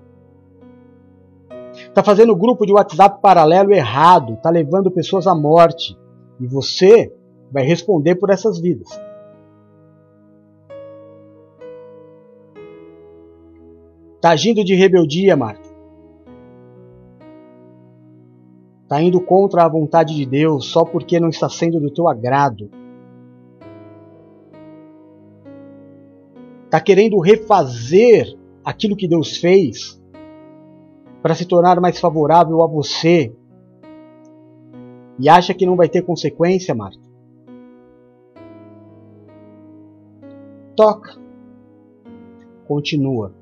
[1.75, 4.35] Está fazendo grupo de WhatsApp paralelo errado.
[4.35, 5.97] Está levando pessoas à morte.
[6.41, 7.13] E você
[7.53, 8.89] vai responder por essas vidas.
[14.17, 15.69] Está agindo de rebeldia, Marta.
[18.85, 22.71] Está indo contra a vontade de Deus só porque não está sendo do teu agrado.
[26.65, 30.01] Está querendo refazer aquilo que Deus fez
[31.21, 33.35] para se tornar mais favorável a você.
[35.19, 37.02] E acha que não vai ter consequência, Marta?
[40.77, 41.21] Toca.
[42.67, 43.35] Continua.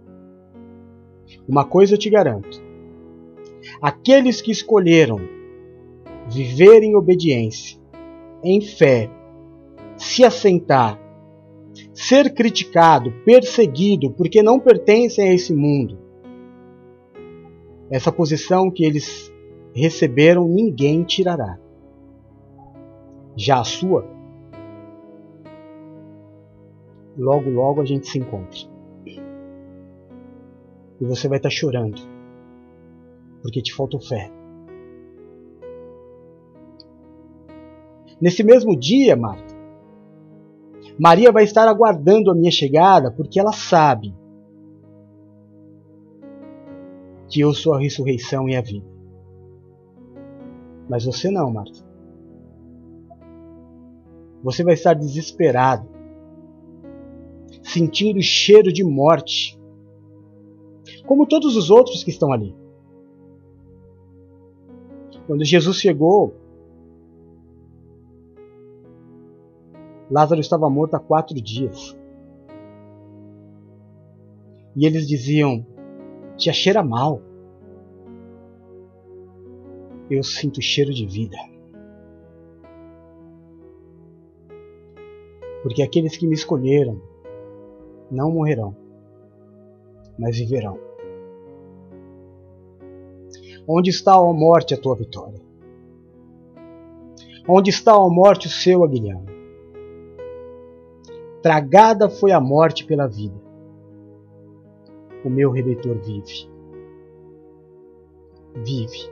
[1.49, 2.63] Uma coisa eu te garanto:
[3.81, 5.21] aqueles que escolheram
[6.29, 7.81] viver em obediência,
[8.43, 9.11] em fé,
[9.97, 10.99] se assentar,
[11.93, 15.99] ser criticado, perseguido, porque não pertencem a esse mundo,
[17.91, 19.33] essa posição que eles
[19.75, 21.59] receberam, ninguém tirará.
[23.37, 24.07] Já a sua,
[27.17, 28.59] logo, logo a gente se encontra.
[31.01, 32.01] E você vai estar chorando,
[33.43, 34.31] porque te faltou fé.
[38.21, 39.55] Nesse mesmo dia, Marta,
[40.99, 44.15] Maria vai estar aguardando a minha chegada, porque ela sabe
[47.31, 48.87] que eu sou a ressurreição e a vida.
[50.89, 51.89] Mas você não, Marta.
[54.43, 55.89] Você vai estar desesperado,
[57.71, 59.59] sentindo cheiro de morte,
[61.07, 62.55] como todos os outros que estão ali.
[65.27, 66.35] Quando Jesus chegou,
[70.11, 71.97] Lázaro estava morto há quatro dias.
[74.75, 75.65] E eles diziam:
[76.37, 77.23] Tia cheira mal.
[80.11, 81.37] Eu sinto cheiro de vida.
[85.63, 87.10] Porque aqueles que me escolheram
[88.11, 88.75] não morrerão,
[90.19, 90.79] mas viverão.
[93.67, 95.41] Onde está, a morte, a tua vitória?
[97.49, 99.25] Onde está, a morte, o seu aguilhão?
[101.43, 103.35] Tragada foi a morte pela vida.
[105.25, 106.49] O meu Redentor vive.
[108.65, 109.11] Vive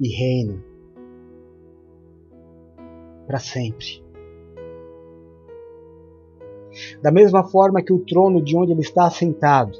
[0.00, 0.64] e reina
[3.26, 4.02] para sempre.
[7.02, 9.78] Da mesma forma que o trono de onde ele está assentado,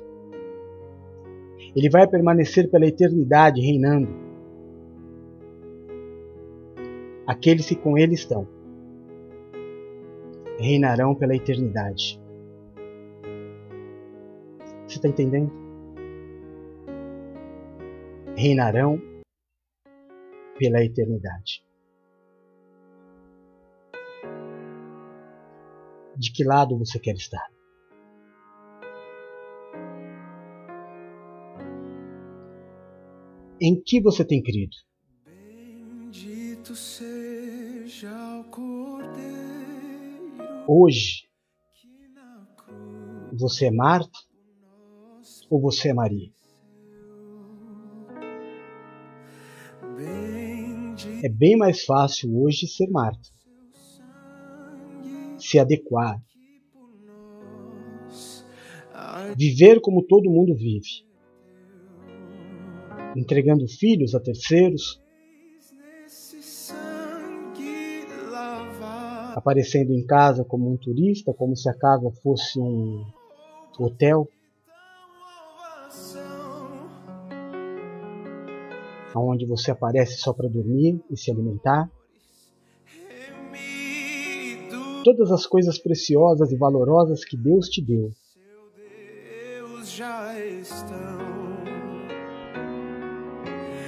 [1.74, 4.09] ele vai permanecer pela eternidade reinando.
[7.27, 8.47] Aqueles que com ele estão
[10.59, 12.20] reinarão pela eternidade.
[14.86, 15.53] Você está entendendo?
[18.35, 19.01] Reinarão
[20.59, 21.68] pela eternidade.
[26.19, 27.47] De que lado você quer estar?
[33.61, 34.77] Em que você tem crido?
[35.24, 39.69] Bendito seja o Cordeiro
[40.66, 41.28] Hoje,
[43.32, 44.19] você é Marta
[45.49, 46.32] ou você é Maria?
[51.23, 53.28] É bem mais fácil hoje ser Marta,
[55.49, 56.20] se adequar,
[59.35, 61.07] viver como todo mundo vive,
[63.16, 65.01] entregando filhos a terceiros,
[69.35, 73.07] aparecendo em casa como um turista, como se a casa fosse um
[73.79, 74.29] hotel,
[79.16, 81.91] onde você aparece só para dormir e se alimentar.
[85.10, 88.10] Todas as coisas preciosas e valorosas que Deus te deu,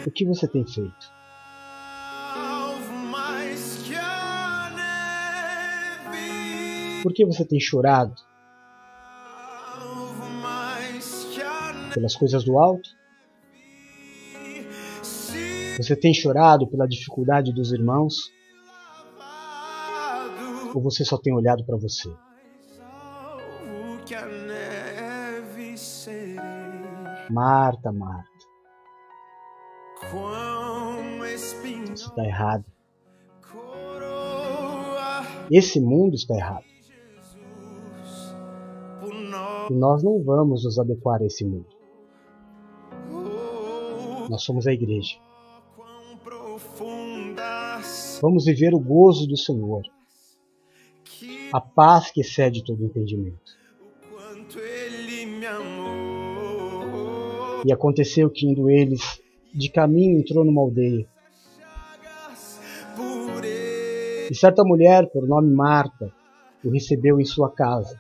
[0.06, 1.12] o que você tem feito?
[7.02, 8.14] Por que você tem chorado
[11.92, 12.88] pelas coisas do alto?
[15.76, 18.40] Você tem chorado pela dificuldade dos irmãos?
[20.74, 22.09] Ou você só tem olhado para você?
[27.30, 28.30] Marta, Marta,
[31.34, 32.64] espinho está errado.
[35.51, 36.64] Esse mundo está errado.
[39.70, 41.66] E nós não vamos nos adequar a esse mundo.
[44.28, 45.16] Nós somos a igreja.
[48.20, 49.82] Vamos viver o gozo do Senhor,
[51.52, 53.59] a paz que excede todo entendimento.
[57.64, 59.20] E aconteceu que, indo eles
[59.52, 61.06] de caminho, entrou numa aldeia.
[64.31, 66.12] E certa mulher, por nome Marta,
[66.64, 67.98] o recebeu em sua casa.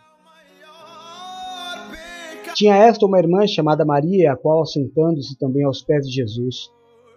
[2.54, 6.70] Tinha esta uma irmã chamada Maria, a qual, sentando-se também aos pés de Jesus,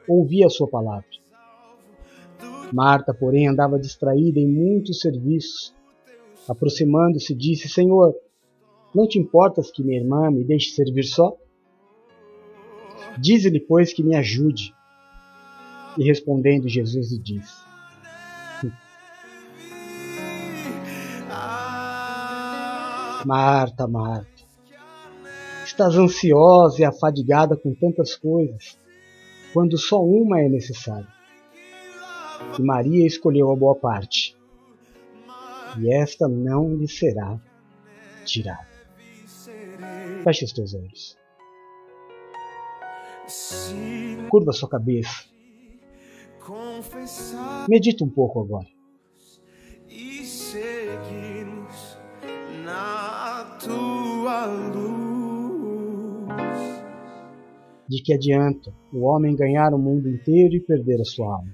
[0.07, 1.05] ouvia a sua palavra.
[2.71, 5.73] Marta, porém, andava distraída em muitos serviços.
[6.47, 8.13] Aproximando-se, disse: Senhor,
[8.93, 11.35] não te importas que minha irmã me deixe servir só?
[13.17, 14.73] Dize-lhe, pois, que me ajude.
[15.97, 17.63] E respondendo, Jesus lhe disse:
[21.29, 24.27] ah, Marta, Marta,
[25.63, 28.77] estás ansiosa e afadigada com tantas coisas,
[29.53, 31.07] quando só uma é necessária.
[32.57, 34.32] E Maria escolheu a boa parte,
[35.79, 37.39] e esta não lhe será
[38.25, 38.67] tirada.
[40.23, 41.17] Feche os teus olhos,
[44.29, 45.25] curva sua cabeça,
[47.67, 48.67] medita um pouco agora.
[49.89, 51.97] e seguirmos
[52.65, 54.93] na tua luz.
[57.87, 61.53] De que adianta o homem ganhar o mundo inteiro e perder a sua alma?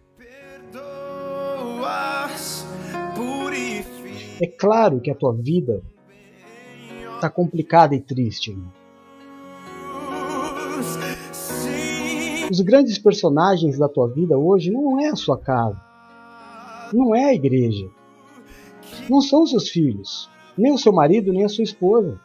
[4.42, 5.82] É claro que a tua vida
[7.16, 8.72] está complicada e triste, irmão.
[12.50, 15.80] Os grandes personagens da tua vida hoje não é a sua casa,
[16.94, 17.88] não é a igreja,
[19.10, 22.20] não são seus filhos, nem o seu marido, nem a sua esposa.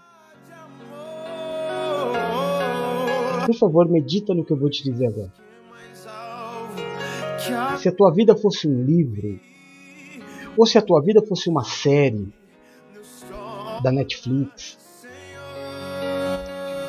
[3.45, 5.33] Por favor, medita no que eu vou te dizer agora.
[7.79, 9.39] Se a tua vida fosse um livro,
[10.57, 12.33] ou se a tua vida fosse uma série
[13.83, 14.79] da Netflix,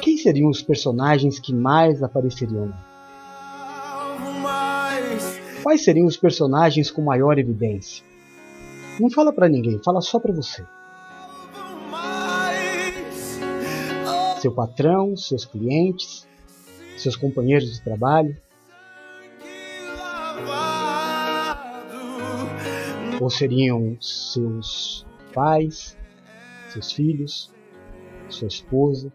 [0.02, 2.74] quem seriam os personagens que mais apareceriam?
[5.64, 8.04] Quais seriam os personagens com maior evidência?
[9.00, 10.64] Não fala pra ninguém, fala só pra você.
[14.40, 16.28] Seu patrão, seus clientes,
[16.98, 18.38] seus companheiros de trabalho,
[23.22, 25.98] ou seriam seus pais,
[26.70, 27.52] seus filhos,
[28.30, 29.12] sua esposa,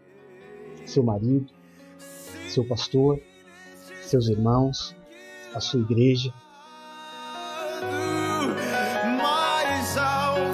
[0.85, 1.51] seu marido,
[2.47, 3.19] seu pastor,
[4.01, 4.95] seus irmãos,
[5.53, 6.33] a sua igreja.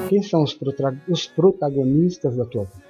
[0.09, 0.57] Quem são os,
[1.09, 2.87] os protagonistas da tua vida?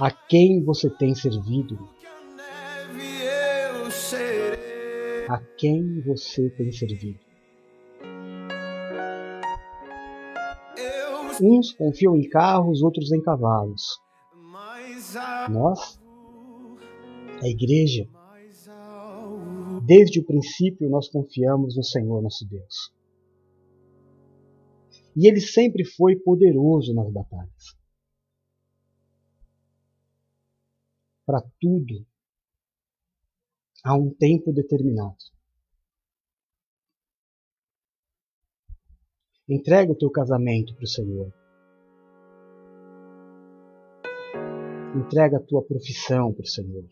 [0.00, 1.78] A quem você tem servido?
[5.30, 7.29] a quem você tem servido.
[11.42, 13.98] Uns confiam em carros, outros em cavalos.
[15.50, 15.98] Nós,
[17.42, 18.06] a igreja,
[19.86, 22.92] desde o princípio nós confiamos no Senhor nosso Deus.
[25.16, 27.76] E ele sempre foi poderoso nas batalhas.
[31.24, 32.06] Para tudo
[33.82, 35.16] há um tempo determinado.
[39.50, 41.32] Entrega o teu casamento para o Senhor.
[44.94, 46.84] Entrega a tua profissão para o Senhor.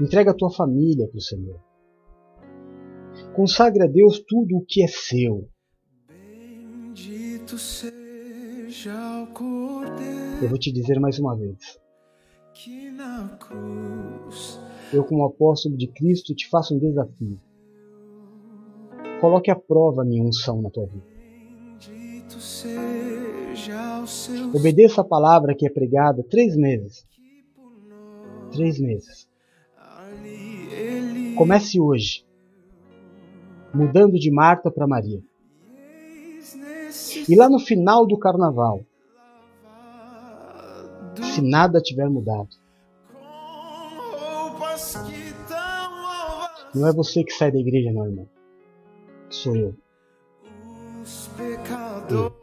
[0.00, 1.60] Entrega a tua família para o Senhor.
[3.34, 5.48] Consagre a Deus tudo o que é seu.
[6.06, 11.80] Bendito seja o Cordeiro Eu vou te dizer mais uma vez.
[12.54, 14.60] que na cruz
[14.92, 17.40] Eu, como apóstolo de Cristo, te faço um desafio.
[19.22, 21.06] Coloque à prova a minha unção na tua vida.
[24.52, 27.06] Obedeça a palavra que é pregada três meses.
[28.50, 29.28] Três meses.
[31.36, 32.26] Comece hoje,
[33.72, 35.22] mudando de Marta para Maria.
[37.28, 38.80] E lá no final do carnaval,
[41.32, 42.56] se nada tiver mudado,
[46.74, 48.41] não é você que sai da igreja, não, irmão.
[49.32, 49.74] Sou eu.
[51.02, 52.36] os pecadores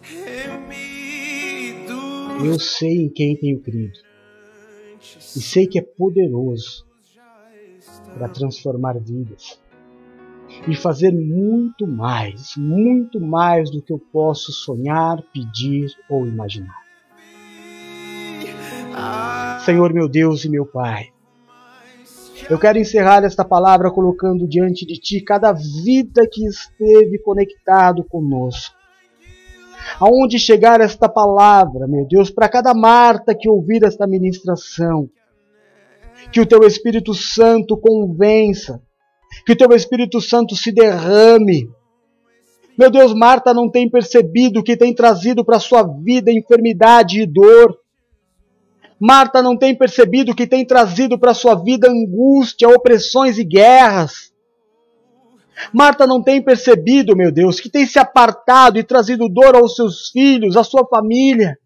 [0.00, 1.96] remidos
[2.44, 3.98] Eu sei em quem tenho crido.
[5.00, 6.86] E sei que é poderoso
[8.16, 9.60] para transformar vidas
[10.68, 16.80] e fazer muito mais, muito mais do que eu posso sonhar, pedir ou imaginar.
[19.64, 21.12] Senhor meu Deus e meu Pai,
[22.48, 28.76] eu quero encerrar esta palavra colocando diante de Ti cada vida que esteve conectado conosco.
[29.98, 35.08] Aonde chegar esta palavra, meu Deus, para cada Marta que ouvir esta ministração,
[36.32, 38.80] que o Teu Espírito Santo convença,
[39.44, 41.68] que o Teu Espírito Santo se derrame.
[42.78, 47.78] Meu Deus, Marta não tem percebido que tem trazido para sua vida enfermidade e dor.
[49.00, 54.32] Marta não tem percebido que tem trazido para sua vida angústia, opressões e guerras.
[55.72, 60.10] Marta não tem percebido, meu Deus, que tem se apartado e trazido dor aos seus
[60.10, 61.58] filhos, à sua família.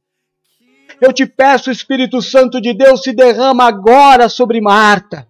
[1.00, 5.26] Eu te peço, Espírito Santo de Deus, se derrama agora sobre Marta.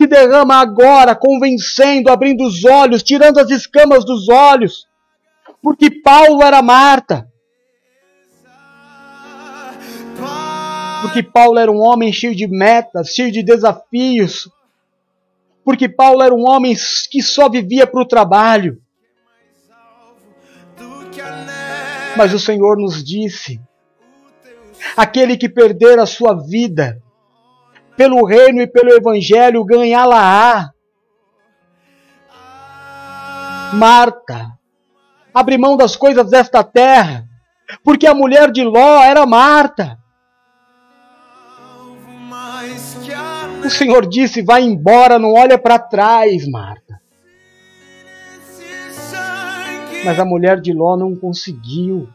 [0.00, 4.86] Se derrama agora, convencendo, abrindo os olhos, tirando as escamas dos olhos.
[5.62, 7.31] Porque Paulo era Marta.
[11.02, 14.48] Porque Paulo era um homem cheio de metas, cheio de desafios.
[15.64, 16.74] Porque Paulo era um homem
[17.10, 18.80] que só vivia para o trabalho.
[22.16, 23.60] Mas o Senhor nos disse:
[24.96, 27.02] aquele que perder a sua vida
[27.96, 30.70] pelo reino e pelo evangelho, ganhá-la-á.
[33.74, 34.52] Marta,
[35.32, 37.26] abre mão das coisas desta terra,
[37.82, 40.01] porque a mulher de Ló era Marta.
[43.64, 47.00] O Senhor disse: vai embora, não olha para trás, Marta.
[50.04, 52.08] Mas a mulher de Ló não conseguiu.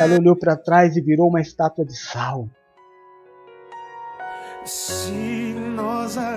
[0.00, 2.48] Ela olhou para trás e virou uma estátua de sal.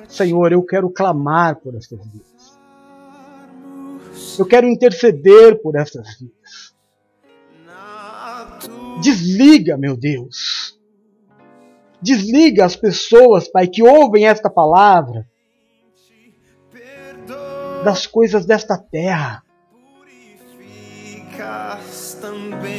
[0.07, 2.59] Senhor, eu quero clamar por estas vidas.
[4.37, 6.34] Eu quero interceder por estas vidas.
[9.01, 10.79] Desliga, meu Deus.
[12.01, 15.27] Desliga as pessoas, Pai, que ouvem esta palavra
[17.83, 19.43] das coisas desta terra.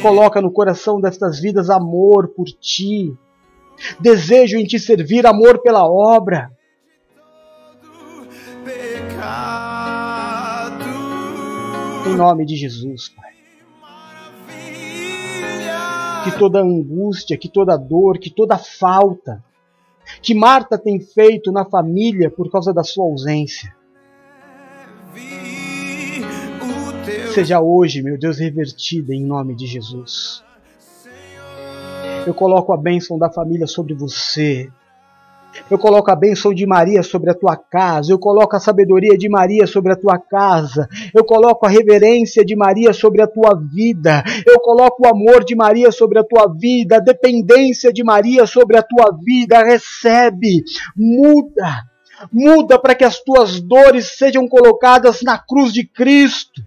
[0.01, 3.13] Coloca no coração destas vidas amor por ti.
[3.99, 6.51] Desejo em te servir, amor pela obra.
[12.05, 13.36] Em nome de Jesus, Pai.
[16.31, 19.41] Que toda angústia, que toda dor, que toda falta
[20.21, 23.73] que Marta tem feito na família por causa da sua ausência,
[27.33, 30.43] seja hoje, meu Deus, revertida em nome de Jesus.
[32.25, 34.69] Eu coloco a bênção da família sobre você.
[35.69, 38.11] Eu coloco a bênção de Maria sobre a tua casa.
[38.11, 40.87] Eu coloco a sabedoria de Maria sobre a tua casa.
[41.13, 44.23] Eu coloco a reverência de Maria sobre a tua vida.
[44.45, 46.97] Eu coloco o amor de Maria sobre a tua vida.
[46.97, 49.63] A dependência de Maria sobre a tua vida.
[49.63, 50.63] Recebe.
[50.95, 51.83] Muda.
[52.31, 56.61] Muda para que as tuas dores sejam colocadas na cruz de Cristo.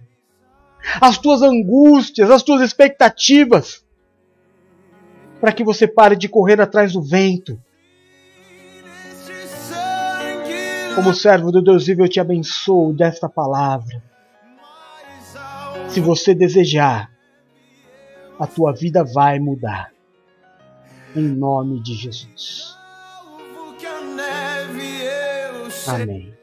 [0.99, 3.83] As tuas angústias, as tuas expectativas.
[5.39, 7.59] Para que você pare de correr atrás do vento.
[10.95, 14.01] Como servo do Deus vivo, eu te abençoo desta palavra.
[15.89, 17.09] Se você desejar,
[18.39, 19.91] a tua vida vai mudar.
[21.15, 22.77] Em nome de Jesus.
[25.87, 26.33] Amém.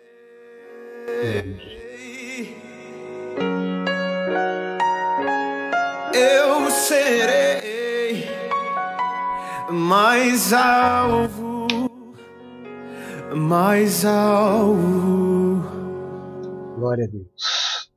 [6.14, 8.28] Eu serei
[9.70, 11.47] mais alvo,
[13.36, 15.62] mais alvo.
[16.76, 17.90] Glória a Deus.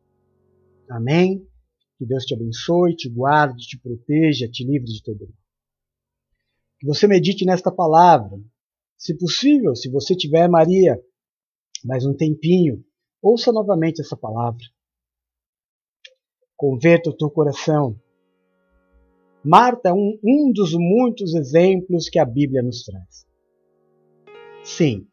[0.90, 1.48] Amém.
[1.98, 5.38] Que Deus te abençoe, te guarde, te proteja, te livre de todo mal.
[6.80, 8.40] Que você medite nesta palavra.
[8.98, 11.00] Se possível, se você tiver, Maria,
[11.84, 12.84] mais um tempinho,
[13.22, 14.64] ouça novamente essa palavra.
[16.56, 18.00] Converta o teu coração.
[19.44, 23.26] Marta é um, um dos muitos exemplos que a Bíblia nos traz.
[24.64, 25.08] Sim,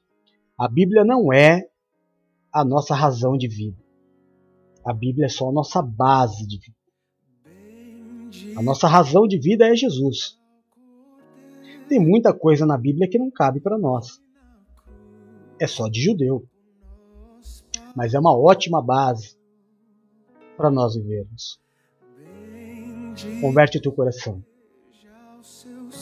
[0.58, 1.68] a Bíblia não é
[2.52, 3.78] a nossa razão de vida.
[4.84, 6.76] A Bíblia é só a nossa base de vida.
[8.58, 10.36] A nossa razão de vida é Jesus.
[11.88, 14.20] Tem muita coisa na Bíblia que não cabe para nós.
[15.60, 16.44] É só de judeu.
[17.94, 19.36] Mas é uma ótima base
[20.56, 21.60] para nós vivermos.
[23.40, 24.42] Converte teu coração.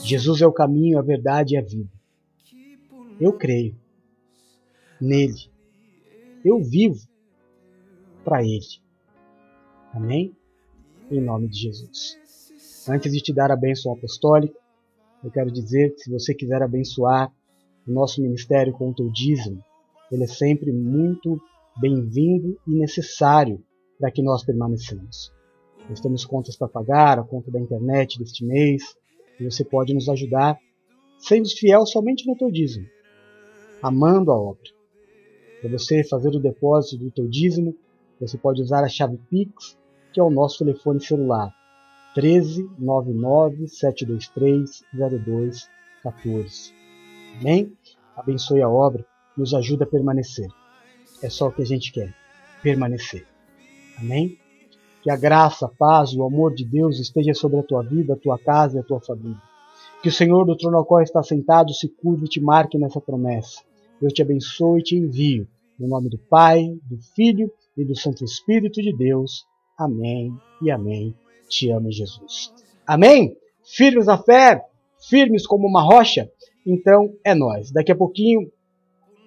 [0.03, 1.93] Jesus é o caminho, a verdade e a vida.
[3.21, 3.77] Eu creio
[5.01, 5.51] nele.
[6.45, 7.01] Eu vivo
[8.25, 8.81] para ele.
[9.93, 10.35] Amém?
[11.11, 12.19] Em nome de Jesus.
[12.89, 14.59] Antes de te dar a bênção apostólica,
[15.25, 17.33] eu quero dizer que se você quiser abençoar
[17.87, 19.63] o nosso ministério com o teu dízimo,
[20.11, 21.41] ele é sempre muito
[21.81, 23.63] bem-vindo e necessário
[23.99, 25.33] para que nós permanecemos.
[25.89, 28.83] Nós temos contas para pagar, a conta da internet deste mês,
[29.39, 30.59] e você pode nos ajudar
[31.19, 32.87] sendo fiel somente no teu dízimo,
[33.83, 34.76] amando a obra.
[35.61, 37.75] Para você fazer o depósito do teu dízimo,
[38.21, 39.77] você pode usar a chave Pix,
[40.13, 41.55] que é o nosso telefone celular,
[42.15, 46.73] 13 99 723 0214.
[47.41, 47.73] Amém?
[48.17, 49.05] Abençoe a obra,
[49.37, 50.49] nos ajuda a permanecer.
[51.23, 52.15] É só o que a gente quer,
[52.63, 53.27] permanecer.
[53.99, 54.39] Amém?
[55.03, 58.17] Que a graça, a paz, o amor de Deus esteja sobre a tua vida, a
[58.17, 59.41] tua casa e a tua família.
[60.03, 63.01] Que o Senhor do trono ao qual está sentado se curve e te marque nessa
[63.01, 63.63] promessa.
[64.01, 65.47] Eu te abençoo e te envio.
[65.79, 69.45] No nome do Pai, do Filho e do Santo Espírito de Deus.
[69.79, 70.33] Amém
[70.63, 71.15] e amém.
[71.49, 72.53] Te amo, Jesus.
[72.87, 73.37] Amém?
[73.65, 74.65] Firmes na fé,
[75.09, 76.31] firmes como uma rocha.
[76.67, 77.71] Então é nós.
[77.71, 78.51] Daqui a pouquinho,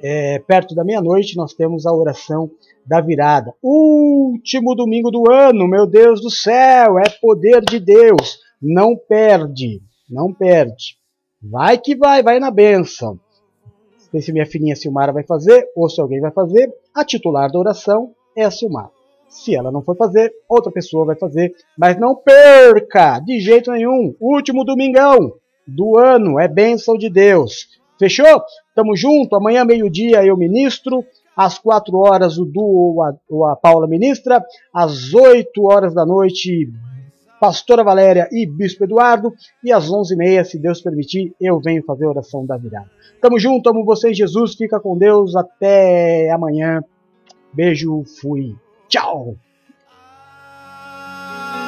[0.02, 2.50] é, perto da meia-noite, nós temos a oração
[2.86, 3.54] da virada.
[3.62, 8.40] Último domingo do ano, meu Deus do céu, é poder de Deus.
[8.62, 10.98] Não perde, não perde.
[11.42, 13.20] Vai que vai, vai na benção.
[14.12, 16.74] Sei se minha filhinha Silmara vai fazer ou se alguém vai fazer.
[16.94, 18.90] A titular da oração é a Silmara.
[19.28, 21.54] Se ela não for fazer, outra pessoa vai fazer.
[21.78, 24.16] Mas não perca, de jeito nenhum.
[24.20, 25.34] Último domingão
[25.68, 27.68] do ano, é bênção de Deus.
[28.00, 28.42] Fechou?
[28.74, 29.36] Tamo junto.
[29.36, 31.06] Amanhã, meio-dia, eu ministro.
[31.38, 34.44] Às quatro horas, o Du ou a, ou a Paula ministra.
[34.74, 36.70] Às oito horas da noite,
[37.40, 39.34] Pastora Valéria e Bispo Eduardo.
[39.64, 42.90] E às onze e meia, se Deus permitir, eu venho fazer a oração da virada.
[43.22, 44.56] Tamo junto, amo vocês, Jesus.
[44.56, 45.36] Fica com Deus.
[45.36, 46.82] Até amanhã.
[47.54, 48.56] Beijo, fui.
[48.88, 49.36] Tchau!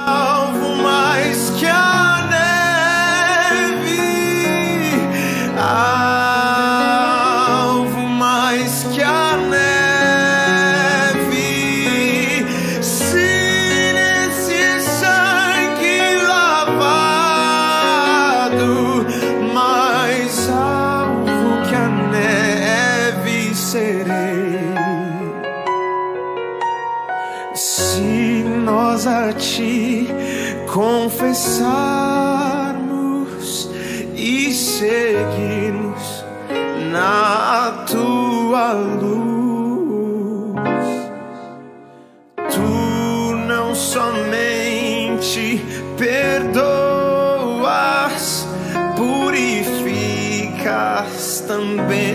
[0.05, 2.27] alvo mais que a
[3.53, 3.99] neve,
[5.57, 6.00] alvo
[31.21, 33.69] confessarmos
[34.15, 36.25] e seguirmos
[36.91, 40.55] na tua luz,
[42.49, 45.63] tu não somente
[45.95, 46.57] perdoas,
[48.97, 49.45] purificas
[51.47, 52.10] também.